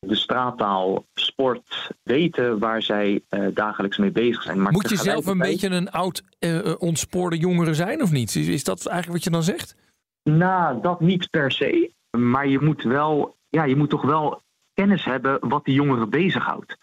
de 0.00 0.14
straattaal, 0.14 1.06
sport, 1.14 1.90
weten 2.02 2.58
waar 2.58 2.82
zij 2.82 3.22
uh, 3.30 3.46
dagelijks 3.54 3.98
mee 3.98 4.10
bezig 4.10 4.42
zijn. 4.42 4.62
Maar 4.62 4.72
Moet 4.72 4.90
je 4.90 4.96
zelf 4.96 5.26
een 5.26 5.38
beetje 5.38 5.68
een 5.68 5.90
oud 5.90 6.22
uh, 6.38 6.74
ontspoorde 6.78 7.36
jongere 7.36 7.74
zijn 7.74 8.02
of 8.02 8.10
niet? 8.10 8.34
Is, 8.34 8.46
is 8.46 8.64
dat 8.64 8.86
eigenlijk 8.86 9.16
wat 9.16 9.24
je 9.24 9.30
dan 9.30 9.42
zegt? 9.42 9.76
Nou, 10.22 10.80
dat 10.80 11.00
niet 11.00 11.30
per 11.30 11.52
se. 11.52 11.92
Maar 12.18 12.48
je 12.48 12.60
moet 12.60 12.82
wel, 12.82 13.36
ja, 13.48 13.64
je 13.64 13.76
moet 13.76 13.90
toch 13.90 14.02
wel 14.02 14.42
kennis 14.74 15.04
hebben 15.04 15.48
wat 15.48 15.64
die 15.64 15.74
jongeren 15.74 16.10
bezighoudt. 16.10 16.76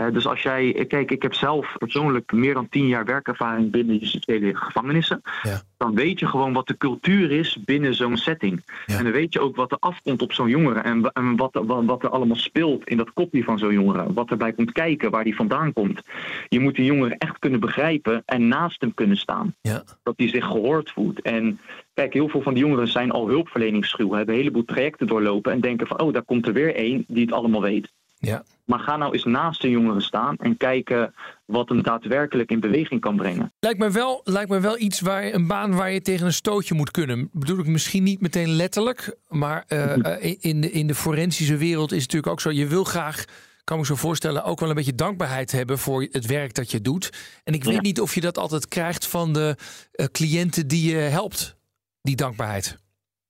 Uh, 0.00 0.12
dus 0.12 0.26
als 0.26 0.42
jij, 0.42 0.84
kijk, 0.88 1.10
ik 1.10 1.22
heb 1.22 1.34
zelf 1.34 1.76
persoonlijk 1.78 2.32
meer 2.32 2.54
dan 2.54 2.68
tien 2.68 2.86
jaar 2.86 3.04
werkervaring 3.04 3.70
binnen 3.70 3.96
justitiële 3.96 4.56
gevangenissen. 4.56 5.20
Ja. 5.42 5.62
Dan 5.76 5.94
weet 5.94 6.18
je 6.18 6.26
gewoon 6.26 6.52
wat 6.52 6.66
de 6.66 6.76
cultuur 6.76 7.30
is 7.30 7.58
binnen 7.64 7.94
zo'n 7.94 8.16
setting. 8.16 8.62
Ja. 8.86 8.96
En 8.96 9.04
dan 9.04 9.12
weet 9.12 9.32
je 9.32 9.40
ook 9.40 9.56
wat 9.56 9.72
er 9.72 9.78
afkomt 9.80 10.22
op 10.22 10.32
zo'n 10.32 10.48
jongere. 10.48 10.80
En, 10.80 11.12
en 11.12 11.36
wat, 11.36 11.60
wat, 11.66 11.84
wat, 11.84 12.02
er 12.02 12.08
allemaal 12.08 12.36
speelt 12.36 12.88
in 12.88 12.96
dat 12.96 13.12
kopje 13.12 13.44
van 13.44 13.58
zo'n 13.58 13.72
jongere. 13.72 14.12
Wat 14.12 14.30
erbij 14.30 14.52
komt 14.52 14.72
kijken, 14.72 15.10
waar 15.10 15.24
die 15.24 15.36
vandaan 15.36 15.72
komt. 15.72 16.00
Je 16.48 16.60
moet 16.60 16.74
die 16.74 16.84
jongere 16.84 17.14
echt 17.18 17.38
kunnen 17.38 17.60
begrijpen 17.60 18.22
en 18.26 18.48
naast 18.48 18.80
hem 18.80 18.94
kunnen 18.94 19.16
staan. 19.16 19.54
Ja. 19.60 19.82
Dat 20.02 20.14
hij 20.16 20.28
zich 20.28 20.44
gehoord 20.44 20.90
voelt. 20.90 21.22
En 21.22 21.60
Kijk, 21.94 22.12
heel 22.12 22.28
veel 22.28 22.42
van 22.42 22.54
die 22.54 22.62
jongeren 22.62 22.88
zijn 22.88 23.10
al 23.10 23.28
hulpverleningsschuw, 23.28 24.12
hebben 24.12 24.34
een 24.34 24.40
heleboel 24.40 24.64
trajecten 24.64 25.06
doorlopen 25.06 25.52
en 25.52 25.60
denken 25.60 25.86
van, 25.86 26.00
oh, 26.00 26.12
daar 26.12 26.22
komt 26.22 26.46
er 26.46 26.52
weer 26.52 26.74
één 26.74 27.04
die 27.08 27.24
het 27.24 27.32
allemaal 27.32 27.60
weet. 27.60 27.92
Ja. 28.26 28.44
Maar 28.64 28.78
ga 28.78 28.96
nou 28.96 29.12
eens 29.12 29.24
naast 29.24 29.60
de 29.60 29.70
jongeren 29.70 30.02
staan 30.02 30.36
en 30.36 30.56
kijken 30.56 31.14
wat 31.44 31.68
hem 31.68 31.82
daadwerkelijk 31.82 32.50
in 32.50 32.60
beweging 32.60 33.00
kan 33.00 33.16
brengen. 33.16 33.52
Lijkt 33.60 33.78
me 33.78 33.90
wel, 33.90 34.20
lijkt 34.24 34.50
me 34.50 34.60
wel 34.60 34.78
iets 34.78 35.00
waar 35.00 35.24
een 35.24 35.46
baan 35.46 35.74
waar 35.74 35.92
je 35.92 36.02
tegen 36.02 36.26
een 36.26 36.32
stootje 36.32 36.74
moet 36.74 36.90
kunnen. 36.90 37.28
Bedoel 37.32 37.58
ik 37.58 37.66
misschien 37.66 38.02
niet 38.02 38.20
meteen 38.20 38.48
letterlijk, 38.48 39.16
maar 39.28 39.64
uh, 39.68 39.96
uh, 39.96 40.34
in, 40.38 40.60
de, 40.60 40.70
in 40.70 40.86
de 40.86 40.94
forensische 40.94 41.56
wereld 41.56 41.92
is 41.92 42.02
het 42.02 42.12
natuurlijk 42.12 42.32
ook 42.32 42.40
zo. 42.40 42.50
Je 42.50 42.66
wil 42.66 42.84
graag 42.84 43.24
kan 43.64 43.78
me 43.78 43.86
zo 43.86 43.94
voorstellen, 43.94 44.44
ook 44.44 44.60
wel 44.60 44.68
een 44.68 44.74
beetje 44.74 44.94
dankbaarheid 44.94 45.52
hebben 45.52 45.78
voor 45.78 46.06
het 46.10 46.26
werk 46.26 46.54
dat 46.54 46.70
je 46.70 46.80
doet. 46.80 47.10
En 47.44 47.54
ik 47.54 47.64
weet 47.64 47.82
niet 47.82 48.00
of 48.00 48.14
je 48.14 48.20
dat 48.20 48.38
altijd 48.38 48.68
krijgt 48.68 49.06
van 49.06 49.32
de 49.32 49.56
uh, 49.92 50.06
cliënten 50.06 50.68
die 50.68 50.90
je 50.90 50.96
helpt 50.96 51.56
die 52.00 52.16
dankbaarheid. 52.16 52.78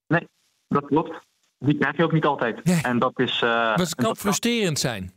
Nee, 0.06 0.28
dat 0.68 0.86
klopt. 0.86 1.30
Die 1.62 1.78
krijg 1.78 1.96
je 1.96 2.04
ook 2.04 2.12
niet 2.12 2.24
altijd. 2.24 2.64
Nee. 2.64 2.82
En 2.82 2.98
dat 2.98 3.18
is. 3.18 3.40
Uh, 3.44 3.76
dat 3.76 3.94
kan 3.94 4.16
frustrerend 4.16 4.78
zijn. 4.78 5.12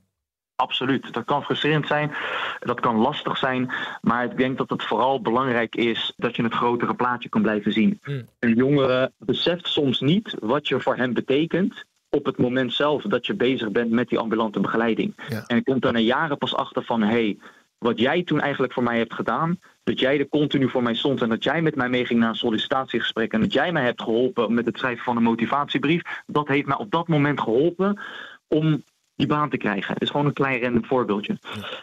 Absoluut. 0.55 1.13
Dat 1.13 1.25
kan 1.25 1.43
frustrerend 1.43 1.87
zijn. 1.87 2.11
Dat 2.59 2.79
kan 2.79 2.95
lastig 2.95 3.37
zijn. 3.37 3.71
Maar 4.01 4.23
ik 4.25 4.37
denk 4.37 4.57
dat 4.57 4.69
het 4.69 4.83
vooral 4.83 5.21
belangrijk 5.21 5.75
is 5.75 6.13
dat 6.17 6.35
je 6.35 6.43
het 6.43 6.53
grotere 6.53 6.95
plaatje 6.95 7.29
kan 7.29 7.41
blijven 7.41 7.73
zien. 7.73 7.99
Mm. 8.03 8.25
Een 8.39 8.55
jongere 8.55 9.11
beseft 9.17 9.67
soms 9.67 9.99
niet 9.99 10.35
wat 10.39 10.67
je 10.67 10.81
voor 10.81 10.95
hem 10.95 11.13
betekent 11.13 11.85
op 12.09 12.25
het 12.25 12.37
moment 12.37 12.73
zelf 12.73 13.03
dat 13.03 13.25
je 13.25 13.33
bezig 13.33 13.71
bent 13.71 13.91
met 13.91 14.09
die 14.09 14.19
ambulante 14.19 14.59
begeleiding. 14.59 15.15
En 15.47 15.57
ik 15.57 15.63
kom 15.63 15.79
daar 15.79 15.93
na 15.93 15.99
jaren 15.99 16.37
pas 16.37 16.55
achter 16.55 16.83
van, 16.83 17.01
hé, 17.01 17.07
hey, 17.07 17.37
wat 17.77 17.99
jij 17.99 18.23
toen 18.23 18.39
eigenlijk 18.39 18.73
voor 18.73 18.83
mij 18.83 18.97
hebt 18.97 19.13
gedaan, 19.13 19.59
dat 19.85 19.99
jij 19.99 20.19
er 20.19 20.29
continu 20.29 20.69
voor 20.69 20.83
mij 20.83 20.95
stond 20.95 21.21
en 21.21 21.29
dat 21.29 21.43
jij 21.43 21.61
met 21.61 21.75
mij 21.75 21.89
meeging 21.89 22.19
naar 22.19 22.29
een 22.29 22.35
sollicitatiegesprek 22.35 23.33
en 23.33 23.41
dat 23.41 23.53
jij 23.53 23.71
mij 23.71 23.83
hebt 23.83 24.01
geholpen 24.01 24.53
met 24.53 24.65
het 24.65 24.77
schrijven 24.77 25.03
van 25.03 25.17
een 25.17 25.23
motivatiebrief, 25.23 26.01
dat 26.25 26.47
heeft 26.47 26.67
mij 26.67 26.77
op 26.77 26.91
dat 26.91 27.07
moment 27.07 27.41
geholpen 27.41 28.01
om 28.47 28.83
die 29.15 29.27
baan 29.27 29.49
te 29.49 29.57
krijgen. 29.57 29.93
Het 29.93 30.01
is 30.01 30.09
gewoon 30.09 30.25
een 30.25 30.33
klein 30.33 30.61
random 30.61 30.85
voorbeeldje. 30.85 31.37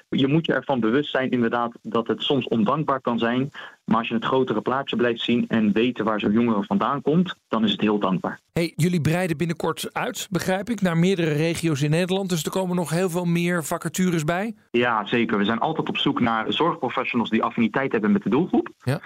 Je 0.08 0.26
moet 0.26 0.46
je 0.46 0.52
ervan 0.52 0.80
bewust 0.80 1.10
zijn 1.10 1.30
inderdaad 1.30 1.72
dat 1.82 2.08
het 2.08 2.22
soms 2.22 2.48
ondankbaar 2.48 3.00
kan 3.00 3.18
zijn. 3.18 3.50
Maar 3.84 3.98
als 3.98 4.08
je 4.08 4.14
het 4.14 4.24
grotere 4.24 4.60
plaatje 4.60 4.96
blijft 4.96 5.20
zien 5.20 5.44
en 5.48 5.72
weten 5.72 6.04
waar 6.04 6.20
zo'n 6.20 6.32
jongere 6.32 6.64
vandaan 6.64 7.02
komt, 7.02 7.34
dan 7.48 7.64
is 7.64 7.72
het 7.72 7.80
heel 7.80 7.98
dankbaar. 7.98 8.40
Hey, 8.52 8.72
jullie 8.76 9.00
breiden 9.00 9.36
binnenkort 9.36 9.88
uit, 9.92 10.26
begrijp 10.30 10.70
ik, 10.70 10.80
naar 10.80 10.96
meerdere 10.96 11.32
regio's 11.32 11.82
in 11.82 11.90
Nederland. 11.90 12.28
Dus 12.28 12.44
er 12.44 12.50
komen 12.50 12.76
nog 12.76 12.90
heel 12.90 13.10
veel 13.10 13.24
meer 13.24 13.64
vacatures 13.64 14.24
bij? 14.24 14.54
Ja, 14.70 15.06
zeker. 15.06 15.38
We 15.38 15.44
zijn 15.44 15.58
altijd 15.58 15.88
op 15.88 15.98
zoek 15.98 16.20
naar 16.20 16.52
zorgprofessionals 16.52 17.30
die 17.30 17.42
affiniteit 17.42 17.92
hebben 17.92 18.12
met 18.12 18.22
de 18.22 18.30
doelgroep. 18.30 18.68
Ja. 18.78 19.00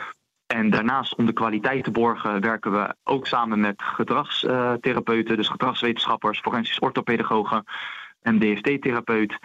En 0.47 0.71
daarnaast 0.71 1.15
om 1.15 1.27
de 1.27 1.33
kwaliteit 1.33 1.85
te 1.85 1.91
borgen 1.91 2.41
werken 2.41 2.73
we 2.73 2.95
ook 3.05 3.27
samen 3.27 3.61
met 3.61 3.83
gedragstherapeuten, 3.83 5.37
dus 5.37 5.49
gedragswetenschappers, 5.49 6.41
forensisch 6.41 6.79
orthopedagogen 6.79 7.65
en 8.27 8.39
DFT-therapeut. 8.39 9.39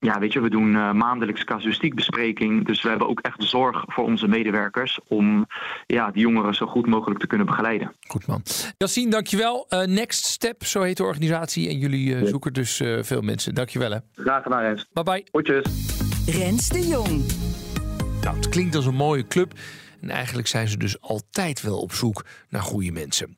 Ja, 0.00 0.18
weet 0.18 0.32
je, 0.32 0.40
we 0.40 0.50
doen 0.50 0.74
uh, 0.74 0.92
maandelijks 0.92 1.44
casuïstiekbespreking. 1.44 2.66
Dus 2.66 2.82
we 2.82 2.88
hebben 2.88 3.08
ook 3.08 3.20
echt 3.20 3.42
zorg 3.42 3.84
voor 3.86 4.04
onze 4.04 4.28
medewerkers 4.28 5.00
om 5.08 5.46
ja, 5.86 6.10
die 6.10 6.22
jongeren 6.22 6.54
zo 6.54 6.66
goed 6.66 6.86
mogelijk 6.86 7.20
te 7.20 7.26
kunnen 7.26 7.46
begeleiden. 7.46 7.92
Goed 8.00 8.26
man. 8.26 8.42
Yassine, 8.76 9.10
dankjewel. 9.10 9.66
Uh, 9.68 9.82
Next 9.82 10.24
Step, 10.24 10.64
zo 10.64 10.82
heet 10.82 10.96
de 10.96 11.02
organisatie. 11.02 11.68
En 11.68 11.78
jullie 11.78 12.14
uh, 12.14 12.26
zoeken 12.26 12.52
dus 12.52 12.82
veel 13.00 13.20
mensen. 13.20 13.54
Dankjewel 13.54 13.90
hè. 13.90 13.98
Graag 14.14 14.42
gedaan 14.42 14.60
Rens. 14.60 14.86
Bye 14.92 15.04
bye. 15.04 15.26
Goedjes. 15.32 15.64
Rens 16.26 16.68
de 16.68 16.86
Jong. 16.86 17.24
Nou, 18.22 18.36
het 18.36 18.48
klinkt 18.48 18.74
als 18.74 18.86
een 18.86 18.94
mooie 18.94 19.26
club. 19.26 19.52
En 20.00 20.10
eigenlijk 20.10 20.48
zijn 20.48 20.68
ze 20.68 20.76
dus 20.76 21.00
altijd 21.00 21.62
wel 21.62 21.78
op 21.78 21.92
zoek 21.92 22.24
naar 22.48 22.62
goede 22.62 22.92
mensen. 22.92 23.36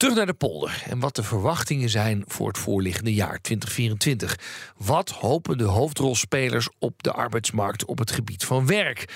Terug 0.00 0.14
naar 0.14 0.26
de 0.26 0.34
polder 0.34 0.82
en 0.88 0.98
wat 0.98 1.16
de 1.16 1.22
verwachtingen 1.22 1.88
zijn 1.88 2.24
voor 2.26 2.48
het 2.48 2.58
voorliggende 2.58 3.14
jaar 3.14 3.40
2024. 3.40 4.38
Wat 4.76 5.10
hopen 5.10 5.58
de 5.58 5.64
hoofdrolspelers 5.64 6.68
op 6.78 7.02
de 7.02 7.12
arbeidsmarkt 7.12 7.84
op 7.84 7.98
het 7.98 8.10
gebied 8.10 8.44
van 8.44 8.66
werk? 8.66 9.12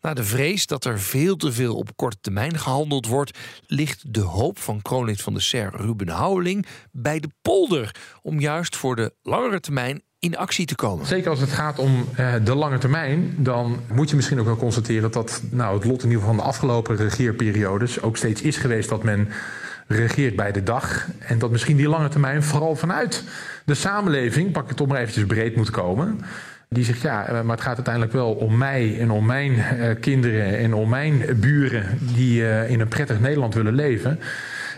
Na 0.00 0.14
de 0.14 0.24
vrees 0.24 0.66
dat 0.66 0.84
er 0.84 1.00
veel 1.00 1.36
te 1.36 1.52
veel 1.52 1.76
op 1.76 1.96
korte 1.96 2.16
termijn 2.20 2.58
gehandeld 2.58 3.06
wordt, 3.06 3.38
ligt 3.66 4.14
de 4.14 4.20
hoop 4.20 4.58
van 4.58 4.82
kroonlid 4.82 5.20
van 5.20 5.34
de 5.34 5.40
SER 5.40 5.72
Ruben 5.76 6.08
Houweling 6.08 6.66
bij 6.92 7.20
de 7.20 7.30
polder 7.42 7.94
om 8.22 8.40
juist 8.40 8.76
voor 8.76 8.96
de 8.96 9.14
langere 9.22 9.60
termijn 9.60 10.02
in 10.18 10.36
actie 10.36 10.66
te 10.66 10.74
komen. 10.74 11.06
Zeker 11.06 11.30
als 11.30 11.40
het 11.40 11.52
gaat 11.52 11.78
om 11.78 12.08
uh, 12.18 12.34
de 12.44 12.54
lange 12.54 12.78
termijn, 12.78 13.34
dan 13.38 13.80
moet 13.92 14.10
je 14.10 14.16
misschien 14.16 14.38
ook 14.40 14.46
wel 14.46 14.56
constateren 14.56 15.10
dat 15.10 15.42
nou, 15.50 15.74
het 15.74 15.84
lot 15.84 16.02
in 16.02 16.08
ieder 16.08 16.20
geval 16.20 16.34
van 16.34 16.44
de 16.44 16.50
afgelopen 16.50 16.96
regeerperiodes 16.96 18.02
ook 18.02 18.16
steeds 18.16 18.42
is 18.42 18.56
geweest 18.56 18.88
dat 18.88 19.02
men 19.02 19.28
regeert 19.86 20.36
bij 20.36 20.52
de 20.52 20.62
dag. 20.62 21.06
En 21.18 21.38
dat 21.38 21.50
misschien 21.50 21.76
die 21.76 21.88
lange 21.88 22.08
termijn 22.08 22.42
vooral 22.42 22.76
vanuit 22.76 23.24
de 23.64 23.74
samenleving, 23.74 24.52
pak 24.52 24.70
ik 24.70 24.76
toch 24.76 24.86
maar 24.88 25.00
eventjes 25.00 25.26
breed 25.26 25.56
moet 25.56 25.70
komen. 25.70 26.20
Die 26.68 26.84
zegt 26.84 27.00
ja, 27.00 27.26
eh, 27.26 27.42
maar 27.42 27.56
het 27.56 27.64
gaat 27.64 27.76
uiteindelijk 27.76 28.12
wel 28.14 28.32
om 28.32 28.56
mij 28.56 29.00
en 29.00 29.10
om 29.10 29.26
mijn 29.26 29.52
uh, 29.52 29.90
kinderen 30.00 30.58
en 30.58 30.74
om 30.74 30.88
mijn 30.88 31.24
buren 31.40 31.98
die 32.00 32.40
uh, 32.40 32.70
in 32.70 32.80
een 32.80 32.88
prettig 32.88 33.20
Nederland 33.20 33.54
willen 33.54 33.74
leven. 33.74 34.20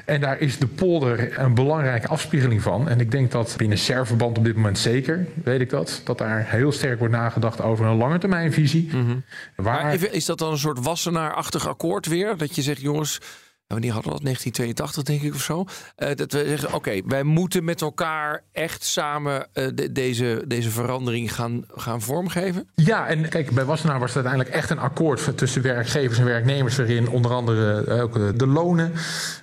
En 0.04 0.20
daar 0.20 0.40
is 0.40 0.58
de 0.58 0.66
polder 0.66 1.38
een 1.38 1.54
belangrijke 1.54 2.08
afspiegeling 2.08 2.62
van. 2.62 2.88
En 2.88 3.00
ik 3.00 3.10
denk 3.10 3.30
dat 3.30 3.54
binnen 3.56 3.78
SER-verband 3.78 4.38
op 4.38 4.44
dit 4.44 4.54
moment 4.54 4.78
zeker, 4.78 5.26
weet 5.44 5.60
ik 5.60 5.70
dat, 5.70 6.00
dat 6.04 6.18
daar 6.18 6.44
heel 6.46 6.72
sterk 6.72 6.98
wordt 6.98 7.14
nagedacht 7.14 7.62
over 7.62 7.86
een 7.86 7.96
lange 7.96 8.18
termijnvisie. 8.18 8.88
Mm 8.92 9.06
-hmm. 9.06 9.24
Waar... 9.54 9.92
Even, 9.92 10.12
is 10.12 10.24
dat 10.24 10.38
dan 10.38 10.50
een 10.50 10.58
soort 10.58 10.84
wassenaar-achtig 10.84 11.68
akkoord 11.68 12.06
weer? 12.06 12.36
Dat 12.36 12.54
je 12.54 12.62
zegt, 12.62 12.80
jongens, 12.80 13.20
wanneer 13.68 13.92
hadden 13.92 14.12
we 14.12 14.18
dat? 14.18 14.24
1982 14.24 15.02
denk 15.02 15.22
ik 15.22 15.34
of 15.34 15.42
zo. 15.42 15.64
Uh, 15.98 16.14
dat 16.14 16.32
we 16.32 16.44
zeggen, 16.46 16.74
oké, 16.74 17.00
wij 17.06 17.22
moeten 17.22 17.64
met 17.64 17.80
elkaar 17.80 18.42
echt 18.52 18.84
samen 18.84 19.46
de, 19.52 19.92
deze, 19.92 20.44
deze 20.46 20.70
verandering 20.70 21.34
gaan, 21.34 21.64
gaan 21.74 22.02
vormgeven? 22.02 22.68
Ja, 22.74 23.06
en 23.06 23.28
kijk, 23.28 23.50
bij 23.50 23.64
Wassenaar 23.64 23.98
was 23.98 24.14
het 24.14 24.24
uiteindelijk 24.24 24.54
echt 24.54 24.70
een 24.70 24.78
akkoord 24.78 25.38
tussen 25.38 25.62
werkgevers 25.62 26.18
en 26.18 26.24
werknemers 26.24 26.76
waarin 26.76 27.08
onder 27.08 27.30
andere 27.30 27.84
uh, 27.88 28.02
ook 28.02 28.38
de 28.38 28.46
lonen 28.46 28.92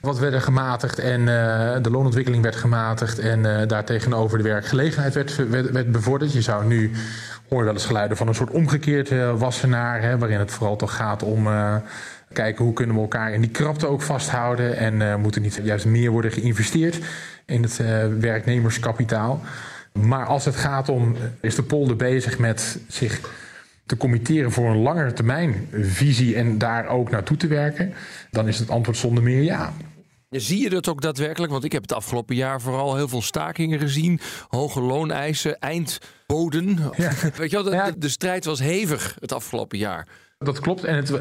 wat 0.01 0.19
werden 0.19 0.41
gematigd 0.41 0.99
en 0.99 1.25
de 1.81 1.89
loonontwikkeling 1.91 2.43
werd 2.43 2.55
gematigd 2.55 3.19
en 3.19 3.67
daartegenover 3.67 4.37
de 4.37 4.43
werkgelegenheid 4.43 5.13
werd, 5.13 5.49
werd, 5.49 5.71
werd 5.71 5.91
bevorderd. 5.91 6.33
Je 6.33 6.41
zou 6.41 6.65
nu 6.65 6.91
hoor 7.49 7.63
wel 7.63 7.73
eens 7.73 7.85
geluiden 7.85 8.17
van 8.17 8.27
een 8.27 8.35
soort 8.35 8.49
omgekeerd 8.49 9.37
Wassenaar, 9.37 10.01
hè, 10.01 10.17
waarin 10.17 10.39
het 10.39 10.51
vooral 10.51 10.75
toch 10.75 10.95
gaat 10.95 11.23
om 11.23 11.47
Kijken 12.35 12.65
hoe 12.65 12.73
kunnen 12.73 12.95
we 12.95 13.01
elkaar 13.01 13.33
in 13.33 13.41
die 13.41 13.49
krapte 13.49 13.87
ook 13.87 14.01
vasthouden. 14.01 14.77
En 14.77 14.93
uh, 14.93 15.15
moet 15.15 15.35
er 15.35 15.41
niet 15.41 15.59
juist 15.63 15.85
meer 15.85 16.11
worden 16.11 16.31
geïnvesteerd 16.31 16.99
in 17.45 17.63
het 17.63 17.79
uh, 17.81 18.05
werknemerskapitaal. 18.19 19.41
Maar 19.93 20.25
als 20.25 20.45
het 20.45 20.55
gaat 20.55 20.89
om, 20.89 21.15
is 21.41 21.55
de 21.55 21.63
polder 21.63 21.95
bezig 21.95 22.37
met 22.37 22.79
zich 22.87 23.19
te 23.85 23.97
committeren 23.97 24.51
voor 24.51 24.69
een 24.69 24.81
langere 24.81 25.13
termijn 25.13 25.67
visie 25.71 26.35
en 26.35 26.57
daar 26.57 26.87
ook 26.87 27.09
naartoe 27.09 27.37
te 27.37 27.47
werken, 27.47 27.93
dan 28.31 28.47
is 28.47 28.59
het 28.59 28.69
antwoord 28.69 28.97
zonder 28.97 29.23
meer 29.23 29.41
ja. 29.41 29.73
Zie 30.29 30.61
je 30.61 30.69
dat 30.69 30.87
ook 30.87 31.01
daadwerkelijk? 31.01 31.51
Want 31.51 31.63
ik 31.63 31.71
heb 31.71 31.81
het 31.81 31.93
afgelopen 31.93 32.35
jaar 32.35 32.61
vooral 32.61 32.95
heel 32.95 33.07
veel 33.07 33.21
stakingen 33.21 33.79
gezien. 33.79 34.19
Hoge 34.47 34.81
looneisen, 34.81 35.59
eindboden. 35.59 36.79
Ja. 36.97 37.11
Weet 37.37 37.51
je 37.51 37.63
wel, 37.63 37.63
de, 37.63 37.93
de, 37.97 38.09
strijd 38.09 38.45
was 38.45 38.59
hevig 38.59 39.17
het 39.19 39.33
afgelopen 39.33 39.77
jaar. 39.77 40.07
Dat 40.37 40.59
klopt. 40.59 40.83
En 40.83 40.95
het, 40.95 41.11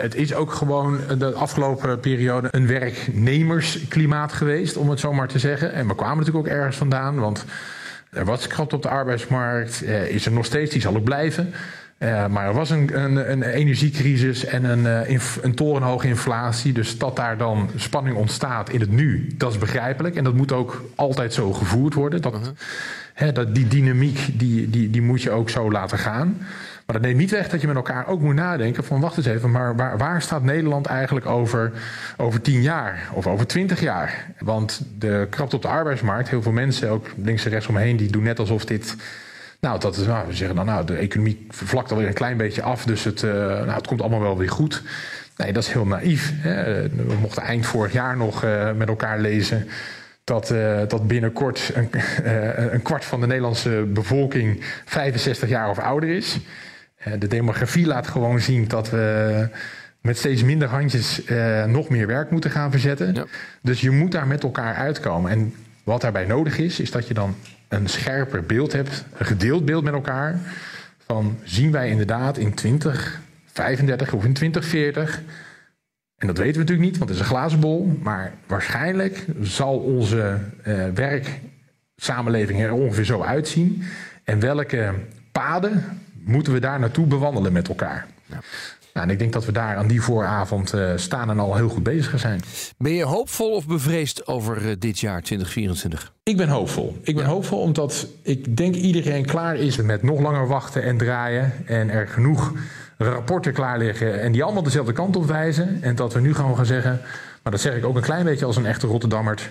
het 0.00 0.14
is 0.14 0.34
ook 0.34 0.52
gewoon 0.52 1.00
de 1.18 1.32
afgelopen 1.32 2.00
periode 2.00 2.48
een 2.50 2.66
werknemersklimaat 2.66 4.32
geweest, 4.32 4.76
om 4.76 4.90
het 4.90 5.00
zo 5.00 5.12
maar 5.12 5.28
te 5.28 5.38
zeggen. 5.38 5.72
En 5.72 5.88
we 5.88 5.94
kwamen 5.94 6.18
natuurlijk 6.18 6.46
ook 6.46 6.52
ergens 6.52 6.76
vandaan, 6.76 7.18
want 7.18 7.44
er 8.10 8.24
was 8.24 8.46
krapte 8.46 8.74
op 8.74 8.82
de 8.82 8.88
arbeidsmarkt, 8.88 9.82
eh, 9.82 10.08
is 10.08 10.26
er 10.26 10.32
nog 10.32 10.44
steeds, 10.44 10.70
die 10.70 10.80
zal 10.80 10.96
ook 10.96 11.04
blijven. 11.04 11.52
Uh, 11.98 12.26
maar 12.26 12.46
er 12.46 12.54
was 12.54 12.70
een, 12.70 13.00
een, 13.02 13.30
een 13.30 13.42
energiecrisis 13.42 14.44
en 14.44 14.64
een, 14.64 15.08
uh, 15.10 15.20
een 15.42 15.54
torenhoge 15.54 16.06
inflatie. 16.06 16.72
Dus 16.72 16.98
dat 16.98 17.16
daar 17.16 17.38
dan 17.38 17.70
spanning 17.76 18.16
ontstaat 18.16 18.70
in 18.70 18.80
het 18.80 18.90
nu, 18.90 19.26
dat 19.36 19.52
is 19.52 19.58
begrijpelijk. 19.58 20.16
En 20.16 20.24
dat 20.24 20.34
moet 20.34 20.52
ook 20.52 20.84
altijd 20.94 21.32
zo 21.32 21.52
gevoerd 21.52 21.94
worden. 21.94 22.22
Dat, 22.22 22.34
uh-huh. 23.14 23.34
dat, 23.34 23.54
die 23.54 23.68
dynamiek, 23.68 24.38
die, 24.38 24.70
die, 24.70 24.90
die 24.90 25.02
moet 25.02 25.22
je 25.22 25.30
ook 25.30 25.50
zo 25.50 25.70
laten 25.70 25.98
gaan. 25.98 26.38
Maar 26.86 26.96
dat 26.96 27.04
neemt 27.04 27.18
niet 27.18 27.30
weg 27.30 27.48
dat 27.48 27.60
je 27.60 27.66
met 27.66 27.76
elkaar 27.76 28.06
ook 28.06 28.20
moet 28.20 28.34
nadenken 28.34 28.84
van 28.84 29.00
wacht 29.00 29.16
eens 29.16 29.26
even, 29.26 29.50
maar 29.50 29.76
waar, 29.76 29.98
waar 29.98 30.22
staat 30.22 30.42
Nederland 30.42 30.86
eigenlijk 30.86 31.26
over, 31.26 31.72
over 32.16 32.40
tien 32.40 32.62
jaar 32.62 33.08
of 33.12 33.26
over 33.26 33.46
twintig 33.46 33.80
jaar? 33.80 34.30
Want 34.38 34.82
de 34.98 35.26
krapte 35.30 35.56
op 35.56 35.62
de 35.62 35.68
arbeidsmarkt, 35.68 36.28
heel 36.28 36.42
veel 36.42 36.52
mensen, 36.52 36.90
ook 36.90 37.06
links 37.16 37.44
en 37.44 37.50
rechts 37.50 37.66
omheen, 37.66 37.96
die 37.96 38.10
doen 38.10 38.22
net 38.22 38.38
alsof 38.38 38.64
dit 38.64 38.96
nou, 39.64 39.80
dat 39.80 39.96
is, 39.96 40.06
nou, 40.06 40.26
we 40.26 40.34
zeggen 40.34 40.56
dan, 40.56 40.66
nou, 40.66 40.86
de 40.86 40.96
economie 40.96 41.46
vlakt 41.48 41.90
alweer 41.90 42.06
een 42.06 42.14
klein 42.14 42.36
beetje 42.36 42.62
af, 42.62 42.84
dus 42.84 43.04
het, 43.04 43.22
uh, 43.22 43.32
nou, 43.32 43.70
het 43.70 43.86
komt 43.86 44.00
allemaal 44.00 44.20
wel 44.20 44.38
weer 44.38 44.50
goed. 44.50 44.82
Nee, 45.36 45.52
dat 45.52 45.62
is 45.62 45.72
heel 45.72 45.86
naïef. 45.86 46.32
Hè. 46.36 46.82
We 46.88 47.14
mochten 47.20 47.42
eind 47.42 47.66
vorig 47.66 47.92
jaar 47.92 48.16
nog 48.16 48.44
uh, 48.44 48.72
met 48.72 48.88
elkaar 48.88 49.18
lezen 49.18 49.68
dat, 50.24 50.50
uh, 50.50 50.80
dat 50.88 51.06
binnenkort 51.06 51.72
een, 51.74 51.88
een, 52.74 52.82
kwart 52.82 53.04
van 53.04 53.20
de 53.20 53.26
Nederlandse 53.26 53.84
bevolking 53.88 54.64
65 54.84 55.48
jaar 55.48 55.70
of 55.70 55.78
ouder 55.78 56.08
is. 56.08 56.40
De 57.18 57.28
demografie 57.28 57.86
laat 57.86 58.06
gewoon 58.06 58.40
zien 58.40 58.68
dat 58.68 58.90
we 58.90 59.48
met 60.00 60.18
steeds 60.18 60.42
minder 60.42 60.68
handjes 60.68 61.22
nog 61.66 61.88
meer 61.88 62.06
werk 62.06 62.30
moeten 62.30 62.50
gaan 62.50 62.70
verzetten. 62.70 63.14
Ja. 63.14 63.24
Dus 63.62 63.80
je 63.80 63.90
moet 63.90 64.12
daar 64.12 64.26
met 64.26 64.42
elkaar 64.42 64.74
uitkomen. 64.74 65.30
En 65.30 65.54
wat 65.84 66.00
daarbij 66.00 66.24
nodig 66.26 66.58
is, 66.58 66.80
is 66.80 66.90
dat 66.90 67.08
je 67.08 67.14
dan 67.14 67.34
een 67.68 67.88
scherper 67.88 68.42
beeld 68.42 68.72
hebt, 68.72 69.04
een 69.16 69.26
gedeeld 69.26 69.64
beeld 69.64 69.84
met 69.84 69.94
elkaar. 69.94 70.38
Van 71.06 71.38
zien 71.42 71.70
wij 71.70 71.88
inderdaad 71.88 72.38
in 72.38 72.54
2035 72.54 74.12
of 74.12 74.24
in 74.24 74.32
2040. 74.32 75.22
En 76.16 76.26
dat 76.26 76.38
weten 76.38 76.52
we 76.52 76.58
natuurlijk 76.58 76.88
niet, 76.88 76.98
want 76.98 77.10
het 77.10 77.18
is 77.18 77.24
een 77.24 77.30
glazen 77.30 77.60
bol. 77.60 77.98
Maar 78.02 78.32
waarschijnlijk 78.46 79.26
zal 79.40 79.78
onze 79.78 80.38
uh, 80.66 80.84
werksamenleving 80.94 82.62
er 82.62 82.72
ongeveer 82.72 83.04
zo 83.04 83.22
uitzien. 83.22 83.82
En 84.24 84.40
welke 84.40 84.94
paden 85.32 86.02
moeten 86.24 86.52
we 86.52 86.60
daar 86.60 86.78
naartoe 86.78 87.06
bewandelen 87.06 87.52
met 87.52 87.68
elkaar? 87.68 88.06
Ja. 88.26 88.40
Nou, 88.94 89.06
en 89.06 89.12
ik 89.12 89.18
denk 89.18 89.32
dat 89.32 89.44
we 89.44 89.52
daar 89.52 89.76
aan 89.76 89.86
die 89.86 90.02
vooravond 90.02 90.74
uh, 90.74 90.90
staan 90.96 91.30
en 91.30 91.38
al 91.38 91.56
heel 91.56 91.68
goed 91.68 91.82
bezig 91.82 92.20
zijn. 92.20 92.40
Ben 92.78 92.92
je 92.92 93.04
hoopvol 93.04 93.50
of 93.50 93.66
bevreesd 93.66 94.26
over 94.26 94.62
uh, 94.62 94.72
dit 94.78 94.98
jaar 94.98 95.22
2024? 95.22 96.12
Ik 96.22 96.36
ben 96.36 96.48
hoopvol. 96.48 96.98
Ik 97.02 97.14
ben 97.14 97.24
ja. 97.24 97.30
hoopvol 97.30 97.60
omdat 97.60 98.06
ik 98.22 98.56
denk 98.56 98.74
iedereen 98.74 99.26
klaar 99.26 99.56
is 99.56 99.76
met 99.76 100.02
nog 100.02 100.20
langer 100.20 100.46
wachten 100.46 100.82
en 100.82 100.96
draaien. 100.96 101.52
En 101.66 101.90
er 101.90 102.08
genoeg 102.08 102.52
rapporten 102.98 103.52
klaar 103.52 103.78
liggen 103.78 104.20
en 104.20 104.32
die 104.32 104.42
allemaal 104.42 104.62
dezelfde 104.62 104.92
kant 104.92 105.16
op 105.16 105.26
wijzen. 105.26 105.78
En 105.82 105.94
dat 105.94 106.12
we 106.12 106.20
nu 106.20 106.34
gewoon 106.34 106.56
gaan 106.56 106.66
zeggen, 106.66 107.00
maar 107.42 107.52
dat 107.52 107.60
zeg 107.60 107.76
ik 107.76 107.84
ook 107.84 107.96
een 107.96 108.02
klein 108.02 108.24
beetje 108.24 108.46
als 108.46 108.56
een 108.56 108.66
echte 108.66 108.86
Rotterdammer. 108.86 109.50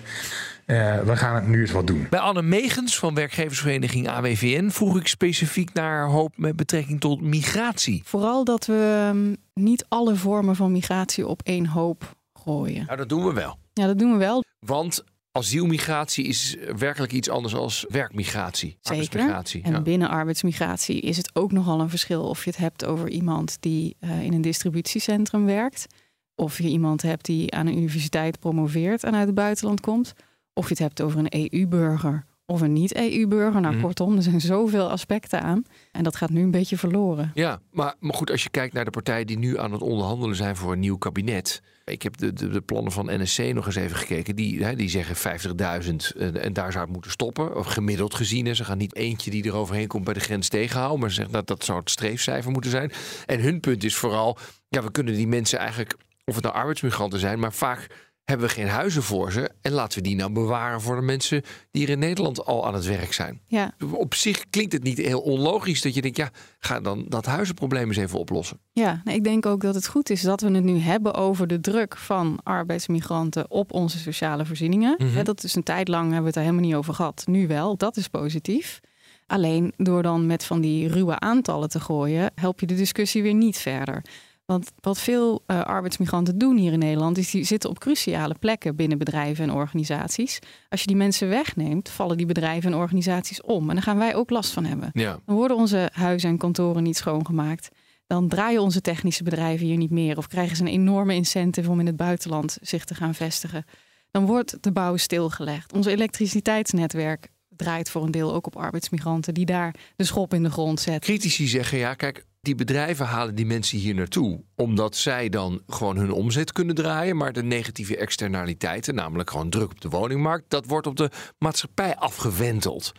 Uh, 0.66 1.00
we 1.00 1.16
gaan 1.16 1.50
nu 1.50 1.60
eens 1.60 1.70
wat 1.70 1.86
doen. 1.86 2.06
Bij 2.10 2.20
Anne 2.20 2.42
Megens 2.42 2.98
van 2.98 3.14
werkgeversvereniging 3.14 4.08
AWVN 4.08 4.68
vroeg 4.68 4.96
ik 4.96 5.06
specifiek 5.06 5.72
naar 5.72 6.06
hoop 6.06 6.32
met 6.36 6.56
betrekking 6.56 7.00
tot 7.00 7.20
migratie. 7.20 8.02
Vooral 8.04 8.44
dat 8.44 8.66
we 8.66 9.10
um, 9.14 9.36
niet 9.54 9.84
alle 9.88 10.16
vormen 10.16 10.56
van 10.56 10.72
migratie 10.72 11.26
op 11.26 11.42
één 11.42 11.66
hoop 11.66 12.16
gooien. 12.32 12.84
Nou, 12.86 12.96
dat 12.96 13.08
doen 13.08 13.24
we 13.24 13.32
wel. 13.32 13.58
Ja, 13.72 13.86
dat 13.86 13.98
doen 13.98 14.12
we 14.12 14.18
wel. 14.18 14.44
Want 14.58 15.04
asielmigratie 15.32 16.24
is 16.24 16.56
werkelijk 16.76 17.12
iets 17.12 17.28
anders 17.28 17.54
dan 17.54 17.84
werkmigratie. 17.88 18.76
Zeker. 18.80 19.20
En 19.62 19.72
ja. 19.72 19.80
binnen 19.80 20.08
arbeidsmigratie 20.08 21.00
is 21.00 21.16
het 21.16 21.30
ook 21.32 21.52
nogal 21.52 21.80
een 21.80 21.90
verschil 21.90 22.28
of 22.28 22.44
je 22.44 22.50
het 22.50 22.58
hebt 22.58 22.84
over 22.84 23.08
iemand 23.08 23.56
die 23.60 23.96
uh, 24.00 24.22
in 24.22 24.32
een 24.32 24.40
distributiecentrum 24.40 25.46
werkt. 25.46 25.86
Of 26.34 26.58
je 26.58 26.68
iemand 26.68 27.02
hebt 27.02 27.24
die 27.24 27.54
aan 27.54 27.66
een 27.66 27.76
universiteit 27.76 28.38
promoveert 28.38 29.04
en 29.04 29.14
uit 29.14 29.26
het 29.26 29.34
buitenland 29.34 29.80
komt. 29.80 30.14
Of 30.54 30.64
je 30.64 30.70
het 30.70 30.78
hebt 30.78 31.00
over 31.00 31.18
een 31.18 31.50
EU-burger 31.52 32.24
of 32.46 32.60
een 32.60 32.72
niet-EU-burger. 32.72 33.60
Nou, 33.60 33.74
mhm. 33.74 33.84
kortom, 33.84 34.16
er 34.16 34.22
zijn 34.22 34.40
zoveel 34.40 34.90
aspecten 34.90 35.42
aan. 35.42 35.64
En 35.92 36.02
dat 36.02 36.16
gaat 36.16 36.30
nu 36.30 36.42
een 36.42 36.50
beetje 36.50 36.78
verloren. 36.78 37.30
Ja, 37.34 37.60
maar, 37.70 37.94
maar 38.00 38.14
goed, 38.14 38.30
als 38.30 38.42
je 38.42 38.50
kijkt 38.50 38.74
naar 38.74 38.84
de 38.84 38.90
partijen 38.90 39.26
die 39.26 39.38
nu 39.38 39.58
aan 39.58 39.72
het 39.72 39.82
onderhandelen 39.82 40.36
zijn 40.36 40.56
voor 40.56 40.72
een 40.72 40.78
nieuw 40.78 40.96
kabinet. 40.96 41.62
Ik 41.84 42.02
heb 42.02 42.16
de, 42.16 42.32
de, 42.32 42.48
de 42.48 42.60
plannen 42.60 42.92
van 42.92 43.22
NSC 43.22 43.38
nog 43.38 43.66
eens 43.66 43.74
even 43.74 43.96
gekeken. 43.96 44.36
Die, 44.36 44.64
hè, 44.64 44.74
die 44.74 44.88
zeggen 44.88 45.40
50.000 45.40 46.18
en 46.34 46.52
daar 46.52 46.72
zou 46.72 46.84
het 46.84 46.92
moeten 46.92 47.10
stoppen. 47.10 47.56
Of 47.56 47.66
gemiddeld 47.66 48.14
gezien. 48.14 48.56
Ze 48.56 48.64
gaan 48.64 48.78
niet 48.78 48.94
eentje 48.94 49.30
die 49.30 49.44
er 49.44 49.54
overheen 49.54 49.86
komt 49.86 50.04
bij 50.04 50.14
de 50.14 50.20
grens 50.20 50.48
tegenhouden. 50.48 51.00
Maar 51.00 51.08
ze 51.08 51.14
zeggen 51.14 51.34
dat 51.34 51.46
dat 51.46 51.64
zou 51.64 51.78
het 51.78 51.90
streefcijfer 51.90 52.50
moeten 52.50 52.70
zijn. 52.70 52.92
En 53.26 53.40
hun 53.40 53.60
punt 53.60 53.84
is 53.84 53.96
vooral, 53.96 54.38
ja, 54.68 54.82
we 54.82 54.90
kunnen 54.90 55.14
die 55.14 55.28
mensen 55.28 55.58
eigenlijk, 55.58 55.96
of 56.24 56.34
het 56.34 56.44
nou 56.44 56.56
arbeidsmigranten 56.56 57.18
zijn, 57.18 57.38
maar 57.38 57.52
vaak 57.52 57.86
hebben 58.24 58.46
we 58.46 58.52
geen 58.52 58.68
huizen 58.68 59.02
voor 59.02 59.32
ze. 59.32 59.50
En 59.60 59.72
laten 59.72 59.98
we 59.98 60.08
die 60.08 60.16
nou 60.16 60.32
bewaren 60.32 60.80
voor 60.80 60.96
de 60.96 61.02
mensen 61.02 61.42
die 61.70 61.82
hier 61.82 61.90
in 61.90 61.98
Nederland 61.98 62.44
al 62.44 62.66
aan 62.66 62.74
het 62.74 62.84
werk 62.86 63.12
zijn. 63.12 63.40
Ja. 63.46 63.74
Op 63.92 64.14
zich 64.14 64.44
klinkt 64.50 64.72
het 64.72 64.82
niet 64.82 64.98
heel 64.98 65.20
onlogisch 65.20 65.82
dat 65.82 65.94
je 65.94 66.02
denkt, 66.02 66.16
ja, 66.16 66.30
ga 66.58 66.80
dan 66.80 67.04
dat 67.08 67.26
huizenprobleem 67.26 67.88
eens 67.88 67.96
even 67.96 68.18
oplossen. 68.18 68.58
Ja, 68.72 69.00
nou, 69.04 69.16
ik 69.16 69.24
denk 69.24 69.46
ook 69.46 69.60
dat 69.60 69.74
het 69.74 69.88
goed 69.88 70.10
is 70.10 70.22
dat 70.22 70.40
we 70.40 70.50
het 70.50 70.64
nu 70.64 70.78
hebben 70.78 71.14
over 71.14 71.46
de 71.46 71.60
druk 71.60 71.96
van 71.96 72.38
arbeidsmigranten 72.42 73.50
op 73.50 73.72
onze 73.72 73.98
sociale 73.98 74.46
voorzieningen. 74.46 74.94
Mhm. 74.98 75.24
dat 75.24 75.44
is 75.44 75.54
een 75.54 75.62
tijd 75.62 75.88
lang 75.88 76.02
hebben 76.04 76.20
we 76.20 76.26
het 76.26 76.36
er 76.36 76.42
helemaal 76.42 76.64
niet 76.64 76.74
over 76.74 76.94
gehad. 76.94 77.22
Nu 77.26 77.46
wel, 77.46 77.76
dat 77.76 77.96
is 77.96 78.08
positief. 78.08 78.80
Alleen 79.26 79.72
door 79.76 80.02
dan 80.02 80.26
met 80.26 80.44
van 80.44 80.60
die 80.60 80.88
ruwe 80.88 81.18
aantallen 81.18 81.68
te 81.68 81.80
gooien, 81.80 82.32
help 82.34 82.60
je 82.60 82.66
de 82.66 82.74
discussie 82.74 83.22
weer 83.22 83.34
niet 83.34 83.56
verder. 83.56 84.04
Want 84.46 84.70
wat 84.80 84.98
veel 84.98 85.42
uh, 85.46 85.62
arbeidsmigranten 85.62 86.38
doen 86.38 86.56
hier 86.56 86.72
in 86.72 86.78
Nederland, 86.78 87.18
is 87.18 87.30
die 87.30 87.44
zitten 87.44 87.70
op 87.70 87.78
cruciale 87.78 88.34
plekken 88.40 88.76
binnen 88.76 88.98
bedrijven 88.98 89.44
en 89.44 89.54
organisaties. 89.54 90.38
Als 90.68 90.80
je 90.80 90.86
die 90.86 90.96
mensen 90.96 91.28
wegneemt, 91.28 91.88
vallen 91.88 92.16
die 92.16 92.26
bedrijven 92.26 92.72
en 92.72 92.78
organisaties 92.78 93.42
om. 93.42 93.68
En 93.68 93.74
daar 93.74 93.84
gaan 93.84 93.98
wij 93.98 94.14
ook 94.14 94.30
last 94.30 94.52
van 94.52 94.64
hebben. 94.64 94.90
Ja. 94.92 95.18
Dan 95.26 95.36
worden 95.36 95.56
onze 95.56 95.90
huizen 95.92 96.30
en 96.30 96.38
kantoren 96.38 96.82
niet 96.82 96.96
schoongemaakt. 96.96 97.68
Dan 98.06 98.28
draaien 98.28 98.60
onze 98.60 98.80
technische 98.80 99.22
bedrijven 99.22 99.66
hier 99.66 99.76
niet 99.76 99.90
meer. 99.90 100.16
Of 100.16 100.26
krijgen 100.26 100.56
ze 100.56 100.62
een 100.62 100.68
enorme 100.68 101.14
incentive 101.14 101.70
om 101.70 101.80
in 101.80 101.86
het 101.86 101.96
buitenland 101.96 102.58
zich 102.60 102.84
te 102.84 102.94
gaan 102.94 103.14
vestigen. 103.14 103.64
Dan 104.10 104.26
wordt 104.26 104.62
de 104.62 104.72
bouw 104.72 104.96
stilgelegd. 104.96 105.72
Onze 105.72 105.90
elektriciteitsnetwerk 105.90 107.28
draait 107.48 107.90
voor 107.90 108.02
een 108.02 108.10
deel 108.10 108.34
ook 108.34 108.46
op 108.46 108.56
arbeidsmigranten 108.56 109.34
die 109.34 109.46
daar 109.46 109.74
de 109.96 110.04
schop 110.04 110.34
in 110.34 110.42
de 110.42 110.50
grond 110.50 110.80
zetten. 110.80 111.02
Critici 111.02 111.46
zeggen 111.46 111.78
ja, 111.78 111.94
kijk, 111.94 112.24
die 112.44 112.54
bedrijven 112.54 113.06
halen 113.06 113.34
die 113.34 113.46
mensen 113.46 113.78
hier 113.78 113.94
naartoe 113.94 114.44
omdat 114.56 114.96
zij 114.96 115.28
dan 115.28 115.62
gewoon 115.66 115.96
hun 115.96 116.12
omzet 116.12 116.52
kunnen 116.52 116.74
draaien. 116.74 117.16
Maar 117.16 117.32
de 117.32 117.42
negatieve 117.42 117.96
externaliteiten, 117.96 118.94
namelijk 118.94 119.30
gewoon 119.30 119.50
druk 119.50 119.70
op 119.70 119.80
de 119.80 119.88
woningmarkt, 119.88 120.50
dat 120.50 120.66
wordt 120.66 120.86
op 120.86 120.96
de 120.96 121.10
maatschappij 121.38 121.96
afgewenteld. 121.96 122.92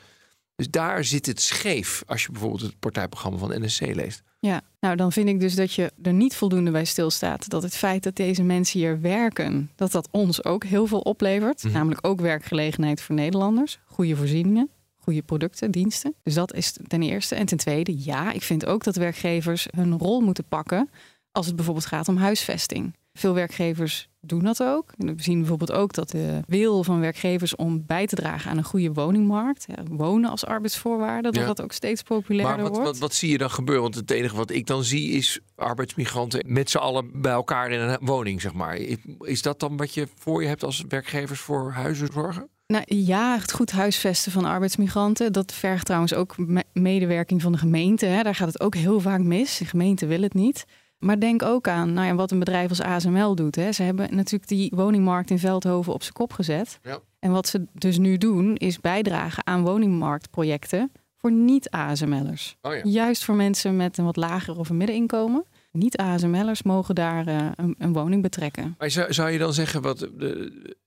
Dus 0.56 0.70
daar 0.70 1.04
zit 1.04 1.26
het 1.26 1.42
scheef 1.42 2.04
als 2.08 2.24
je 2.24 2.32
bijvoorbeeld 2.32 2.62
het 2.62 2.80
partijprogramma 2.80 3.38
van 3.38 3.64
NSC 3.64 3.82
leest. 3.82 4.24
Ja, 4.40 4.62
nou 4.80 4.96
dan 4.96 5.12
vind 5.12 5.28
ik 5.28 5.40
dus 5.40 5.56
dat 5.56 5.74
je 5.74 5.92
er 6.02 6.14
niet 6.14 6.36
voldoende 6.36 6.72
bij 6.72 6.86
stilstaat. 6.86 7.50
Dat 7.50 7.64
het 7.64 7.76
feit 7.76 8.04
dat 8.04 8.16
deze 8.16 8.44
mensen 8.44 8.80
hier 8.80 9.02
werken, 9.02 9.72
dat 9.76 9.92
dat 9.92 10.08
ons 10.12 10.44
ook 10.44 10.64
heel 10.64 10.88
veel 10.88 11.00
oplevert. 11.00 11.64
Mhm. 11.64 11.74
Namelijk 11.74 12.08
ook 12.08 12.22
werkgelegenheid 12.22 13.02
voor 13.02 13.16
Nederlanders, 13.16 13.80
goede 13.86 14.16
voorzieningen 14.16 14.70
goede 15.06 15.24
producten, 15.24 15.72
diensten. 15.72 16.16
Dus 16.24 16.34
dat 16.34 16.54
is 16.54 16.76
ten 16.88 17.02
eerste. 17.02 17.36
En 17.36 17.46
ten 17.46 17.58
tweede, 17.58 18.04
ja, 18.04 18.32
ik 18.32 18.42
vind 18.42 18.66
ook 18.66 18.84
dat 18.84 18.96
werkgevers 18.96 19.68
hun 19.76 19.98
rol 19.98 20.22
moeten 20.22 20.48
pakken 20.48 20.90
als 21.32 21.46
het 21.46 21.56
bijvoorbeeld 21.56 21.86
gaat 21.86 22.08
om 22.08 22.18
huisvesting. 22.18 22.96
Veel 23.14 23.34
werkgevers 23.34 24.10
doen 24.20 24.44
dat 24.44 24.64
ook. 24.64 24.94
We 24.98 25.14
zien 25.18 25.40
bijvoorbeeld 25.40 25.72
ook 25.72 25.94
dat 25.94 26.10
de 26.10 26.40
wil 26.48 26.84
van 26.84 27.00
werkgevers 27.00 27.56
om 27.56 27.84
bij 27.86 28.08
te 28.08 28.16
dragen 28.16 28.52
aan 28.52 28.58
een 28.58 28.64
goede 28.64 28.94
woningmarkt, 28.94 29.66
wonen 29.90 30.30
als 30.30 30.46
arbeidsvoorwaarde, 30.46 31.32
dat 31.32 31.46
dat 31.46 31.62
ook 31.62 31.72
steeds 31.72 32.02
populairder 32.02 32.56
maar 32.56 32.64
wat, 32.64 32.76
wordt. 32.76 32.88
Wat, 32.88 32.98
wat 32.98 33.14
zie 33.14 33.32
je 33.32 33.38
dan 33.38 33.50
gebeuren? 33.50 33.84
Want 33.84 33.96
het 33.96 34.12
enige 34.12 34.36
wat 34.36 34.52
ik 34.52 34.66
dan 34.66 34.84
zie 34.84 35.12
is 35.12 35.40
arbeidsmigranten 35.56 36.44
met 36.48 36.70
z'n 36.70 36.78
allen 36.78 37.22
bij 37.22 37.32
elkaar 37.32 37.72
in 37.72 37.80
een 37.80 37.98
woning, 38.02 38.42
zeg 38.42 38.54
maar. 38.54 38.78
Is 39.20 39.42
dat 39.42 39.60
dan 39.60 39.78
wat 39.78 39.94
je 39.94 40.08
voor 40.16 40.42
je 40.42 40.48
hebt 40.48 40.64
als 40.64 40.84
werkgevers 40.88 41.40
voor 41.40 41.72
huizen 41.72 42.10
zorgen? 42.14 42.50
Nou 42.68 42.84
ja, 42.86 43.38
het 43.40 43.52
goed 43.52 43.72
huisvesten 43.72 44.32
van 44.32 44.46
arbeidsmigranten. 44.46 45.34
Dat 45.34 45.54
vergt 45.54 45.86
trouwens 45.86 46.14
ook 46.14 46.36
medewerking 46.74 47.42
van 47.42 47.52
de 47.52 47.58
gemeente. 47.58 48.06
Hè. 48.06 48.24
Daar 48.24 48.36
gaat 48.36 48.48
het 48.48 48.62
ook 48.62 48.76
heel 48.76 49.00
vaak 49.00 49.22
mis. 49.22 49.58
De 49.58 49.66
gemeente 49.66 50.06
wil 50.06 50.22
het 50.22 50.34
niet. 50.34 50.66
Maar 51.00 51.20
denk 51.20 51.44
ook 51.44 51.68
aan 51.68 51.94
nou 51.94 52.08
ja, 52.08 52.16
wat 52.16 52.32
een 52.32 52.40
bedrijf 52.40 52.70
als 52.70 52.82
ASML 52.82 53.36
doet. 53.36 53.56
Hè. 53.56 53.72
Ze 53.72 53.84
hebben 53.84 54.16
natuurlijk 54.16 54.48
die 54.48 54.72
woningmarkt 54.76 55.30
in 55.30 55.40
Veldhoven 55.40 55.94
op 55.94 56.02
zijn 56.02 56.14
kop 56.14 56.34
gezet. 56.34 56.80
Ja. 56.82 57.00
En 57.20 57.32
wat 57.32 57.48
ze 57.48 57.66
dus 57.74 57.98
nu 57.98 58.18
doen, 58.18 58.56
is 58.56 58.80
bijdragen 58.80 59.48
aan 59.48 59.64
woningmarktprojecten 59.64 60.92
voor 61.18 61.32
niet-ASML'ers. 61.32 62.58
Oh 62.62 62.74
ja. 62.74 62.82
Juist 62.84 63.24
voor 63.24 63.36
mensen 63.36 63.76
met 63.76 63.98
een 63.98 64.06
wat 64.06 64.16
lager 64.16 64.58
of 64.58 64.70
een 64.70 64.78
middeninkomen 64.78 65.46
niet-ASML'ers 65.76 66.64
mogen 66.64 66.96
daar 66.96 67.28
uh, 67.28 67.48
een, 67.56 67.76
een, 67.78 67.94
woning 67.94 68.22
betrekken. 68.22 68.76
Maar 68.78 68.92
zou, 68.92 69.14
zou 69.14 69.30
je 69.30 69.38
dan 69.38 69.54
zeggen, 69.54 69.82
wat 69.82 70.10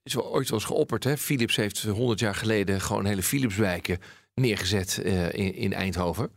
is 0.03 0.13
wel 0.13 0.33
ooit 0.33 0.49
wel 0.49 0.59
eens 0.59 0.67
geopperd, 0.67 1.03
hè? 1.03 1.17
Philips 1.17 1.55
heeft 1.55 1.83
100 1.83 2.19
jaar 2.19 2.35
geleden 2.35 2.81
gewoon 2.81 3.05
hele 3.05 3.23
Philipswijken 3.23 3.99
neergezet 4.33 5.01
uh, 5.03 5.33
in, 5.33 5.55
in 5.55 5.73
Eindhoven. 5.73 6.29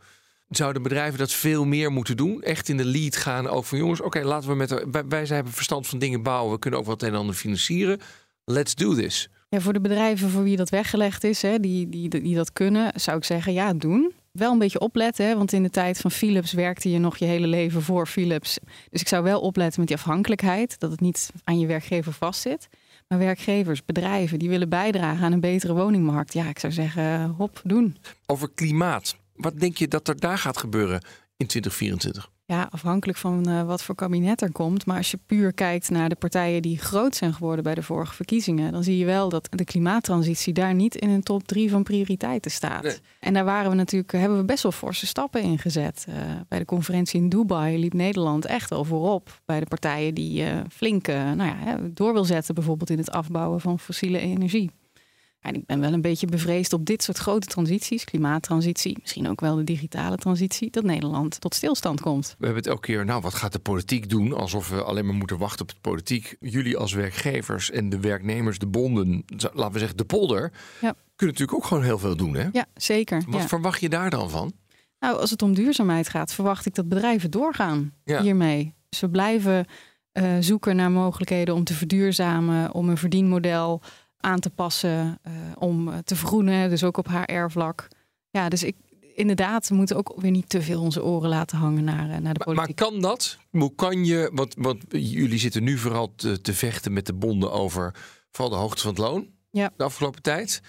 Zouden 0.49 0.81
bedrijven 0.81 1.19
dat 1.19 1.31
veel 1.31 1.65
meer 1.65 1.91
moeten 1.91 2.17
doen? 2.17 2.41
Echt 2.41 2.69
in 2.69 2.77
de 2.77 2.85
lead 2.85 3.15
gaan 3.15 3.47
over 3.47 3.69
van 3.69 3.77
jongens, 3.77 4.01
oké, 4.01 4.23
laten 4.23 4.49
we 4.49 4.55
met 4.55 4.69
de, 4.69 4.87
wij, 4.91 5.07
wij 5.07 5.25
hebben 5.25 5.53
verstand 5.53 5.87
van 5.87 5.99
dingen 5.99 6.23
bouwen, 6.23 6.53
we 6.53 6.59
kunnen 6.59 6.79
ook 6.79 6.85
wat 6.85 7.01
een 7.01 7.09
en 7.09 7.15
ander 7.15 7.35
financieren. 7.35 7.99
Let's 8.45 8.75
do 8.75 8.95
this. 8.95 9.29
Ja, 9.49 9.59
voor 9.59 9.73
de 9.73 9.81
bedrijven 9.81 10.29
voor 10.29 10.43
wie 10.43 10.57
dat 10.57 10.69
weggelegd 10.69 11.23
is, 11.23 11.41
hè, 11.41 11.59
die, 11.59 11.89
die, 11.89 12.09
die 12.09 12.35
dat 12.35 12.53
kunnen, 12.53 12.91
zou 12.95 13.17
ik 13.17 13.23
zeggen, 13.23 13.53
ja, 13.53 13.73
doen 13.73 14.13
wel 14.33 14.51
een 14.51 14.59
beetje 14.59 14.79
opletten, 14.79 15.25
hè? 15.25 15.35
want 15.35 15.53
in 15.53 15.63
de 15.63 15.69
tijd 15.69 15.97
van 15.97 16.11
Philips 16.11 16.53
werkte 16.53 16.89
je 16.89 16.99
nog 16.99 17.17
je 17.17 17.25
hele 17.25 17.47
leven 17.47 17.81
voor 17.81 18.07
Philips. 18.07 18.59
Dus 18.89 19.01
ik 19.01 19.07
zou 19.07 19.23
wel 19.23 19.41
opletten 19.41 19.79
met 19.79 19.89
die 19.89 19.97
afhankelijkheid, 19.97 20.79
dat 20.79 20.91
het 20.91 20.99
niet 20.99 21.31
aan 21.43 21.59
je 21.59 21.67
werkgever 21.67 22.13
vastzit. 22.13 22.67
Maar 23.07 23.19
werkgevers, 23.19 23.85
bedrijven, 23.85 24.39
die 24.39 24.49
willen 24.49 24.69
bijdragen 24.69 25.25
aan 25.25 25.31
een 25.31 25.39
betere 25.39 25.73
woningmarkt. 25.73 26.33
Ja, 26.33 26.47
ik 26.49 26.59
zou 26.59 26.73
zeggen, 26.73 27.29
hop, 27.29 27.61
doen. 27.63 27.97
Over 28.25 28.49
klimaat. 28.55 29.15
Wat 29.35 29.59
denk 29.59 29.77
je 29.77 29.87
dat 29.87 30.07
er 30.07 30.19
daar 30.19 30.37
gaat 30.37 30.57
gebeuren 30.57 31.01
in 31.37 31.47
2024? 31.47 32.29
Ja, 32.53 32.67
afhankelijk 32.71 33.17
van 33.17 33.49
uh, 33.49 33.63
wat 33.63 33.83
voor 33.83 33.95
kabinet 33.95 34.41
er 34.41 34.51
komt. 34.51 34.85
Maar 34.85 34.97
als 34.97 35.11
je 35.11 35.19
puur 35.25 35.53
kijkt 35.53 35.89
naar 35.89 36.09
de 36.09 36.15
partijen 36.15 36.61
die 36.61 36.77
groot 36.77 37.15
zijn 37.15 37.33
geworden 37.33 37.63
bij 37.63 37.75
de 37.75 37.83
vorige 37.83 38.13
verkiezingen, 38.13 38.71
dan 38.71 38.83
zie 38.83 38.97
je 38.97 39.05
wel 39.05 39.29
dat 39.29 39.47
de 39.51 39.63
klimaattransitie 39.63 40.53
daar 40.53 40.73
niet 40.73 40.95
in 40.95 41.09
een 41.09 41.23
top 41.23 41.47
drie 41.47 41.69
van 41.69 41.83
prioriteiten 41.83 42.51
staat. 42.51 43.01
En 43.19 43.33
daar 43.33 43.45
waren 43.45 43.69
we 43.69 43.75
natuurlijk, 43.75 44.11
hebben 44.11 44.37
we 44.37 44.45
best 44.45 44.63
wel 44.63 44.71
forse 44.71 45.05
stappen 45.05 45.41
in 45.41 45.59
gezet. 45.59 46.05
Uh, 46.09 46.15
bij 46.47 46.59
de 46.59 46.65
conferentie 46.65 47.21
in 47.21 47.29
Dubai 47.29 47.79
liep 47.79 47.93
Nederland 47.93 48.45
echt 48.45 48.69
wel 48.69 48.83
voorop 48.83 49.41
bij 49.45 49.59
de 49.59 49.65
partijen 49.65 50.13
die 50.13 50.41
uh, 50.41 50.59
flink 50.71 51.07
nou 51.07 51.43
ja, 51.43 51.79
door 51.93 52.13
wil 52.13 52.25
zetten, 52.25 52.55
bijvoorbeeld 52.55 52.89
in 52.89 52.97
het 52.97 53.11
afbouwen 53.11 53.61
van 53.61 53.79
fossiele 53.79 54.19
energie. 54.19 54.71
En 55.43 55.55
ik 55.55 55.65
ben 55.65 55.79
wel 55.79 55.93
een 55.93 56.01
beetje 56.01 56.27
bevreesd 56.27 56.73
op 56.73 56.85
dit 56.85 57.03
soort 57.03 57.17
grote 57.17 57.47
transities, 57.47 58.03
klimaattransitie, 58.03 58.97
misschien 59.01 59.29
ook 59.29 59.41
wel 59.41 59.55
de 59.55 59.63
digitale 59.63 60.15
transitie, 60.15 60.71
dat 60.71 60.83
Nederland 60.83 61.41
tot 61.41 61.55
stilstand 61.55 62.01
komt. 62.01 62.35
We 62.37 62.45
hebben 62.45 62.63
het 62.63 62.71
elke 62.71 62.81
keer, 62.81 63.05
nou 63.05 63.21
wat 63.21 63.33
gaat 63.33 63.51
de 63.51 63.59
politiek 63.59 64.09
doen? 64.09 64.33
Alsof 64.33 64.69
we 64.69 64.83
alleen 64.83 65.05
maar 65.05 65.15
moeten 65.15 65.37
wachten 65.37 65.61
op 65.61 65.69
de 65.69 65.81
politiek. 65.81 66.35
Jullie 66.39 66.77
als 66.77 66.93
werkgevers 66.93 67.71
en 67.71 67.89
de 67.89 67.99
werknemers, 67.99 68.59
de 68.59 68.67
bonden, 68.67 69.25
laten 69.53 69.73
we 69.73 69.79
zeggen 69.79 69.97
de 69.97 70.05
polder, 70.05 70.51
ja. 70.81 70.95
kunnen 71.15 71.35
natuurlijk 71.35 71.53
ook 71.53 71.65
gewoon 71.65 71.83
heel 71.83 71.99
veel 71.99 72.15
doen. 72.15 72.35
Hè? 72.35 72.47
Ja, 72.51 72.65
zeker. 72.75 73.23
Wat 73.27 73.45
verwacht 73.45 73.81
je 73.81 73.89
daar 73.89 74.09
dan 74.09 74.29
van? 74.29 74.53
Nou, 74.99 75.19
als 75.19 75.29
het 75.29 75.41
om 75.41 75.53
duurzaamheid 75.53 76.09
gaat, 76.09 76.33
verwacht 76.33 76.65
ik 76.65 76.75
dat 76.75 76.89
bedrijven 76.89 77.31
doorgaan 77.31 77.93
hiermee. 78.03 78.73
Dus 78.89 78.99
we 78.99 79.09
blijven 79.09 79.65
uh, 80.13 80.31
zoeken 80.39 80.75
naar 80.75 80.91
mogelijkheden 80.91 81.55
om 81.55 81.63
te 81.63 81.73
verduurzamen, 81.73 82.73
om 82.73 82.89
een 82.89 82.97
verdienmodel 82.97 83.81
aan 84.23 84.39
te 84.39 84.49
passen, 84.49 85.19
uh, 85.27 85.33
om 85.57 85.87
eh, 85.87 85.97
te 85.97 86.15
vergroenen, 86.15 86.69
dus 86.69 86.83
ook 86.83 86.97
op 86.97 87.07
HR-vlak. 87.07 87.87
Ja, 88.29 88.49
dus 88.49 88.63
ik, 88.63 88.75
inderdaad, 89.15 89.67
we 89.67 89.75
moeten 89.75 89.97
ook 89.97 90.13
weer 90.17 90.31
niet 90.31 90.49
te 90.49 90.61
veel 90.61 90.81
onze 90.81 91.03
oren 91.03 91.29
laten 91.29 91.57
hangen 91.57 91.83
naar, 91.83 92.09
uh, 92.09 92.17
naar 92.17 92.33
de 92.33 92.43
politiek. 92.43 92.79
Maar, 92.79 92.89
kan 92.89 93.01
dat? 93.01 93.37
Hoe 93.49 93.75
kan 93.75 94.05
je, 94.05 94.29
want, 94.33 94.53
want 94.57 94.83
jullie 94.89 95.39
zitten 95.39 95.63
nu 95.63 95.77
vooral 95.77 96.15
te, 96.15 96.41
te, 96.41 96.53
vechten 96.53 96.93
met 96.93 97.05
de 97.05 97.13
bonden 97.13 97.51
over 97.51 97.95
vooral 98.31 98.53
de 98.53 98.61
hoogte 98.61 98.81
van 98.81 98.89
het 98.89 98.99
loon. 98.99 99.27
Ja. 99.51 99.71
de 99.77 99.83
afgelopen 99.83 100.21
tijd. 100.21 100.61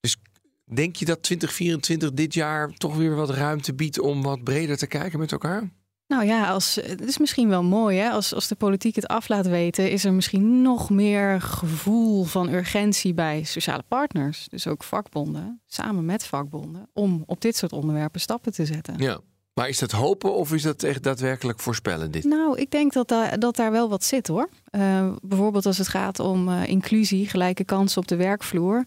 Dus 0.00 0.16
denk 0.64 0.96
je 0.96 1.04
dat 1.04 1.22
2024 1.22 2.12
dit 2.12 2.34
jaar 2.34 2.70
toch 2.70 2.96
weer 2.96 3.14
wat 3.14 3.30
ruimte 3.30 3.74
biedt 3.74 4.00
om 4.00 4.22
wat 4.22 4.44
breder 4.44 4.76
te 4.76 4.86
kijken 4.86 5.18
met 5.18 5.32
elkaar? 5.32 5.70
Nou 6.08 6.24
ja, 6.24 6.48
als, 6.48 6.74
het 6.74 7.06
is 7.06 7.18
misschien 7.18 7.48
wel 7.48 7.62
mooi 7.62 7.98
hè. 7.98 8.10
Als, 8.10 8.34
als 8.34 8.48
de 8.48 8.54
politiek 8.54 8.94
het 8.94 9.06
af 9.06 9.28
laat 9.28 9.46
weten, 9.46 9.90
is 9.90 10.04
er 10.04 10.12
misschien 10.12 10.62
nog 10.62 10.90
meer 10.90 11.40
gevoel 11.40 12.24
van 12.24 12.48
urgentie 12.48 13.14
bij 13.14 13.44
sociale 13.44 13.84
partners. 13.88 14.46
Dus 14.48 14.66
ook 14.66 14.84
vakbonden, 14.84 15.60
samen 15.66 16.04
met 16.04 16.24
vakbonden, 16.24 16.88
om 16.92 17.22
op 17.26 17.40
dit 17.40 17.56
soort 17.56 17.72
onderwerpen 17.72 18.20
stappen 18.20 18.52
te 18.52 18.66
zetten. 18.66 18.94
Ja. 18.98 19.20
Maar 19.54 19.68
is 19.68 19.78
dat 19.78 19.90
hopen 19.90 20.34
of 20.34 20.52
is 20.52 20.62
dat 20.62 20.82
echt 20.82 21.02
daadwerkelijk 21.02 21.60
voorspellen? 21.60 22.10
Dit? 22.10 22.24
Nou, 22.24 22.58
ik 22.58 22.70
denk 22.70 22.92
dat, 22.92 23.08
daar 23.08 23.38
dat 23.38 23.56
daar 23.56 23.70
wel 23.70 23.88
wat 23.88 24.04
zit 24.04 24.26
hoor. 24.26 24.48
Uh, 24.70 25.12
bijvoorbeeld 25.22 25.66
als 25.66 25.78
het 25.78 25.88
gaat 25.88 26.20
om 26.20 26.48
uh, 26.48 26.66
inclusie, 26.66 27.28
gelijke 27.28 27.64
kansen 27.64 28.00
op 28.00 28.08
de 28.08 28.16
werkvloer. 28.16 28.84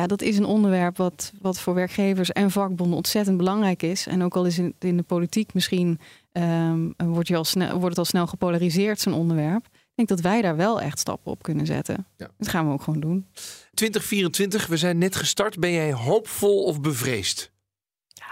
Ja, 0.00 0.06
dat 0.06 0.22
is 0.22 0.36
een 0.36 0.44
onderwerp 0.44 0.96
wat, 0.96 1.32
wat 1.40 1.60
voor 1.60 1.74
werkgevers 1.74 2.32
en 2.32 2.50
vakbonden 2.50 2.96
ontzettend 2.96 3.36
belangrijk 3.36 3.82
is. 3.82 4.06
En 4.06 4.22
ook 4.22 4.36
al 4.36 4.44
is 4.44 4.58
in, 4.58 4.74
in 4.78 4.96
de 4.96 5.02
politiek 5.02 5.54
misschien 5.54 6.00
um, 6.32 6.94
wordt, 6.96 7.28
je 7.28 7.36
al 7.36 7.44
snel, 7.44 7.70
wordt 7.70 7.88
het 7.88 7.98
al 7.98 8.04
snel 8.04 8.26
gepolariseerd, 8.26 9.00
zo'n 9.00 9.12
onderwerp. 9.12 9.64
Ik 9.72 9.94
denk 9.94 10.08
dat 10.08 10.20
wij 10.20 10.42
daar 10.42 10.56
wel 10.56 10.80
echt 10.80 10.98
stappen 10.98 11.32
op 11.32 11.42
kunnen 11.42 11.66
zetten. 11.66 12.06
Ja. 12.16 12.30
Dat 12.38 12.48
gaan 12.48 12.66
we 12.66 12.72
ook 12.72 12.82
gewoon 12.82 13.00
doen. 13.00 13.26
2024, 13.74 14.66
we 14.66 14.76
zijn 14.76 14.98
net 14.98 15.16
gestart. 15.16 15.58
Ben 15.58 15.72
jij 15.72 15.92
hoopvol 15.92 16.64
of 16.64 16.80
bevreesd? 16.80 17.52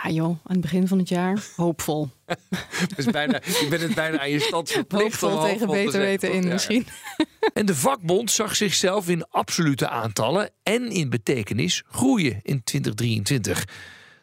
Ja 0.03 0.11
joh, 0.11 0.28
aan 0.28 0.38
het 0.44 0.61
begin 0.61 0.88
van 0.88 0.99
het 0.99 1.09
jaar 1.09 1.44
hoopvol. 1.57 2.09
dus 2.96 3.05
bijna, 3.05 3.40
je 3.44 3.66
bent 3.70 3.82
het 3.82 3.94
bijna 3.94 4.18
aan 4.18 4.30
je 4.30 4.40
stand 4.40 4.70
verplicht. 4.80 5.20
Hoopvol 5.20 5.42
tegen 5.42 5.66
beter 5.66 6.01
weten 6.01 6.32
in 6.32 6.49
misschien. 6.49 6.86
En 7.55 7.66
de 7.66 7.74
vakbond 7.74 8.30
zag 8.30 8.57
zichzelf 8.57 9.09
in 9.09 9.26
absolute 9.30 9.88
aantallen 9.88 10.51
en 10.62 10.90
in 10.90 11.11
betekenis 11.11 11.82
groeien 11.90 12.40
in 12.42 12.62
2023. 12.64 13.64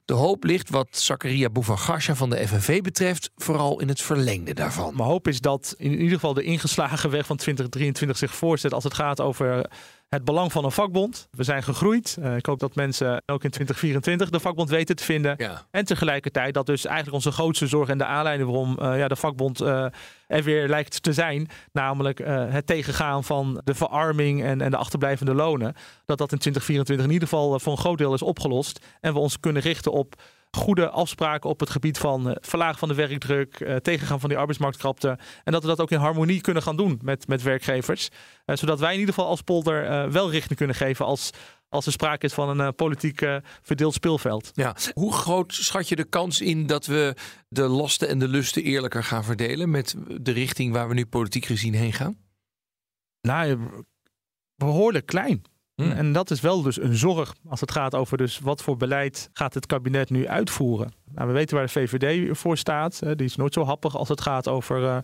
De 0.05 0.13
hoop 0.13 0.43
ligt 0.43 0.69
wat 0.69 0.87
Zakaria 0.91 1.49
Bouvagasha 1.49 2.15
van 2.15 2.29
de 2.29 2.47
FNV 2.47 2.81
betreft 2.81 3.31
vooral 3.35 3.79
in 3.79 3.87
het 3.87 4.01
verlengde 4.01 4.53
daarvan. 4.53 4.95
Mijn 4.95 5.09
hoop 5.09 5.27
is 5.27 5.41
dat 5.41 5.75
in 5.77 5.91
ieder 5.91 6.13
geval 6.13 6.33
de 6.33 6.43
ingeslagen 6.43 7.09
weg 7.09 7.25
van 7.25 7.37
2023 7.37 8.17
zich 8.17 8.35
voorzet 8.35 8.73
als 8.73 8.83
het 8.83 8.93
gaat 8.93 9.21
over 9.21 9.69
het 10.09 10.23
belang 10.23 10.51
van 10.51 10.65
een 10.65 10.71
vakbond. 10.71 11.27
We 11.31 11.43
zijn 11.43 11.63
gegroeid. 11.63 12.17
Uh, 12.19 12.35
ik 12.35 12.45
hoop 12.45 12.59
dat 12.59 12.75
mensen 12.75 13.23
ook 13.25 13.43
in 13.43 13.49
2024 13.49 14.29
de 14.29 14.39
vakbond 14.39 14.69
weten 14.69 14.95
te 14.95 15.03
vinden. 15.03 15.35
Ja. 15.37 15.65
En 15.71 15.85
tegelijkertijd 15.85 16.53
dat 16.53 16.65
dus 16.65 16.85
eigenlijk 16.85 17.15
onze 17.15 17.31
grootste 17.31 17.67
zorg 17.67 17.89
en 17.89 17.97
de 17.97 18.05
aanleiding 18.05 18.49
waarom 18.49 18.77
uh, 18.81 18.97
ja, 18.97 19.07
de 19.07 19.15
vakbond 19.15 19.61
uh, 19.61 19.85
er 20.27 20.43
weer 20.43 20.67
lijkt 20.67 21.03
te 21.03 21.13
zijn. 21.13 21.49
Namelijk 21.71 22.19
het 22.27 22.67
tegengaan 22.67 23.23
van 23.23 23.61
de 23.63 23.73
verarming 23.73 24.43
en, 24.43 24.61
en 24.61 24.71
de 24.71 24.77
achterblijvende 24.77 25.33
lonen. 25.33 25.73
Dat 26.05 26.17
dat 26.17 26.31
in 26.31 26.37
2024 26.37 27.05
in 27.05 27.11
ieder 27.11 27.27
geval 27.27 27.59
voor 27.59 27.71
een 27.71 27.77
groot 27.77 27.97
deel 27.97 28.13
is 28.13 28.21
opgelost. 28.21 28.85
En 28.99 29.13
we 29.13 29.19
ons 29.19 29.39
kunnen 29.39 29.61
richten 29.61 29.91
op 29.91 30.15
goede 30.55 30.89
afspraken 30.89 31.49
op 31.49 31.59
het 31.59 31.69
gebied 31.69 31.97
van 31.97 32.29
uh, 32.29 32.35
verlagen 32.39 32.77
van 32.79 32.87
de 32.87 32.93
werkdruk, 32.95 33.59
uh, 33.59 33.75
tegengaan 33.75 34.19
van 34.19 34.29
die 34.29 34.37
arbeidsmarktkrapte. 34.37 35.17
En 35.43 35.51
dat 35.51 35.61
we 35.61 35.67
dat 35.67 35.79
ook 35.79 35.91
in 35.91 35.99
harmonie 35.99 36.41
kunnen 36.41 36.63
gaan 36.63 36.77
doen 36.77 36.99
met, 37.03 37.27
met 37.27 37.41
werkgevers. 37.41 38.09
Uh, 38.45 38.55
zodat 38.55 38.79
wij 38.79 38.93
in 38.93 38.99
ieder 38.99 39.13
geval 39.13 39.29
als 39.29 39.41
polder 39.41 40.11
wel 40.11 40.31
richting 40.31 40.57
kunnen 40.57 40.75
geven 40.75 41.05
als, 41.05 41.29
als 41.69 41.85
er 41.85 41.91
sprake 41.91 42.25
is 42.25 42.33
van 42.33 42.59
een 42.59 42.75
politiek 42.75 43.25
verdeeld 43.61 43.93
speelveld. 43.93 44.51
Ja. 44.53 44.75
Hoe 44.93 45.13
groot 45.13 45.53
schat 45.53 45.89
je 45.89 45.95
de 45.95 46.03
kans 46.03 46.41
in 46.41 46.67
dat 46.67 46.85
we 46.85 47.15
de 47.47 47.67
lasten 47.67 48.07
en 48.07 48.19
de 48.19 48.27
lusten 48.27 48.63
eerlijker 48.63 49.03
gaan 49.03 49.23
verdelen 49.23 49.69
met 49.69 49.95
de 50.21 50.31
richting 50.31 50.73
waar 50.73 50.87
we 50.87 50.93
nu 50.93 51.05
politiek 51.05 51.45
gezien 51.45 51.73
heen 51.73 51.93
gaan? 51.93 52.17
Nou, 53.21 53.59
behoorlijk 54.55 55.05
klein. 55.05 55.41
Hmm. 55.75 55.91
En 55.91 56.11
dat 56.11 56.31
is 56.31 56.41
wel 56.41 56.61
dus 56.61 56.81
een 56.81 56.95
zorg 56.95 57.33
als 57.47 57.61
het 57.61 57.71
gaat 57.71 57.95
over 57.95 58.17
dus 58.17 58.39
wat 58.39 58.61
voor 58.61 58.77
beleid 58.77 59.29
gaat 59.33 59.53
het 59.53 59.65
kabinet 59.65 60.09
nu 60.09 60.27
uitvoeren. 60.27 60.93
Nou, 61.11 61.27
we 61.27 61.33
weten 61.33 61.55
waar 61.55 61.65
de 61.65 61.71
VVD 61.71 62.37
voor 62.37 62.57
staat. 62.57 62.99
Die 62.99 63.25
is 63.25 63.35
nooit 63.35 63.53
zo 63.53 63.63
happig 63.63 63.97
als 63.97 64.09
het 64.09 64.21
gaat 64.21 64.47
over 64.47 64.81
uh, 64.81 64.97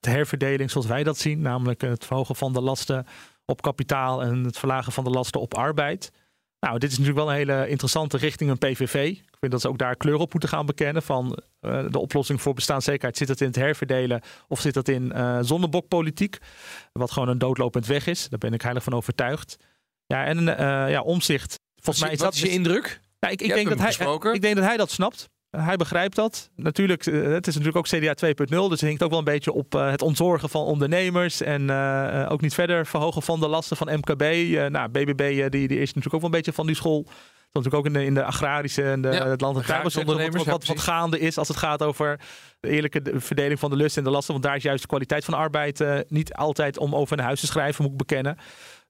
de 0.00 0.10
herverdeling 0.10 0.70
zoals 0.70 0.86
wij 0.86 1.04
dat 1.04 1.18
zien. 1.18 1.40
Namelijk 1.40 1.80
het 1.80 2.06
verhogen 2.06 2.36
van 2.36 2.52
de 2.52 2.60
lasten 2.60 3.06
op 3.44 3.62
kapitaal 3.62 4.22
en 4.22 4.44
het 4.44 4.58
verlagen 4.58 4.92
van 4.92 5.04
de 5.04 5.10
lasten 5.10 5.40
op 5.40 5.54
arbeid. 5.54 6.12
Nou, 6.60 6.78
dit 6.78 6.90
is 6.90 6.98
natuurlijk 6.98 7.26
wel 7.26 7.34
een 7.34 7.46
hele 7.46 7.68
interessante 7.68 8.16
richting 8.16 8.50
een 8.50 8.58
PVV. 8.58 9.08
Ik 9.10 9.36
vind 9.40 9.52
dat 9.52 9.60
ze 9.60 9.68
ook 9.68 9.78
daar 9.78 9.96
kleur 9.96 10.18
op 10.18 10.32
moeten 10.32 10.48
gaan 10.48 10.66
bekennen. 10.66 11.02
Van 11.02 11.38
uh, 11.60 11.84
de 11.90 11.98
oplossing 11.98 12.42
voor 12.42 12.54
bestaanszekerheid. 12.54 13.16
Zit 13.16 13.28
het 13.28 13.40
in 13.40 13.46
het 13.46 13.56
herverdelen 13.56 14.20
of 14.48 14.60
zit 14.60 14.74
dat 14.74 14.88
in 14.88 15.12
uh, 15.14 15.38
zonnebokpolitiek? 15.40 16.38
Wat 16.92 17.10
gewoon 17.10 17.28
een 17.28 17.38
doodlopend 17.38 17.86
weg 17.86 18.06
is. 18.06 18.28
Daar 18.28 18.38
ben 18.38 18.52
ik 18.52 18.62
heilig 18.62 18.82
van 18.82 18.92
overtuigd. 18.92 19.56
Ja, 20.10 20.24
en 20.24 20.38
uh, 20.38 20.54
ja, 20.90 21.00
omzicht. 21.00 21.58
Volgens 21.82 22.04
mij 22.04 22.12
is 22.12 22.18
dat 22.18 22.34
is 22.34 22.40
je 22.40 22.48
indruk? 22.48 23.00
Ja, 23.18 23.28
ik, 23.28 23.42
ik 23.42 23.54
denk 23.54 23.68
dat 23.68 23.78
hij, 23.78 24.32
ik 24.32 24.42
denk 24.42 24.56
dat 24.56 24.64
hij 24.64 24.76
dat 24.76 24.90
snapt. 24.90 25.28
Hij 25.50 25.76
begrijpt 25.76 26.16
dat. 26.16 26.50
Natuurlijk, 26.56 27.04
het 27.04 27.46
is 27.46 27.54
natuurlijk 27.56 27.76
ook 27.76 27.88
CDA 27.88 28.14
2.0, 28.26 28.34
dus 28.46 28.70
het 28.70 28.80
hinkt 28.80 29.02
ook 29.02 29.10
wel 29.10 29.18
een 29.18 29.24
beetje 29.24 29.52
op 29.52 29.74
uh, 29.74 29.90
het 29.90 30.02
ontzorgen 30.02 30.48
van 30.48 30.64
ondernemers 30.64 31.40
en 31.40 31.62
uh, 31.62 32.26
ook 32.28 32.40
niet 32.40 32.54
verder 32.54 32.86
verhogen 32.86 33.22
van 33.22 33.40
de 33.40 33.48
lasten 33.48 33.76
van 33.76 33.94
MKB. 33.94 34.22
Uh, 34.22 34.66
nou, 34.66 34.88
BBB 34.88 35.50
die, 35.50 35.68
die 35.68 35.80
is 35.80 35.94
natuurlijk 35.94 36.14
ook 36.14 36.20
wel 36.20 36.30
een 36.30 36.36
beetje 36.36 36.52
van 36.52 36.66
die 36.66 36.76
school. 36.76 37.02
Dat 37.02 37.62
natuurlijk 37.62 37.74
ook 37.74 37.86
in 37.86 37.92
de, 37.92 38.04
in 38.04 38.14
de 38.14 38.24
agrarische 38.24 38.82
en 38.82 39.00
de, 39.00 39.08
ja, 39.08 39.28
het 39.28 39.40
land- 39.40 39.56
en 39.56 39.64
tuinbouwsector 39.64 40.16
wat, 40.16 40.44
wat, 40.44 40.66
wat, 40.66 40.80
gaande 40.80 41.18
is 41.18 41.38
als 41.38 41.48
het 41.48 41.56
gaat 41.56 41.82
over 41.82 42.20
de 42.60 42.68
eerlijke 42.68 43.02
verdeling 43.14 43.58
van 43.58 43.70
de 43.70 43.76
lust 43.76 43.96
en 43.96 44.04
de 44.04 44.10
lasten. 44.10 44.32
Want 44.32 44.44
daar 44.44 44.56
is 44.56 44.62
juist 44.62 44.82
de 44.82 44.88
kwaliteit 44.88 45.24
van 45.24 45.34
arbeid 45.34 45.84
niet 46.08 46.34
altijd 46.34 46.78
om 46.78 46.94
over 46.94 47.18
een 47.18 47.24
huis 47.24 47.40
te 47.40 47.46
schrijven, 47.46 47.82
moet 47.82 47.92
ik 47.92 47.98
bekennen. 47.98 48.38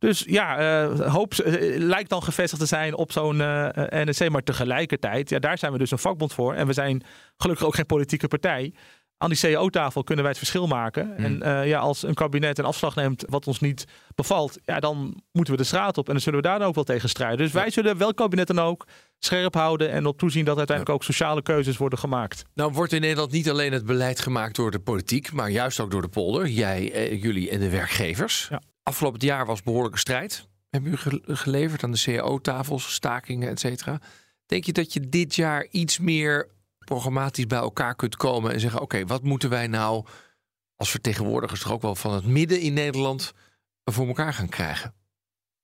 Dus 0.01 0.24
ja, 0.26 0.61
uh, 0.61 1.12
hoop 1.12 1.34
uh, 1.34 1.78
lijkt 1.78 2.11
dan 2.11 2.22
gevestigd 2.22 2.62
te 2.62 2.68
zijn 2.68 2.96
op 2.96 3.12
zo'n 3.12 3.36
uh, 3.36 3.68
NEC. 3.74 4.30
Maar 4.30 4.42
tegelijkertijd, 4.42 5.28
ja, 5.28 5.38
daar 5.38 5.59
zijn 5.59 5.72
we 5.72 5.78
dus 5.78 5.90
een 5.90 5.98
vakbond 5.98 6.32
voor. 6.32 6.55
En 6.55 6.66
we 6.66 6.72
zijn 6.72 7.03
gelukkig 7.36 7.66
ook 7.66 7.74
geen 7.74 7.86
politieke 7.86 8.28
partij. 8.28 8.74
Aan 9.16 9.30
die 9.30 9.38
CAO-tafel 9.38 10.05
kunnen 10.05 10.24
wij 10.24 10.32
het 10.32 10.42
verschil 10.42 10.66
maken. 10.66 11.14
Mm. 11.16 11.42
En 11.42 11.66
ja, 11.66 11.78
als 11.78 12.03
een 12.03 12.14
kabinet 12.14 12.59
een 12.59 12.64
afslag 12.64 12.94
neemt 12.94 13.24
wat 13.28 13.46
ons 13.46 13.61
niet 13.61 13.84
bevalt, 14.14 14.59
ja, 14.64 14.80
dan 14.80 15.22
moeten 15.32 15.55
we 15.55 15.61
de 15.61 15.66
straat 15.66 15.98
op. 15.98 16.07
En 16.07 16.12
dan 16.12 16.22
zullen 16.22 16.40
we 16.40 16.48
daar 16.48 16.59
dan 16.59 16.68
ook 16.68 16.74
wel 16.74 16.84
tegen 16.84 17.09
strijden. 17.09 17.38
Dus 17.38 17.53
wij 17.53 17.70
zullen 17.70 17.96
welk 17.96 18.16
kabinet 18.16 18.46
dan 18.46 18.59
ook 18.59 18.86
scherp 19.18 19.55
houden 19.55 19.90
en 19.90 20.07
op 20.07 20.18
toezien 20.18 20.44
dat 20.44 20.59
uiteindelijk 20.59 20.96
ook 20.96 21.05
sociale 21.05 21.42
keuzes 21.42 21.76
worden 21.76 21.98
gemaakt. 21.98 22.42
Nou 22.55 22.72
wordt 22.72 22.92
in 22.92 23.01
Nederland 23.01 23.32
niet 23.32 23.51
alleen 23.51 23.72
het 23.72 23.86
beleid 23.86 24.20
gemaakt 24.20 24.57
door 24.57 24.70
de 24.70 24.80
politiek, 24.80 25.32
maar 25.32 25.51
juist 25.51 25.80
ook 25.80 25.90
door 25.90 26.03
de 26.03 26.09
polder. 26.09 26.46
Jij, 26.46 27.16
jullie 27.16 27.51
en 27.51 27.61
de 27.61 27.70
werkgevers. 27.70 28.46
Ja. 28.51 28.61
Afgelopen 28.91 29.26
jaar 29.26 29.47
was 29.47 29.62
behoorlijke 29.62 29.99
strijd. 29.99 30.49
Hebben 30.70 30.93
u 30.93 30.97
geleverd 31.34 31.84
aan 31.84 31.93
de 31.93 32.03
CAO-tafels, 32.05 32.93
stakingen, 32.93 33.49
et 33.49 33.61
cetera. 33.61 34.01
Denk 34.47 34.64
je 34.64 34.72
dat 34.72 34.93
je 34.93 35.09
dit 35.09 35.34
jaar 35.34 35.66
iets 35.70 35.99
meer 35.99 36.49
programmatisch 36.78 37.47
bij 37.47 37.59
elkaar 37.59 37.95
kunt 37.95 38.16
komen 38.16 38.53
en 38.53 38.61
zeggen: 38.61 38.80
oké, 38.80 39.07
wat 39.07 39.22
moeten 39.22 39.51
wij 39.51 39.66
nou 39.66 40.07
als 40.76 40.91
vertegenwoordigers 40.91 41.61
toch 41.61 41.72
ook 41.72 41.82
wel 41.82 41.95
van 41.95 42.14
het 42.14 42.26
midden 42.26 42.61
in 42.61 42.72
Nederland 42.72 43.32
voor 43.84 44.07
elkaar 44.07 44.34
gaan 44.34 44.49
krijgen? 44.49 44.95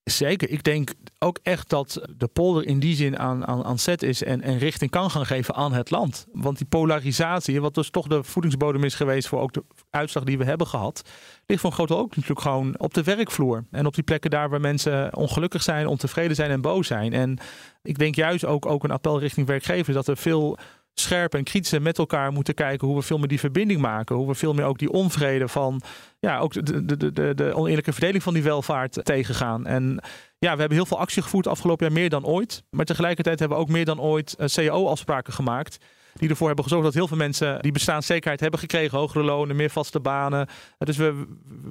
Zeker. 0.03 0.49
Ik 0.49 0.63
denk 0.63 0.93
ook 1.19 1.39
echt 1.43 1.69
dat 1.69 2.01
de 2.17 2.27
polder 2.27 2.65
in 2.65 2.79
die 2.79 2.95
zin 2.95 3.19
aan, 3.19 3.45
aan, 3.45 3.63
aan 3.63 3.79
zet 3.79 4.03
is 4.03 4.23
en, 4.23 4.41
en 4.41 4.57
richting 4.57 4.91
kan 4.91 5.11
gaan 5.11 5.25
geven 5.25 5.55
aan 5.55 5.73
het 5.73 5.89
land. 5.89 6.25
Want 6.31 6.57
die 6.57 6.67
polarisatie, 6.67 7.61
wat 7.61 7.75
dus 7.75 7.89
toch 7.89 8.07
de 8.07 8.23
voedingsbodem 8.23 8.83
is 8.83 8.95
geweest 8.95 9.27
voor 9.27 9.41
ook 9.41 9.53
de 9.53 9.63
uitslag 9.89 10.23
die 10.23 10.37
we 10.37 10.43
hebben 10.43 10.67
gehad, 10.67 11.01
ligt 11.45 11.61
voor 11.61 11.69
een 11.69 11.75
groot 11.75 11.87
deel 11.87 11.97
ook 11.97 12.15
natuurlijk 12.15 12.41
gewoon 12.41 12.79
op 12.79 12.93
de 12.93 13.03
werkvloer. 13.03 13.65
En 13.71 13.85
op 13.85 13.93
die 13.93 14.03
plekken 14.03 14.29
daar 14.29 14.49
waar 14.49 14.61
mensen 14.61 15.15
ongelukkig 15.15 15.63
zijn, 15.63 15.87
ontevreden 15.87 16.35
zijn 16.35 16.51
en 16.51 16.61
boos 16.61 16.87
zijn. 16.87 17.13
En 17.13 17.37
ik 17.81 17.97
denk 17.97 18.15
juist 18.15 18.45
ook, 18.45 18.65
ook 18.65 18.83
een 18.83 18.91
appel 18.91 19.19
richting 19.19 19.47
werkgevers 19.47 19.95
dat 19.95 20.07
er 20.07 20.17
veel 20.17 20.57
scherp 20.99 21.33
en 21.33 21.43
kritisch 21.43 21.79
met 21.79 21.97
elkaar 21.97 22.31
moeten 22.31 22.53
kijken 22.53 22.87
hoe 22.87 22.95
we 22.95 23.01
veel 23.01 23.17
meer 23.17 23.27
die 23.27 23.39
verbinding 23.39 23.81
maken. 23.81 24.15
Hoe 24.15 24.27
we 24.27 24.35
veel 24.35 24.53
meer 24.53 24.65
ook 24.65 24.79
die 24.79 24.91
onvrede 24.91 25.47
van, 25.47 25.81
ja, 26.19 26.39
ook 26.39 26.53
de, 26.53 26.85
de, 26.85 27.13
de, 27.13 27.33
de 27.33 27.53
oneerlijke 27.53 27.91
verdeling 27.91 28.23
van 28.23 28.33
die 28.33 28.43
welvaart 28.43 29.05
tegengaan. 29.05 29.65
En 29.65 29.99
ja, 30.39 30.53
we 30.53 30.59
hebben 30.59 30.77
heel 30.77 30.85
veel 30.85 30.99
actie 30.99 31.21
gevoerd 31.21 31.47
afgelopen 31.47 31.85
jaar, 31.85 31.95
meer 31.95 32.09
dan 32.09 32.25
ooit. 32.25 32.63
Maar 32.69 32.85
tegelijkertijd 32.85 33.39
hebben 33.39 33.57
we 33.57 33.63
ook 33.63 33.69
meer 33.69 33.85
dan 33.85 34.01
ooit 34.01 34.35
uh, 34.39 34.47
CAO-afspraken 34.47 35.33
gemaakt. 35.33 35.77
Die 36.17 36.29
ervoor 36.29 36.47
hebben 36.47 36.65
gezorgd 36.65 36.85
dat 36.85 36.93
heel 36.93 37.07
veel 37.07 37.17
mensen 37.17 37.61
die 37.61 37.71
bestaanszekerheid 37.71 38.39
hebben 38.39 38.59
gekregen. 38.59 38.97
Hogere 38.97 39.23
lonen, 39.23 39.55
meer 39.55 39.69
vaste 39.69 39.99
banen. 39.99 40.47
Dus 40.77 40.97
we, 40.97 41.25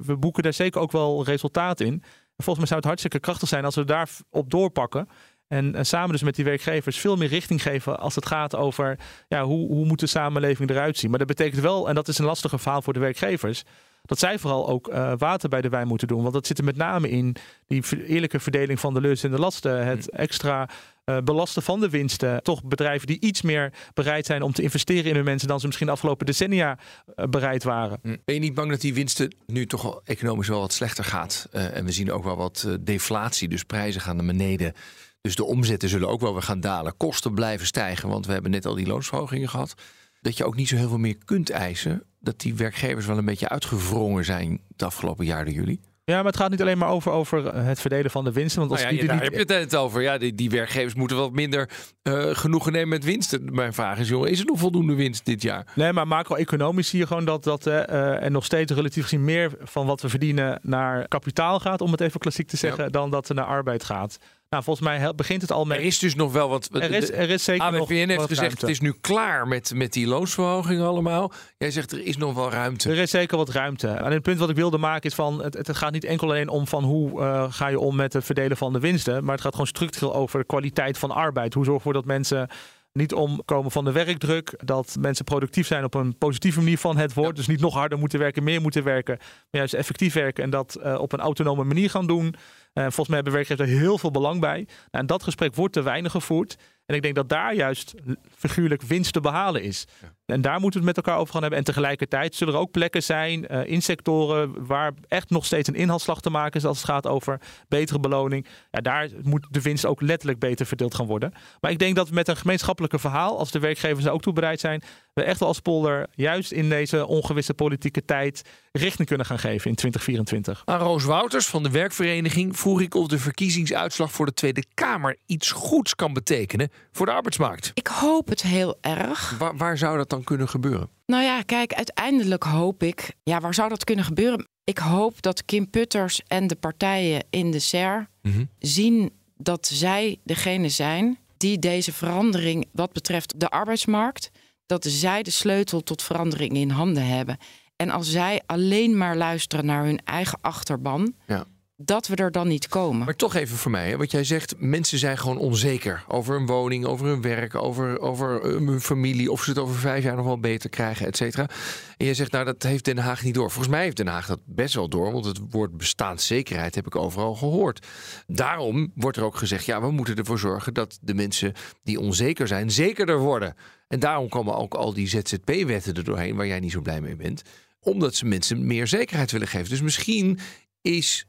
we 0.05 0.17
boeken 0.17 0.43
daar 0.43 0.53
zeker 0.53 0.81
ook 0.81 0.91
wel 0.91 1.23
resultaat 1.23 1.79
in. 1.79 2.03
volgens 2.37 2.57
mij 2.57 2.65
zou 2.67 2.79
het 2.79 2.85
hartstikke 2.85 3.19
krachtig 3.19 3.47
zijn 3.47 3.65
als 3.65 3.75
we 3.75 3.83
daarop 3.83 4.49
doorpakken. 4.49 5.07
En, 5.47 5.75
en, 5.75 5.85
samen 5.85 6.11
dus 6.11 6.23
met 6.23 6.35
die 6.35 6.45
werkgevers 6.45 6.97
veel 6.97 7.15
meer 7.15 7.27
richting 7.27 7.61
geven 7.61 7.99
als 7.99 8.15
het 8.15 8.25
gaat 8.25 8.55
over 8.55 8.99
ja, 9.27 9.43
hoe, 9.43 9.67
hoe 9.67 9.85
moet 9.85 9.99
de 9.99 10.07
samenleving 10.07 10.69
eruit 10.69 10.97
zien. 10.97 11.09
Maar 11.09 11.19
dat 11.19 11.27
betekent 11.27 11.61
wel, 11.61 11.89
en 11.89 11.95
dat 11.95 12.07
is 12.07 12.17
een 12.17 12.25
lastiger 12.25 12.59
verhaal 12.59 12.81
voor 12.81 12.93
de 12.93 12.99
werkgevers, 12.99 13.63
dat 14.01 14.19
zij 14.19 14.39
vooral 14.39 14.67
ook 14.67 14.87
uh, 14.87 15.13
water 15.17 15.49
bij 15.49 15.61
de 15.61 15.69
wijn 15.69 15.87
moeten 15.87 16.07
doen. 16.07 16.21
Want 16.21 16.33
dat 16.33 16.47
zit 16.47 16.57
er 16.57 16.63
met 16.63 16.75
name 16.75 17.09
in 17.09 17.35
die 17.67 18.05
eerlijke 18.05 18.39
verdeling 18.39 18.79
van 18.79 18.93
de 18.93 19.01
lust 19.01 19.23
en 19.23 19.31
de 19.31 19.39
lasten. 19.39 19.85
Het 19.85 20.11
mm. 20.11 20.19
extra 20.19 20.69
uh, 21.09 21.17
belasten 21.23 21.63
van 21.63 21.79
de 21.79 21.89
winsten. 21.89 22.43
Toch 22.43 22.63
bedrijven 22.63 23.07
die 23.07 23.19
iets 23.19 23.41
meer 23.41 23.73
bereid 23.93 24.25
zijn 24.25 24.41
om 24.41 24.53
te 24.53 24.61
investeren 24.61 25.05
in 25.05 25.15
hun 25.15 25.23
mensen 25.23 25.47
dan 25.47 25.59
ze 25.59 25.65
misschien 25.65 25.87
de 25.87 25.93
afgelopen 25.93 26.25
decennia 26.25 26.77
uh, 27.15 27.25
bereid 27.25 27.63
waren. 27.63 27.99
Mm. 28.01 28.17
Ben 28.25 28.35
je 28.35 28.41
niet 28.41 28.53
bang 28.53 28.69
dat 28.69 28.81
die 28.81 28.93
winsten 28.93 29.35
nu 29.45 29.65
toch 29.65 30.01
economisch 30.03 30.47
wel 30.47 30.59
wat 30.59 30.73
slechter 30.73 31.03
gaat? 31.03 31.47
en 31.51 31.85
we 31.85 31.91
zien 31.91 32.11
ook 32.11 32.23
wel 32.23 32.37
wat 32.37 32.67
deflatie, 32.79 33.47
dus 33.47 33.63
prijzen 33.63 34.01
gaan 34.01 34.15
naar 34.15 34.25
beneden. 34.25 34.73
Dus 35.21 35.35
de 35.35 35.45
omzetten 35.45 35.89
zullen 35.89 36.09
ook 36.09 36.21
wel 36.21 36.33
weer 36.33 36.41
gaan 36.41 36.59
dalen. 36.59 36.97
Kosten 36.97 37.33
blijven 37.33 37.67
stijgen, 37.67 38.09
want 38.09 38.25
we 38.25 38.33
hebben 38.33 38.51
net 38.51 38.65
al 38.65 38.75
die 38.75 38.87
loonsverhogingen 38.87 39.49
gehad. 39.49 39.73
Dat 40.21 40.37
je 40.37 40.45
ook 40.45 40.55
niet 40.55 40.67
zo 40.67 40.75
heel 40.75 40.89
veel 40.89 40.97
meer 40.97 41.17
kunt 41.25 41.49
eisen. 41.49 42.03
Dat 42.19 42.39
die 42.39 42.55
werkgevers 42.55 43.05
wel 43.05 43.17
een 43.17 43.25
beetje 43.25 43.49
uitgevrongen 43.49 44.25
zijn 44.25 44.61
het 44.71 44.83
afgelopen 44.83 45.25
jaar 45.25 45.49
jullie. 45.49 45.79
Ja, 46.11 46.15
maar 46.15 46.25
het 46.25 46.37
gaat 46.37 46.49
niet 46.49 46.61
alleen 46.61 46.77
maar 46.77 46.89
over, 46.89 47.11
over 47.11 47.55
het 47.55 47.79
verdelen 47.79 48.11
van 48.11 48.23
de 48.23 48.31
winsten. 48.31 48.59
Want 48.59 48.71
als 48.71 48.81
nou 48.81 48.93
ja, 48.93 48.99
die 48.99 49.07
daar 49.07 49.17
niet... 49.21 49.37
heb 49.37 49.49
je 49.49 49.53
het 49.55 49.75
over. 49.75 50.01
Ja, 50.01 50.17
die, 50.17 50.35
die 50.35 50.49
werkgevers 50.49 50.93
moeten 50.93 51.17
wat 51.17 51.31
minder 51.31 51.69
uh, 52.03 52.35
genoegen 52.35 52.71
nemen 52.71 52.89
met 52.89 53.03
winsten. 53.03 53.53
Mijn 53.53 53.73
vraag 53.73 53.99
is, 53.99 54.09
jongen, 54.09 54.29
is 54.29 54.39
er 54.39 54.45
nog 54.45 54.59
voldoende 54.59 54.95
winst 54.95 55.25
dit 55.25 55.41
jaar? 55.41 55.65
Nee, 55.75 55.93
maar 55.93 56.07
macro-economisch 56.07 56.89
zie 56.89 56.99
je 56.99 57.07
gewoon 57.07 57.25
dat, 57.25 57.43
dat 57.43 57.67
uh, 57.67 58.23
er 58.23 58.31
nog 58.31 58.45
steeds 58.45 58.71
relatief 58.71 59.03
gezien 59.03 59.23
meer 59.23 59.51
van 59.61 59.85
wat 59.85 60.01
we 60.01 60.09
verdienen 60.09 60.59
naar 60.61 61.07
kapitaal 61.07 61.59
gaat, 61.59 61.81
om 61.81 61.91
het 61.91 62.01
even 62.01 62.19
klassiek 62.19 62.47
te 62.47 62.57
zeggen, 62.57 62.91
dan 62.91 63.11
dat 63.11 63.29
er 63.29 63.35
naar 63.35 63.45
arbeid 63.45 63.83
gaat. 63.83 64.17
Nou, 64.49 64.63
volgens 64.63 64.87
mij 64.87 65.15
begint 65.15 65.41
het 65.41 65.51
al 65.51 65.65
met. 65.65 65.77
Er 65.77 65.83
is 65.83 65.99
dus 65.99 66.15
nog 66.15 66.31
wel 66.31 66.49
wat. 66.49 66.69
Er 66.71 66.91
is, 66.91 67.11
er 67.11 67.29
is 67.29 67.43
zeker 67.43 67.65
ABPN 67.65 67.77
nog 67.77 67.89
heeft 67.89 68.09
gezegd: 68.11 68.39
ruimte. 68.39 68.59
het 68.59 68.69
is 68.69 68.79
nu 68.79 68.93
klaar 69.01 69.47
met, 69.47 69.71
met 69.75 69.93
die 69.93 70.07
loonsverhoging 70.07 70.81
allemaal. 70.81 71.31
Jij 71.57 71.71
zegt 71.71 71.91
er 71.91 72.05
is 72.05 72.17
nog 72.17 72.33
wel 72.33 72.51
ruimte. 72.51 72.89
Er 72.89 72.97
is 72.97 73.09
zeker 73.09 73.37
wat 73.37 73.49
ruimte. 73.49 73.87
En 73.87 74.11
het 74.11 74.21
punt 74.21 74.39
wat 74.39 74.49
ik 74.49 74.55
wilde 74.55 74.77
maken 74.77 75.09
is 75.09 75.15
van: 75.15 75.43
het, 75.43 75.53
het 75.53 75.77
gaat 75.77 75.91
niet 75.91 76.03
enkel 76.03 76.27
alleen 76.27 76.49
om 76.49 76.67
van 76.67 76.83
hoe 76.83 77.21
uh, 77.21 77.45
ga 77.49 77.67
je 77.67 77.79
om 77.79 77.95
met 77.95 78.13
het 78.13 78.25
verdelen 78.25 78.57
van 78.57 78.73
de 78.73 78.79
winsten, 78.79 79.23
maar 79.23 79.33
het 79.33 79.41
gaat 79.41 79.51
gewoon 79.51 79.67
structureel 79.67 80.15
over 80.15 80.39
de 80.39 80.45
kwaliteit 80.45 80.97
van 80.97 81.11
arbeid. 81.11 81.53
Hoe 81.53 81.65
zorgen 81.65 81.87
we 81.87 81.93
dat 81.93 82.05
mensen 82.05 82.49
niet 82.97 83.13
omkomen 83.13 83.71
van 83.71 83.85
de 83.85 83.91
werkdruk. 83.91 84.53
Dat 84.63 84.95
mensen 84.99 85.25
productief 85.25 85.67
zijn 85.67 85.83
op 85.83 85.93
een 85.93 86.17
positieve 86.17 86.59
manier 86.59 86.77
van 86.77 86.97
het 86.97 87.13
woord. 87.13 87.35
Dus 87.35 87.47
niet 87.47 87.59
nog 87.59 87.73
harder 87.73 87.97
moeten 87.97 88.19
werken, 88.19 88.43
meer 88.43 88.61
moeten 88.61 88.83
werken. 88.83 89.17
Maar 89.17 89.47
juist 89.49 89.73
effectief 89.73 90.13
werken 90.13 90.43
en 90.43 90.49
dat 90.49 90.77
uh, 90.83 90.99
op 90.99 91.13
een 91.13 91.19
autonome 91.19 91.63
manier 91.63 91.89
gaan 91.89 92.07
doen. 92.07 92.35
Uh, 92.77 92.83
volgens 92.83 93.07
mij 93.07 93.15
hebben 93.15 93.33
werkgevers 93.33 93.69
er 93.69 93.77
heel 93.77 93.97
veel 93.97 94.11
belang 94.11 94.39
bij. 94.39 94.57
Nou, 94.57 94.67
en 94.91 95.05
dat 95.05 95.23
gesprek 95.23 95.55
wordt 95.55 95.73
te 95.73 95.81
weinig 95.81 96.11
gevoerd. 96.11 96.57
En 96.85 96.95
ik 96.95 97.01
denk 97.01 97.15
dat 97.15 97.29
daar 97.29 97.53
juist 97.53 97.93
figuurlijk 98.35 98.81
winst 98.81 99.13
te 99.13 99.19
behalen 99.19 99.61
is. 99.61 99.87
En 100.27 100.41
daar 100.41 100.59
moeten 100.59 100.79
we 100.79 100.87
het 100.87 100.95
met 100.95 101.05
elkaar 101.05 101.21
over 101.21 101.33
gaan 101.33 101.41
hebben. 101.41 101.59
En 101.59 101.65
tegelijkertijd 101.65 102.35
zullen 102.35 102.53
er 102.53 102.59
ook 102.59 102.71
plekken 102.71 103.03
zijn 103.03 103.45
uh, 103.51 103.65
in 103.65 103.81
sectoren 103.81 104.67
waar 104.67 104.93
echt 105.07 105.29
nog 105.29 105.45
steeds 105.45 105.67
een 105.67 105.75
inhaalslag 105.75 106.21
te 106.21 106.29
maken 106.29 106.59
is 106.59 106.65
als 106.65 106.77
het 106.77 106.85
gaat 106.85 107.07
over 107.07 107.41
betere 107.67 107.99
beloning. 107.99 108.45
Ja, 108.71 108.81
daar 108.81 109.09
moet 109.23 109.47
de 109.49 109.61
winst 109.61 109.85
ook 109.85 110.01
letterlijk 110.01 110.39
beter 110.39 110.65
verdeeld 110.65 110.95
gaan 110.95 111.05
worden. 111.05 111.33
Maar 111.59 111.71
ik 111.71 111.79
denk 111.79 111.95
dat 111.95 112.09
we 112.09 112.15
met 112.15 112.27
een 112.27 112.37
gemeenschappelijke 112.37 112.99
verhaal, 112.99 113.37
als 113.37 113.51
de 113.51 113.59
werkgevers 113.59 114.05
er 114.05 114.11
ook 114.11 114.21
toe 114.21 114.33
bereid 114.33 114.59
zijn, 114.59 114.83
we 115.13 115.23
echt 115.23 115.39
wel 115.39 115.47
als 115.47 115.59
polder 115.59 116.07
juist 116.15 116.51
in 116.51 116.69
deze 116.69 117.07
ongewisse 117.07 117.53
politieke 117.53 118.05
tijd 118.05 118.41
richting 118.71 119.07
kunnen 119.07 119.25
gaan 119.25 119.39
geven 119.39 119.69
in 119.69 119.75
2024. 119.75 120.61
Aan 120.65 120.79
Roos 120.79 121.03
Wouters 121.03 121.45
van 121.45 121.63
de 121.63 121.69
werkvereniging 121.69 122.57
vroeg 122.57 122.81
ik 122.81 122.95
of 122.95 123.07
de 123.07 123.19
verkiezingsuitslag 123.19 124.11
voor 124.11 124.25
de 124.25 124.33
Tweede 124.33 124.63
Kamer 124.73 125.17
iets 125.25 125.51
goeds 125.51 125.95
kan 125.95 126.13
betekenen 126.13 126.71
voor 126.91 127.05
de 127.05 127.11
arbeidsmarkt. 127.11 127.71
Ik 127.73 127.87
hoop 127.87 128.27
het 128.27 128.41
heel 128.41 128.77
erg. 128.81 129.35
Waar, 129.37 129.57
waar 129.57 129.77
zou 129.77 129.97
dat 129.97 130.09
dan 130.09 130.16
kunnen 130.23 130.49
gebeuren? 130.49 130.89
Nou 131.05 131.23
ja, 131.23 131.41
kijk, 131.41 131.73
uiteindelijk 131.73 132.43
hoop 132.43 132.83
ik. 132.83 133.15
Ja, 133.23 133.39
waar 133.39 133.53
zou 133.53 133.69
dat 133.69 133.83
kunnen 133.83 134.05
gebeuren? 134.05 134.47
Ik 134.63 134.77
hoop 134.77 135.21
dat 135.21 135.45
Kim 135.45 135.69
Putters 135.69 136.21
en 136.27 136.47
de 136.47 136.55
partijen 136.55 137.25
in 137.29 137.51
de 137.51 137.59
SER 137.59 138.09
mhm. 138.21 138.45
zien 138.59 139.11
dat 139.37 139.67
zij 139.67 140.19
degene 140.23 140.69
zijn 140.69 141.17
die 141.37 141.59
deze 141.59 141.93
verandering 141.93 142.67
wat 142.71 142.93
betreft 142.93 143.39
de 143.39 143.49
arbeidsmarkt, 143.49 144.31
dat 144.65 144.85
zij 144.85 145.23
de 145.23 145.31
sleutel 145.31 145.81
tot 145.81 146.03
verandering 146.03 146.53
in 146.53 146.69
handen 146.69 147.07
hebben. 147.07 147.37
En 147.75 147.89
als 147.89 148.11
zij 148.11 148.41
alleen 148.45 148.97
maar 148.97 149.17
luisteren 149.17 149.65
naar 149.65 149.83
hun 149.83 149.99
eigen 150.03 150.37
achterban, 150.41 151.13
ja 151.27 151.45
dat 151.79 152.07
we 152.07 152.15
er 152.15 152.31
dan 152.31 152.47
niet 152.47 152.67
komen. 152.67 153.05
Maar 153.05 153.15
toch 153.15 153.35
even 153.35 153.57
voor 153.57 153.71
mij, 153.71 153.97
wat 153.97 154.11
jij 154.11 154.23
zegt, 154.23 154.55
mensen 154.57 154.97
zijn 154.97 155.17
gewoon 155.17 155.37
onzeker 155.37 156.03
over 156.07 156.35
hun 156.35 156.45
woning, 156.45 156.85
over 156.85 157.05
hun 157.05 157.21
werk, 157.21 157.55
over, 157.55 157.99
over 157.99 158.41
eh, 158.41 158.51
hun 158.51 158.81
familie, 158.81 159.31
of 159.31 159.43
ze 159.43 159.49
het 159.49 159.59
over 159.59 159.75
vijf 159.75 160.03
jaar 160.03 160.15
nog 160.15 160.25
wel 160.25 160.39
beter 160.39 160.69
krijgen, 160.69 161.05
et 161.05 161.17
cetera. 161.17 161.49
En 161.97 162.05
jij 162.05 162.13
zegt, 162.13 162.31
nou, 162.31 162.45
dat 162.45 162.63
heeft 162.63 162.85
Den 162.85 162.97
Haag 162.97 163.23
niet 163.23 163.33
door. 163.33 163.51
Volgens 163.51 163.73
mij 163.73 163.83
heeft 163.83 163.97
Den 163.97 164.07
Haag 164.07 164.27
dat 164.27 164.39
best 164.45 164.73
wel 164.73 164.89
door, 164.89 165.11
want 165.11 165.25
het 165.25 165.39
woord 165.49 165.77
bestaanszekerheid 165.77 166.75
heb 166.75 166.85
ik 166.85 166.95
overal 166.95 167.35
gehoord. 167.35 167.85
Daarom 168.27 168.91
wordt 168.95 169.17
er 169.17 169.23
ook 169.23 169.37
gezegd, 169.37 169.65
ja, 169.65 169.81
we 169.81 169.91
moeten 169.91 170.15
ervoor 170.15 170.39
zorgen 170.39 170.73
dat 170.73 170.97
de 171.01 171.13
mensen 171.13 171.53
die 171.83 171.99
onzeker 171.99 172.47
zijn, 172.47 172.71
zekerder 172.71 173.19
worden. 173.19 173.55
En 173.87 173.99
daarom 173.99 174.29
komen 174.29 174.55
ook 174.55 174.73
al 174.73 174.93
die 174.93 175.07
ZZP-wetten 175.07 175.93
er 175.93 176.03
doorheen, 176.03 176.35
waar 176.35 176.47
jij 176.47 176.59
niet 176.59 176.71
zo 176.71 176.81
blij 176.81 177.01
mee 177.01 177.15
bent 177.15 177.41
omdat 177.79 178.15
ze 178.15 178.25
mensen 178.25 178.65
meer 178.65 178.87
zekerheid 178.87 179.31
willen 179.31 179.47
geven. 179.47 179.69
Dus 179.69 179.81
misschien 179.81 180.39
is 180.81 181.25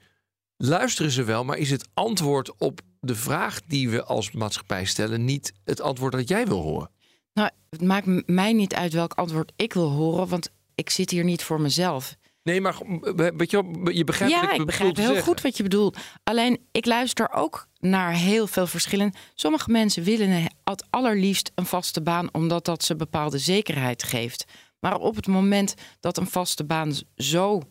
luisteren 0.59 1.11
ze 1.11 1.25
wel, 1.25 1.45
maar 1.45 1.59
is 1.59 1.71
het 1.71 1.89
antwoord 1.95 2.57
op 2.57 2.81
de 3.01 3.15
vraag 3.15 3.61
die 3.67 3.91
we 3.91 4.05
als 4.05 4.31
maatschappij 4.31 4.85
stellen 4.85 5.25
niet 5.25 5.53
het 5.65 5.81
antwoord 5.81 6.13
dat 6.13 6.29
jij 6.29 6.47
wil 6.47 6.61
horen? 6.61 6.91
Nou, 7.33 7.51
het 7.71 7.83
maakt 7.83 8.29
mij 8.29 8.53
niet 8.53 8.75
uit 8.75 8.93
welk 8.93 9.13
antwoord 9.13 9.53
ik 9.57 9.73
wil 9.73 9.91
horen, 9.91 10.29
want 10.29 10.51
ik 10.75 10.91
zit 10.91 11.11
hier 11.11 11.25
niet 11.25 11.43
voor 11.43 11.61
mezelf. 11.61 12.17
Nee, 12.43 12.61
maar 12.61 12.77
weet 13.37 13.51
je, 13.51 13.89
je 13.93 14.05
begrijpt 14.05 14.35
ja, 14.35 14.53
ik, 14.53 14.61
ik 14.61 14.67
begrijp 14.67 14.97
heel 14.97 15.23
goed 15.23 15.41
wat 15.41 15.57
je 15.57 15.63
bedoelt. 15.63 15.99
Alleen 16.25 16.67
ik 16.73 16.87
luister 16.87 17.33
ook 17.33 17.69
naar 17.79 18.13
heel 18.13 18.47
veel 18.47 18.67
verschillen. 18.67 19.13
Sommige 19.35 19.71
mensen 19.71 20.03
willen 20.03 20.45
het 20.65 20.87
allerliefst 20.91 21.53
een 21.55 21.67
vaste 21.67 22.03
baan, 22.03 22.35
omdat 22.35 22.65
dat 22.65 22.85
ze 22.85 22.97
bepaalde 22.97 23.39
zekerheid 23.39 24.03
geeft. 24.03 24.45
Maar 24.81 24.97
op 24.97 25.17
het 25.17 25.27
moment 25.27 25.75
dat 26.01 26.17
een 26.17 26.27
vaste 26.27 26.65
baan 26.65 26.93
zo 27.17 27.63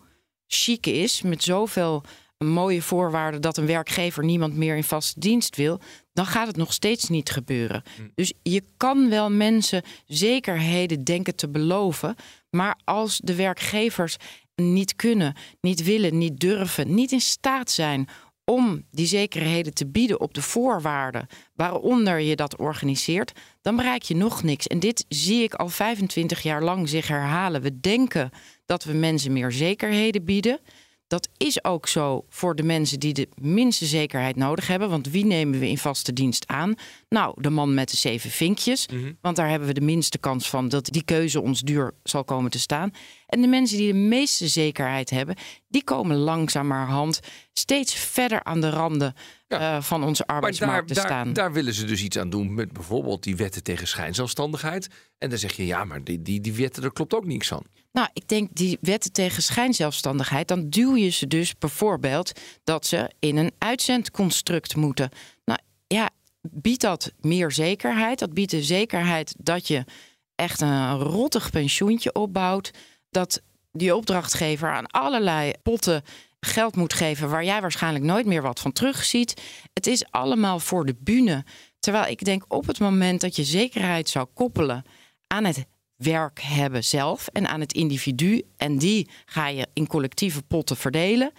chic 0.48 0.86
is, 0.86 1.22
met 1.22 1.44
zoveel 1.44 2.04
een 2.38 2.48
mooie 2.48 2.82
voorwaarde 2.82 3.40
dat 3.40 3.58
een 3.58 3.66
werkgever 3.66 4.24
niemand 4.24 4.56
meer 4.56 4.76
in 4.76 4.84
vaste 4.84 5.20
dienst 5.20 5.56
wil, 5.56 5.80
dan 6.14 6.26
gaat 6.26 6.48
het 6.48 6.58
nog 6.58 6.74
steeds 6.74 7.10
niet 7.10 7.30
gebeuren. 7.30 7.84
Hm. 7.96 8.02
Dus 8.16 8.34
je 8.44 8.64
kan 8.78 9.10
wel 9.10 9.32
mensen 9.32 9.84
zekerheden 10.06 11.04
denken 11.04 11.36
te 11.36 11.50
beloven, 11.50 12.16
maar 12.50 12.80
als 12.84 13.20
de 13.24 13.36
werkgevers 13.36 14.18
niet 14.56 14.96
kunnen, 14.96 15.36
niet 15.62 15.84
willen, 15.84 16.18
niet 16.18 16.40
durven, 16.40 16.94
niet 16.94 17.12
in 17.12 17.22
staat 17.22 17.72
zijn 17.72 18.08
om 18.52 18.84
die 18.92 19.06
zekerheden 19.06 19.74
te 19.74 19.88
bieden 19.88 20.20
op 20.20 20.34
de 20.34 20.42
voorwaarden 20.42 21.28
waaronder 21.56 22.20
je 22.20 22.36
dat 22.36 22.58
organiseert, 22.58 23.32
dan 23.62 23.76
bereik 23.76 24.02
je 24.02 24.16
nog 24.16 24.44
niks. 24.44 24.68
En 24.68 24.80
dit 24.80 25.06
zie 25.08 25.44
ik 25.44 25.54
al 25.54 25.70
25 25.70 26.42
jaar 26.42 26.64
lang 26.64 26.90
zich 26.90 27.08
herhalen. 27.08 27.62
We 27.62 27.80
denken 27.80 28.30
dat 28.66 28.84
we 28.84 28.94
mensen 28.94 29.34
meer 29.34 29.52
zekerheden 29.52 30.26
bieden. 30.26 30.60
Dat 31.08 31.30
is 31.38 31.64
ook 31.64 31.88
zo 31.88 32.26
voor 32.30 32.56
de 32.56 32.64
mensen 32.64 33.00
die 33.00 33.14
de 33.14 33.28
minste 33.42 33.86
zekerheid 33.86 34.36
nodig 34.36 34.68
hebben. 34.68 34.90
Want 34.90 35.10
wie 35.10 35.26
nemen 35.26 35.60
we 35.60 35.68
in 35.68 35.78
vaste 35.78 36.14
dienst 36.14 36.48
aan? 36.48 36.76
Nou, 37.10 37.42
de 37.42 37.50
man 37.50 37.74
met 37.74 37.90
de 37.90 37.98
zeven 37.98 38.30
vinkjes. 38.30 38.88
Mhm. 38.88 39.12
Want 39.22 39.36
daar 39.36 39.50
hebben 39.50 39.68
we 39.68 39.74
de 39.74 39.82
minste 39.82 40.18
kans 40.18 40.50
van 40.50 40.70
dat 40.70 40.86
die 40.86 41.04
keuze 41.04 41.42
ons 41.42 41.62
duur 41.62 41.94
zal 42.04 42.24
komen 42.24 42.52
te 42.52 42.60
staan. 42.60 42.92
En 43.28 43.42
de 43.42 43.48
mensen 43.48 43.78
die 43.78 43.92
de 43.92 44.00
meeste 44.00 44.48
zekerheid 44.48 45.10
hebben, 45.10 45.36
die 45.68 45.84
komen 45.84 46.18
langzamerhand 46.18 47.20
steeds 47.54 47.94
verder 47.94 48.44
aan 48.44 48.62
de 48.62 48.70
randen 48.70 49.14
eh, 49.48 49.82
van 49.82 50.04
onze 50.04 50.26
arbeidsmarkt 50.26 50.88
te 50.88 50.94
staan. 50.94 51.26
Daar, 51.26 51.34
daar, 51.34 51.54
willen 51.54 51.74
ze 51.74 51.86
dus 51.86 52.04
iets 52.04 52.18
aan 52.18 52.30
doen 52.30 52.54
met 52.54 52.72
bijvoorbeeld 52.72 53.24
die 53.24 53.36
wetten 53.36 53.64
tegen 53.64 53.88
schijnzelfstandigheid. 53.88 54.88
En 55.18 55.30
dan 55.30 55.38
zeg 55.38 55.54
je 55.54 55.66
ja, 55.66 55.86
maar 55.86 56.04
die, 56.04 56.22
die, 56.22 56.42
die 56.42 56.54
wetten, 56.54 56.82
daar 56.82 56.94
klopt 56.94 57.14
ook 57.14 57.26
niks 57.26 57.48
van. 57.48 57.66
Nou, 57.98 58.10
ik 58.14 58.28
denk 58.28 58.50
die 58.54 58.78
wetten 58.82 59.12
tegen 59.12 59.44
schijnzelfstandigheid, 59.44 60.48
dan 60.48 60.70
duw 60.70 60.96
je 60.96 61.10
ze 61.10 61.28
dus 61.28 61.58
bijvoorbeeld 61.58 62.32
dat 62.64 62.86
ze 62.86 63.12
in 63.20 63.38
een 63.38 63.52
uitzendconstruct 63.58 64.76
moeten. 64.76 65.10
Nou 65.46 65.60
ja, 65.88 66.10
biedt 66.42 66.82
dat 66.82 67.12
meer 67.22 67.52
zekerheid? 67.52 68.20
Dat 68.20 68.34
biedt 68.34 68.52
de 68.52 68.64
zekerheid 68.64 69.36
dat 69.38 69.68
je 69.68 69.84
echt 70.36 70.62
een 70.62 70.98
rottig 71.00 71.50
pensioentje 71.50 72.14
opbouwt. 72.14 72.72
Dat 73.10 73.42
die 73.72 73.96
opdrachtgever 73.96 74.72
aan 74.72 74.88
allerlei 74.88 75.54
potten 75.64 76.04
geld 76.40 76.76
moet 76.76 76.94
geven 76.94 77.30
waar 77.30 77.44
jij 77.44 77.62
waarschijnlijk 77.62 78.06
nooit 78.06 78.26
meer 78.26 78.42
wat 78.42 78.60
van 78.60 78.72
terugziet. 78.72 79.42
Het 79.74 79.88
is 79.88 80.12
allemaal 80.12 80.60
voor 80.60 80.86
de 80.86 80.96
bühne. 81.00 81.46
Terwijl 81.80 82.06
ik 82.06 82.26
denk 82.26 82.46
op 82.48 82.68
het 82.68 82.80
moment 82.80 83.22
dat 83.22 83.36
je 83.36 83.44
zekerheid 83.44 84.10
zou 84.10 84.28
koppelen 84.34 84.84
aan 85.28 85.46
het 85.46 85.66
werk 85.98 86.40
hebben 86.42 86.84
zelf 86.84 87.28
en 87.28 87.48
aan 87.48 87.60
het 87.60 87.74
individu. 87.74 88.42
En 88.58 88.78
die 88.78 89.10
ga 89.26 89.48
je 89.48 89.68
in 89.74 89.88
collectieve 89.88 90.42
potten 90.44 90.78
verdelen. 90.78 91.32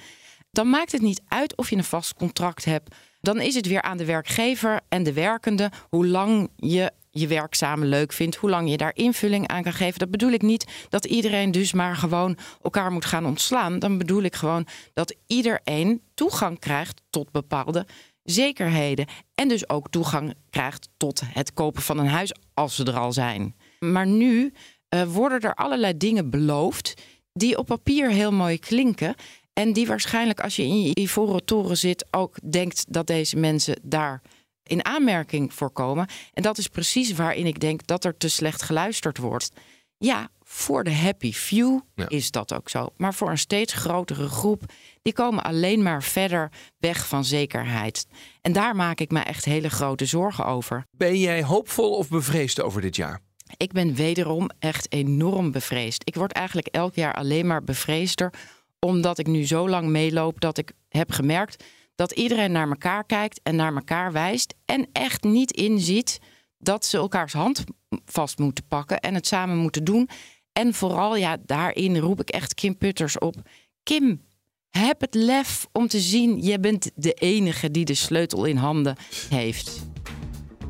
Dan 0.51 0.71
maakt 0.71 0.93
het 0.93 1.03
niet 1.03 1.23
uit 1.29 1.57
of 1.57 1.71
je 1.71 1.77
een 1.77 1.85
vast 1.85 2.15
contract 2.15 2.65
hebt. 2.65 2.95
Dan 3.21 3.41
is 3.41 3.55
het 3.55 3.67
weer 3.67 3.83
aan 3.83 3.97
de 3.97 4.05
werkgever 4.05 4.81
en 4.89 5.03
de 5.03 5.13
werkende 5.13 5.71
hoe 5.89 6.07
lang 6.07 6.51
je 6.57 6.93
je 7.11 7.27
werk 7.27 7.55
samen 7.55 7.89
leuk 7.89 8.13
vindt, 8.13 8.37
hoe 8.37 8.51
lang 8.51 8.71
je 8.71 8.77
daar 8.77 8.95
invulling 8.95 9.49
aan 9.49 9.63
kan 9.63 9.73
geven. 9.73 9.99
Dat 9.99 10.11
bedoel 10.11 10.31
ik 10.31 10.43
niet 10.43 10.87
dat 10.89 11.05
iedereen 11.05 11.51
dus 11.51 11.73
maar 11.73 11.97
gewoon 11.97 12.39
elkaar 12.63 12.93
moet 12.93 13.05
gaan 13.05 13.27
ontslaan. 13.27 13.79
Dan 13.79 13.99
bedoel 13.99 14.23
ik 14.23 14.35
gewoon 14.35 14.67
dat 14.95 15.17
iedereen 15.27 16.03
toegang 16.15 16.59
krijgt 16.59 17.03
tot 17.11 17.31
bepaalde 17.31 17.87
zekerheden. 18.23 19.07
En 19.35 19.49
dus 19.49 19.69
ook 19.69 19.91
toegang 19.91 20.35
krijgt 20.51 20.89
tot 20.97 21.23
het 21.25 21.53
kopen 21.53 21.83
van 21.83 21.99
een 21.99 22.09
huis 22.09 22.35
als 22.55 22.77
ze 22.77 22.85
er 22.85 22.99
al 22.99 23.13
zijn. 23.13 23.55
Maar 23.79 24.07
nu 24.07 24.53
uh, 24.95 25.03
worden 25.03 25.41
er 25.41 25.55
allerlei 25.55 25.97
dingen 25.97 26.31
beloofd 26.31 26.95
die 27.33 27.59
op 27.59 27.67
papier 27.67 28.11
heel 28.11 28.33
mooi 28.33 28.59
klinken. 28.59 29.15
En 29.53 29.73
die 29.73 29.87
waarschijnlijk 29.87 30.41
als 30.41 30.57
je 30.57 30.63
in 30.63 30.83
je 30.83 31.01
ivoren 31.01 31.45
toren 31.45 31.77
zit 31.77 32.07
ook 32.11 32.37
denkt 32.51 32.85
dat 32.93 33.07
deze 33.07 33.37
mensen 33.37 33.81
daar 33.83 34.23
in 34.63 34.85
aanmerking 34.85 35.55
voor 35.55 35.71
komen. 35.71 36.09
En 36.33 36.43
dat 36.43 36.59
is 36.59 36.69
precies 36.69 37.13
waarin 37.13 37.47
ik 37.47 37.61
denk 37.61 37.87
dat 37.87 38.05
er 38.05 38.17
te 38.17 38.29
slecht 38.29 38.63
geluisterd 38.63 39.19
wordt. 39.19 39.51
Ja, 39.99 40.29
voor 40.43 40.85
de 40.85 40.93
happy 40.95 41.33
few 41.33 41.81
is 42.09 42.31
dat 42.31 42.55
ook 42.55 42.69
zo. 42.69 42.89
Maar 42.97 43.15
voor 43.15 43.31
een 43.31 43.39
steeds 43.39 43.73
grotere 43.73 44.29
groep, 44.29 44.63
die 45.03 45.13
komen 45.13 45.45
alleen 45.45 45.83
maar 45.83 46.03
verder 46.03 46.51
weg 46.79 47.07
van 47.07 47.25
zekerheid. 47.25 48.07
En 48.41 48.53
daar 48.53 48.77
maak 48.77 49.01
ik 49.01 49.11
me 49.11 49.21
echt 49.21 49.45
hele 49.45 49.71
grote 49.71 50.07
zorgen 50.07 50.47
over. 50.47 50.85
Ben 50.91 51.19
jij 51.19 51.43
hoopvol 51.43 51.97
of 51.97 52.09
bevreesd 52.09 52.61
over 52.61 52.81
dit 52.81 52.97
jaar? 52.97 53.21
Ik 53.57 53.73
ben 53.73 53.95
wederom 53.95 54.51
echt 54.59 54.93
enorm 54.93 55.51
bevreesd. 55.51 56.03
Ik 56.05 56.15
word 56.15 56.33
eigenlijk 56.33 56.67
elk 56.67 56.95
jaar 56.95 57.15
alleen 57.15 57.47
maar 57.47 57.65
bevreesder, 57.65 58.33
omdat 58.79 59.19
ik 59.19 59.27
nu 59.27 59.47
zo 59.47 59.69
lang 59.69 59.89
meeloop 59.89 60.41
dat 60.41 60.59
ik 60.59 60.73
heb 60.89 61.11
gemerkt 61.11 61.65
dat 61.99 62.13
iedereen 62.13 62.53
naar 62.53 62.69
elkaar 62.69 63.05
kijkt 63.05 63.41
en 63.43 63.57
naar 63.57 63.75
elkaar 63.75 64.13
wijst 64.13 64.55
en 64.65 64.89
echt 64.93 65.23
niet 65.23 65.53
inziet 65.53 66.19
dat 66.59 66.85
ze 66.85 66.97
elkaars 66.97 67.33
hand 67.33 67.65
vast 68.05 68.39
moeten 68.39 68.65
pakken 68.69 69.01
en 69.01 69.15
het 69.15 69.27
samen 69.27 69.57
moeten 69.57 69.85
doen. 69.85 70.09
En 70.53 70.75
vooral, 70.75 71.17
ja, 71.17 71.37
daarin 71.47 71.99
roep 71.99 72.21
ik 72.21 72.31
echt 72.31 72.55
Kim 72.55 72.77
Putters 72.77 73.19
op. 73.19 73.35
Kim, 73.83 74.23
heb 74.71 75.01
het 75.01 75.15
lef 75.15 75.67
om 75.73 75.89
te 75.89 76.01
zien, 76.01 76.43
je 76.43 76.61
bent 76.61 76.91
de 76.95 77.13
enige 77.13 77.71
die 77.71 77.85
de 77.85 77.95
sleutel 77.95 78.45
in 78.45 78.57
handen 78.57 78.97
heeft. 79.29 79.87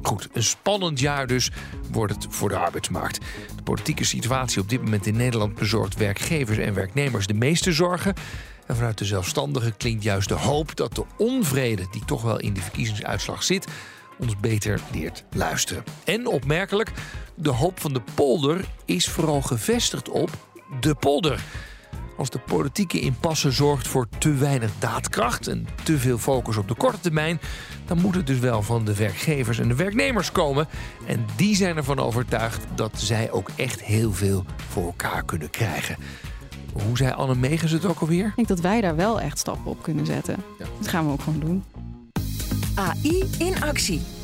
Goed, 0.02 0.28
een 0.32 0.42
spannend 0.42 1.00
jaar 1.00 1.26
dus 1.26 1.50
wordt 1.90 2.14
het 2.14 2.26
voor 2.30 2.48
de 2.48 2.56
arbeidsmarkt. 2.56 3.18
De 3.56 3.62
politieke 3.62 4.04
situatie 4.04 4.60
op 4.60 4.68
dit 4.68 4.82
moment 4.82 5.06
in 5.06 5.16
Nederland 5.16 5.54
bezorgt 5.54 5.96
werkgevers 5.96 6.58
en 6.58 6.74
werknemers 6.74 7.26
de 7.26 7.34
meeste 7.34 7.72
zorgen. 7.72 8.14
En 8.66 8.76
vanuit 8.76 8.98
de 8.98 9.04
zelfstandigen 9.04 9.76
klinkt 9.76 10.02
juist 10.02 10.28
de 10.28 10.34
hoop 10.34 10.76
dat 10.76 10.94
de 10.94 11.04
onvrede 11.16 11.86
die 11.90 12.04
toch 12.04 12.22
wel 12.22 12.38
in 12.40 12.52
de 12.54 12.60
verkiezingsuitslag 12.60 13.42
zit, 13.42 13.66
ons 14.18 14.36
beter 14.40 14.80
leert 14.92 15.24
luisteren. 15.34 15.84
En 16.04 16.26
opmerkelijk, 16.26 16.92
de 17.34 17.50
hoop 17.50 17.80
van 17.80 17.92
de 17.92 18.02
polder 18.14 18.64
is 18.84 19.08
vooral 19.08 19.42
gevestigd 19.42 20.08
op 20.08 20.30
de 20.80 20.94
polder. 20.94 21.42
Als 22.18 22.30
de 22.30 22.38
politieke 22.38 23.00
impasse 23.00 23.50
zorgt 23.50 23.88
voor 23.88 24.08
te 24.18 24.34
weinig 24.34 24.70
daadkracht 24.78 25.46
en 25.46 25.66
te 25.82 25.98
veel 25.98 26.18
focus 26.18 26.56
op 26.56 26.68
de 26.68 26.74
korte 26.74 27.00
termijn, 27.00 27.40
dan 27.86 28.00
moet 28.00 28.14
het 28.14 28.26
dus 28.26 28.38
wel 28.38 28.62
van 28.62 28.84
de 28.84 28.94
werkgevers 28.94 29.58
en 29.58 29.68
de 29.68 29.74
werknemers 29.74 30.32
komen. 30.32 30.68
En 31.06 31.26
die 31.36 31.56
zijn 31.56 31.76
ervan 31.76 31.98
overtuigd 31.98 32.66
dat 32.74 32.90
zij 32.94 33.30
ook 33.30 33.50
echt 33.56 33.82
heel 33.82 34.12
veel 34.12 34.44
voor 34.68 34.84
elkaar 34.84 35.24
kunnen 35.24 35.50
krijgen. 35.50 35.96
Hoe 36.72 36.96
zei 36.96 37.12
Anne 37.12 37.34
Megens 37.34 37.72
het 37.72 37.84
ook 37.84 38.00
alweer? 38.00 38.26
Ik 38.26 38.36
denk 38.36 38.48
dat 38.48 38.60
wij 38.60 38.80
daar 38.80 38.96
wel 38.96 39.20
echt 39.20 39.38
stappen 39.38 39.70
op 39.70 39.82
kunnen 39.82 40.06
zetten. 40.06 40.36
Ja. 40.58 40.64
Dat 40.78 40.88
gaan 40.88 41.06
we 41.06 41.12
ook 41.12 41.22
gewoon 41.22 41.40
doen. 41.40 41.64
AI 42.74 43.24
in 43.38 43.62
actie. 43.62 44.17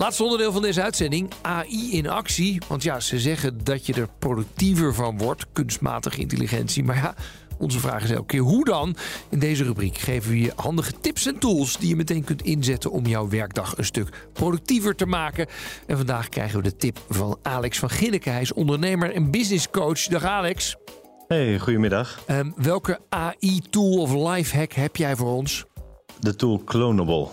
Laatste 0.00 0.22
onderdeel 0.22 0.52
van 0.52 0.62
deze 0.62 0.82
uitzending, 0.82 1.30
AI 1.42 1.92
in 1.92 2.08
actie. 2.08 2.62
Want 2.68 2.82
ja, 2.82 3.00
ze 3.00 3.18
zeggen 3.18 3.64
dat 3.64 3.86
je 3.86 3.94
er 3.94 4.08
productiever 4.18 4.94
van 4.94 5.18
wordt, 5.18 5.46
kunstmatige 5.52 6.20
intelligentie. 6.20 6.84
Maar 6.84 6.96
ja, 6.96 7.14
onze 7.58 7.78
vraag 7.78 8.02
is 8.02 8.10
elke 8.10 8.26
keer 8.26 8.40
hoe 8.40 8.64
dan? 8.64 8.96
In 9.28 9.38
deze 9.38 9.64
rubriek 9.64 9.98
geven 9.98 10.30
we 10.30 10.40
je 10.40 10.52
handige 10.56 10.92
tips 11.00 11.26
en 11.26 11.38
tools 11.38 11.76
die 11.76 11.88
je 11.88 11.96
meteen 11.96 12.24
kunt 12.24 12.42
inzetten 12.42 12.90
om 12.90 13.06
jouw 13.06 13.28
werkdag 13.28 13.78
een 13.78 13.84
stuk 13.84 14.28
productiever 14.32 14.94
te 14.94 15.06
maken. 15.06 15.46
En 15.86 15.96
vandaag 15.96 16.28
krijgen 16.28 16.56
we 16.56 16.62
de 16.62 16.76
tip 16.76 16.98
van 17.08 17.38
Alex 17.42 17.78
van 17.78 17.90
Ginneke. 17.90 18.30
Hij 18.30 18.40
is 18.40 18.52
ondernemer 18.52 19.14
en 19.14 19.30
businesscoach. 19.30 20.02
Dag 20.02 20.24
Alex. 20.24 20.76
Hey, 21.26 21.58
goedemiddag. 21.58 22.20
Um, 22.30 22.52
welke 22.56 23.00
AI-tool 23.08 23.98
of 23.98 24.14
lifehack 24.14 24.72
heb 24.72 24.96
jij 24.96 25.16
voor 25.16 25.32
ons? 25.32 25.64
De 26.20 26.36
tool 26.36 26.62
Clonable. 26.64 27.28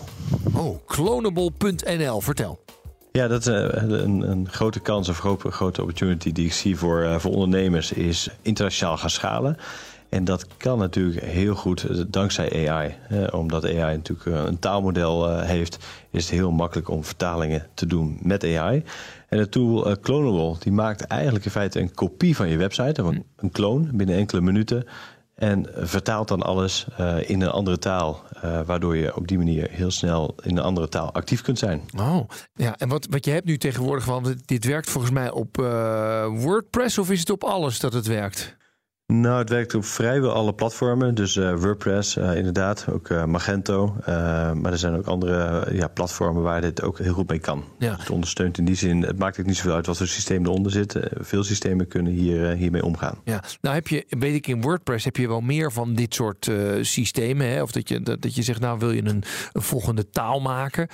Oh, 0.54 0.86
clonable.nl. 0.86 2.20
Vertel. 2.20 2.58
Ja, 3.12 3.28
dat 3.28 3.40
is 3.40 3.46
eh, 3.46 3.82
een, 3.82 4.30
een 4.30 4.48
grote 4.50 4.80
kans 4.80 5.08
of 5.08 5.18
grote, 5.18 5.50
grote 5.50 5.80
opportunity 5.80 6.32
die 6.32 6.46
ik 6.46 6.52
zie 6.52 6.76
voor, 6.76 7.02
uh, 7.02 7.18
voor 7.18 7.32
ondernemers 7.32 7.92
is 7.92 8.28
internationaal 8.42 8.96
gaan 8.96 9.10
schalen. 9.10 9.56
En 10.08 10.24
dat 10.24 10.46
kan 10.56 10.78
natuurlijk 10.78 11.24
heel 11.24 11.54
goed 11.54 11.84
eh, 11.84 12.00
dankzij 12.08 12.68
AI. 12.68 12.94
omdat 13.32 13.64
AI 13.64 13.96
natuurlijk 13.96 14.26
eh, 14.26 14.44
een 14.44 14.58
taalmodel 14.58 15.28
eh, 15.28 15.42
heeft, 15.42 15.78
is 16.10 16.22
het 16.22 16.32
heel 16.32 16.50
makkelijk 16.50 16.88
om 16.88 17.04
vertalingen 17.04 17.66
te 17.74 17.86
doen 17.86 18.18
met 18.22 18.44
AI. 18.44 18.84
En 19.28 19.38
de 19.38 19.48
tool 19.48 19.96
Clonable 20.00 20.56
die 20.58 20.72
maakt 20.72 21.00
eigenlijk 21.00 21.44
in 21.44 21.50
feite 21.50 21.80
een 21.80 21.94
kopie 21.94 22.36
van 22.36 22.48
je 22.48 22.56
website, 22.56 23.02
een, 23.02 23.24
een 23.36 23.50
clone 23.50 23.88
binnen 23.92 24.16
enkele 24.16 24.40
minuten. 24.40 24.84
En 25.36 25.66
vertaalt 25.74 26.28
dan 26.28 26.42
alles 26.42 26.86
in 27.26 27.40
een 27.40 27.50
andere 27.50 27.78
taal. 27.78 28.22
waardoor 28.66 28.96
je 28.96 29.16
op 29.16 29.28
die 29.28 29.38
manier 29.38 29.70
heel 29.70 29.90
snel 29.90 30.34
in 30.42 30.56
een 30.56 30.62
andere 30.62 30.88
taal 30.88 31.12
actief 31.12 31.42
kunt 31.42 31.58
zijn. 31.58 31.82
Oh, 31.98 32.28
ja. 32.54 32.76
En 32.76 32.88
wat, 32.88 33.06
wat 33.10 33.24
je 33.24 33.30
hebt 33.30 33.46
nu 33.46 33.58
tegenwoordig, 33.58 34.04
want 34.04 34.48
dit 34.48 34.64
werkt 34.64 34.90
volgens 34.90 35.12
mij 35.12 35.30
op 35.30 35.56
WordPress 36.30 36.98
of 36.98 37.10
is 37.10 37.20
het 37.20 37.30
op 37.30 37.44
alles 37.44 37.80
dat 37.80 37.92
het 37.92 38.06
werkt? 38.06 38.56
Nou, 39.12 39.38
het 39.38 39.48
werkt 39.48 39.74
op 39.74 39.84
vrijwel 39.84 40.32
alle 40.32 40.54
platformen. 40.54 41.14
Dus 41.14 41.36
uh, 41.36 41.54
WordPress, 41.54 42.16
uh, 42.16 42.36
inderdaad, 42.36 42.86
ook 42.90 43.08
uh, 43.08 43.24
Magento. 43.24 43.96
maar 44.54 44.72
er 44.72 44.78
zijn 44.78 44.96
ook 44.96 45.06
andere 45.06 45.66
ja, 45.72 45.88
platformen 45.88 46.42
waar 46.42 46.60
dit 46.60 46.82
ook 46.82 46.98
heel 46.98 47.12
goed 47.12 47.28
mee 47.28 47.38
kan. 47.38 47.64
Ja. 47.78 47.96
het 47.98 48.10
ondersteunt 48.10 48.58
in 48.58 48.64
die 48.64 48.74
zin. 48.74 49.02
Het 49.02 49.18
maakt 49.18 49.40
ook 49.40 49.46
niet 49.46 49.56
zoveel 49.56 49.74
uit 49.74 49.86
wat 49.86 49.96
voor 49.96 50.06
systeem 50.06 50.44
eronder 50.44 50.72
zit. 50.72 50.98
veel 51.14 51.44
systemen 51.44 51.88
kunnen 51.88 52.12
hier, 52.12 52.50
hiermee 52.50 52.84
omgaan. 52.84 53.18
Ja, 53.24 53.42
nou 53.60 53.74
heb 53.74 53.88
je, 53.88 54.04
weet 54.08 54.34
ik, 54.34 54.46
in 54.46 54.60
WordPress 54.60 55.04
heb 55.04 55.16
je 55.16 55.28
wel 55.28 55.40
meer 55.40 55.72
van 55.72 55.94
dit 55.94 56.14
soort 56.14 56.50
systemen. 56.80 57.48
Hè? 57.48 57.62
Of 57.62 57.72
dat 57.72 57.88
je, 57.88 58.00
dat, 58.00 58.22
dat 58.22 58.34
je 58.34 58.42
zegt, 58.42 58.60
nou 58.60 58.78
wil 58.78 58.90
je 58.90 59.04
een, 59.04 59.22
een 59.52 59.62
volgende 59.62 60.10
taal 60.10 60.40
maken. 60.40 60.88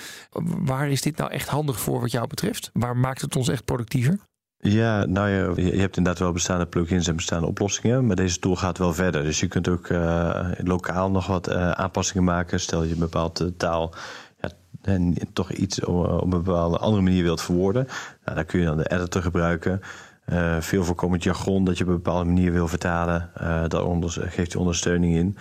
Waar 0.64 0.90
is 0.90 1.02
dit 1.02 1.16
nou 1.16 1.30
echt 1.30 1.48
handig 1.48 1.80
voor 1.80 2.00
wat 2.00 2.10
jou 2.10 2.26
betreft? 2.26 2.70
Waar 2.72 2.96
maakt 2.96 3.20
het 3.20 3.36
ons 3.36 3.48
echt 3.48 3.64
productiever? 3.64 4.18
Ja, 4.64 5.04
nou 5.04 5.28
ja, 5.28 5.70
je 5.70 5.80
hebt 5.80 5.96
inderdaad 5.96 6.18
wel 6.18 6.32
bestaande 6.32 6.66
plugins 6.66 7.08
en 7.08 7.16
bestaande 7.16 7.46
oplossingen, 7.46 8.06
maar 8.06 8.16
deze 8.16 8.38
tool 8.38 8.56
gaat 8.56 8.78
wel 8.78 8.94
verder. 8.94 9.22
Dus 9.22 9.40
je 9.40 9.48
kunt 9.48 9.68
ook 9.68 9.88
uh, 9.88 10.50
lokaal 10.56 11.10
nog 11.10 11.26
wat 11.26 11.48
uh, 11.48 11.70
aanpassingen 11.70 12.24
maken. 12.24 12.60
Stel 12.60 12.82
je 12.82 12.92
een 12.92 12.98
bepaalde 12.98 13.56
taal 13.56 13.94
ja, 14.40 14.50
en 14.82 15.14
toch 15.32 15.52
iets 15.52 15.84
op, 15.84 16.22
een 16.22 16.30
bepaalde 16.30 16.78
andere 16.78 17.02
manier 17.02 17.22
wilt 17.22 17.42
verwoorden. 17.42 17.86
Nou, 18.24 18.36
dan 18.36 18.46
kun 18.46 18.60
je 18.60 18.66
dan 18.66 18.76
de 18.76 18.90
editor 18.90 19.22
gebruiken. 19.22 19.80
Uh, 20.26 20.60
veel 20.60 20.84
voorkomend 20.84 21.22
jargon 21.22 21.64
dat 21.64 21.78
je 21.78 21.84
op 21.84 21.90
een 21.90 21.96
bepaalde 21.96 22.24
manier 22.24 22.52
wil 22.52 22.68
vertalen. 22.68 23.30
daar 23.68 24.08
geeft 24.08 24.52
je 24.52 24.58
ondersteuning 24.58 25.14
in. 25.14 25.36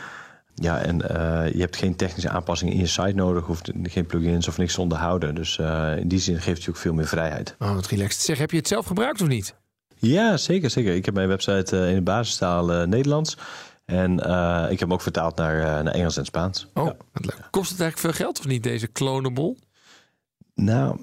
Ja, 0.61 0.79
en 0.79 0.95
uh, 0.95 1.53
je 1.53 1.59
hebt 1.59 1.75
geen 1.75 1.95
technische 1.95 2.29
aanpassingen 2.29 2.73
in 2.73 2.79
je 2.79 2.87
site 2.87 3.15
nodig, 3.15 3.45
hoeft 3.45 3.71
geen 3.83 4.05
plugins 4.05 4.47
of 4.47 4.57
niks 4.57 4.73
te 4.73 4.81
onderhouden. 4.81 5.35
Dus 5.35 5.57
uh, 5.57 5.97
in 5.97 6.07
die 6.07 6.19
zin 6.19 6.35
geeft 6.35 6.55
het 6.55 6.63
je 6.63 6.69
ook 6.69 6.77
veel 6.77 6.93
meer 6.93 7.07
vrijheid. 7.07 7.55
Oh, 7.59 7.73
wat 7.73 7.87
relaxed. 7.87 8.21
Zeg, 8.21 8.37
heb 8.37 8.51
je 8.51 8.57
het 8.57 8.67
zelf 8.67 8.85
gebruikt 8.85 9.21
of 9.21 9.27
niet? 9.27 9.55
Ja, 9.97 10.37
zeker, 10.37 10.69
zeker. 10.69 10.95
Ik 10.95 11.05
heb 11.05 11.13
mijn 11.13 11.27
website 11.27 11.75
uh, 11.75 11.89
in 11.89 11.95
de 11.95 12.01
basistaal 12.01 12.87
Nederlands. 12.87 13.37
En 13.85 14.13
ik 14.69 14.79
heb 14.79 14.79
hem 14.79 14.93
ook 14.93 15.01
vertaald 15.01 15.35
naar, 15.35 15.83
naar 15.83 15.93
Engels 15.93 16.17
en 16.17 16.25
Spaans. 16.25 16.67
Oh, 16.73 16.85
ja. 16.85 16.95
leuk. 17.13 17.47
Kost 17.51 17.69
het 17.69 17.79
eigenlijk 17.79 18.15
veel 18.15 18.25
geld 18.25 18.39
of 18.39 18.47
niet, 18.47 18.63
deze 18.63 18.91
clonable? 18.91 19.55
Nou, 20.55 20.99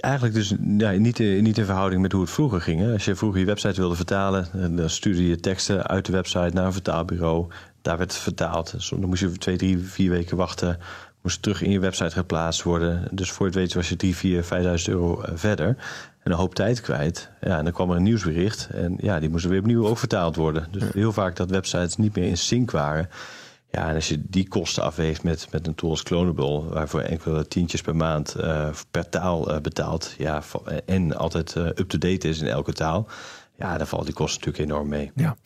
eigenlijk 0.00 0.34
dus 0.34 0.54
ja, 0.78 0.90
niet, 0.90 1.18
niet 1.18 1.58
in 1.58 1.64
verhouding 1.64 2.02
met 2.02 2.12
hoe 2.12 2.20
het 2.20 2.30
vroeger 2.30 2.60
ging. 2.60 2.92
Als 2.92 3.04
je 3.04 3.14
vroeger 3.14 3.40
je 3.40 3.46
website 3.46 3.80
wilde 3.80 3.96
vertalen, 3.96 4.76
dan 4.76 4.90
stuurde 4.90 5.26
je 5.26 5.40
teksten 5.40 5.86
uit 5.86 6.06
de 6.06 6.12
website 6.12 6.50
naar 6.52 6.66
een 6.66 6.72
vertaalbureau. 6.72 7.46
Daar 7.82 7.98
werd 7.98 8.12
het 8.12 8.22
vertaald. 8.22 8.70
Dus 8.70 8.88
dan 8.88 9.08
moest 9.08 9.20
je 9.20 9.32
twee, 9.32 9.56
drie, 9.56 9.78
vier 9.78 10.10
weken 10.10 10.36
wachten. 10.36 10.78
Moest 11.22 11.42
terug 11.42 11.62
in 11.62 11.70
je 11.70 11.80
website 11.80 12.10
geplaatst 12.10 12.62
worden. 12.62 13.08
Dus 13.10 13.30
voor 13.30 13.46
het 13.46 13.54
weten 13.54 13.76
was 13.76 13.88
je 13.88 13.96
drie, 13.96 14.16
vier, 14.16 14.44
vijfduizend 14.44 14.94
euro 14.94 15.20
eh, 15.20 15.32
verder. 15.34 15.68
En 16.22 16.30
een 16.30 16.38
hoop 16.38 16.54
tijd 16.54 16.80
kwijt. 16.80 17.30
Ja, 17.40 17.58
en 17.58 17.64
dan 17.64 17.72
kwam 17.72 17.90
er 17.90 17.96
een 17.96 18.02
nieuwsbericht. 18.02 18.68
En 18.70 18.96
ja, 19.00 19.20
die 19.20 19.28
moesten 19.28 19.50
weer 19.50 19.60
opnieuw 19.60 19.86
ook 19.86 19.98
vertaald 19.98 20.36
worden. 20.36 20.66
Dus 20.70 20.82
heel 20.92 21.12
vaak 21.12 21.36
dat 21.36 21.50
websites 21.50 21.96
niet 21.96 22.16
meer 22.16 22.26
in 22.26 22.38
sync 22.38 22.70
waren. 22.70 23.08
Ja, 23.70 23.88
en 23.88 23.94
als 23.94 24.08
je 24.08 24.22
die 24.28 24.48
kosten 24.48 24.82
afweegt 24.82 25.22
met, 25.22 25.48
met 25.50 25.66
een 25.66 25.74
tool 25.74 25.90
als 25.90 26.02
Clonable, 26.02 26.64
waarvoor 26.68 27.00
enkele 27.00 27.48
tientjes 27.48 27.80
per 27.80 27.96
maand 27.96 28.36
uh, 28.40 28.68
per 28.90 29.08
taal 29.08 29.50
uh, 29.50 29.60
betaalt, 29.60 30.14
ja, 30.18 30.42
en 30.86 31.16
altijd 31.16 31.54
uh, 31.54 31.66
up-to-date 31.66 32.28
is 32.28 32.40
in 32.40 32.46
elke 32.46 32.72
taal, 32.72 33.08
ja, 33.56 33.78
dan 33.78 33.86
valt 33.86 34.04
die 34.04 34.14
kosten 34.14 34.40
natuurlijk 34.40 34.70
enorm 34.70 34.88
mee. 34.88 35.10
Ja, 35.14 35.36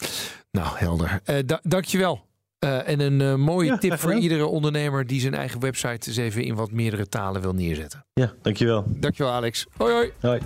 nou 0.53 0.68
helder. 0.78 1.20
Uh, 1.26 1.36
da 1.46 1.61
dankjewel. 1.62 2.30
Eh, 2.59 2.88
en 2.88 3.00
een 3.00 3.20
eh, 3.20 3.34
mooie 3.34 3.70
Ja, 3.70 3.78
tip 3.78 3.98
voor 3.98 4.14
iedere 4.14 4.46
ondernemer 4.46 5.07
die 5.07 5.20
zijn 5.20 5.34
eigen 5.34 5.61
website 5.61 6.09
eens 6.09 6.16
even 6.16 6.44
in 6.44 6.55
wat 6.55 6.70
meerdere 6.70 7.09
talen 7.09 7.42
wil 7.42 7.53
neerzetten. 7.53 8.05
Ja, 8.12 8.32
dankjewel. 8.42 8.84
Dankjewel 8.88 9.32
Alex. 9.32 9.66
Hoi 9.76 9.92
hoi. 9.92 10.12
Hoi. 10.20 10.40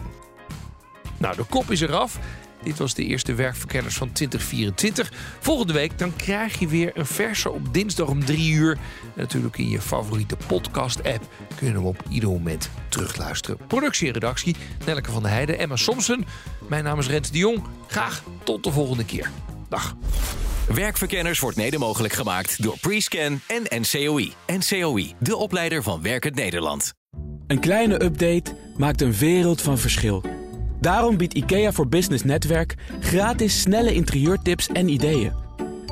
Nou, 1.18 1.36
de 1.36 1.44
kop 1.44 1.70
is 1.70 1.80
eraf. 1.80 2.18
Dit 2.62 2.78
was 2.78 2.94
de 2.94 3.04
eerste 3.04 3.34
werkverkenners 3.34 3.96
van 3.96 4.12
2024. 4.12 5.12
Volgende 5.40 5.72
week 5.72 5.98
dan 5.98 6.16
krijg 6.16 6.58
je 6.58 6.68
weer 6.68 6.90
een 6.94 7.06
verse 7.06 7.50
op 7.50 7.74
dinsdag 7.74 8.08
om 8.08 8.24
drie 8.24 8.52
uur. 8.52 8.72
En 8.72 9.20
natuurlijk 9.20 9.58
in 9.58 9.68
je 9.68 9.80
favoriete 9.80 10.36
podcast-app 10.46 11.28
kun 11.56 11.66
je 11.66 11.72
hem 11.72 11.86
op 11.86 12.02
ieder 12.10 12.28
moment 12.28 12.70
terugluisteren. 12.88 13.58
Productie 13.66 14.06
en 14.06 14.12
redactie, 14.12 14.56
Nelleke 14.86 15.10
van 15.10 15.22
der 15.22 15.30
Heijden, 15.30 15.58
Emma 15.58 15.76
Somsen. 15.76 16.24
Mijn 16.68 16.84
naam 16.84 16.98
is 16.98 17.08
Rens 17.08 17.30
de 17.30 17.38
Jong. 17.38 17.62
Graag 17.86 18.22
tot 18.44 18.64
de 18.64 18.70
volgende 18.70 19.04
keer. 19.04 19.30
Dag. 19.68 19.96
Werkverkenners 20.68 21.40
wordt 21.40 21.56
mede 21.56 21.78
mogelijk 21.78 22.14
gemaakt 22.14 22.62
door 22.62 22.78
Prescan 22.80 23.40
en 23.46 23.80
NCOI. 23.80 24.32
NCOI, 24.46 25.14
de 25.18 25.36
opleider 25.36 25.82
van 25.82 26.02
Werkend 26.02 26.34
Nederland. 26.34 26.92
Een 27.46 27.60
kleine 27.60 28.02
update 28.02 28.56
maakt 28.76 29.00
een 29.00 29.12
wereld 29.12 29.62
van 29.62 29.78
verschil. 29.78 30.22
Daarom 30.80 31.16
biedt 31.16 31.34
IKEA 31.34 31.72
voor 31.72 31.88
Business 31.88 32.24
Netwerk 32.24 32.74
gratis 33.00 33.60
snelle 33.60 33.94
interieurtips 33.94 34.68
en 34.68 34.88
ideeën. 34.88 35.32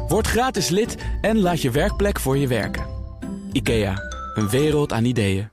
Word 0.09 0.27
gratis 0.27 0.68
lid 0.68 0.97
en 1.20 1.39
laat 1.39 1.62
je 1.62 1.70
werkplek 1.70 2.20
voor 2.20 2.37
je 2.37 2.47
werken. 2.47 2.87
IKEA, 3.53 3.95
een 4.35 4.49
wereld 4.49 4.93
aan 4.93 5.05
ideeën. 5.05 5.49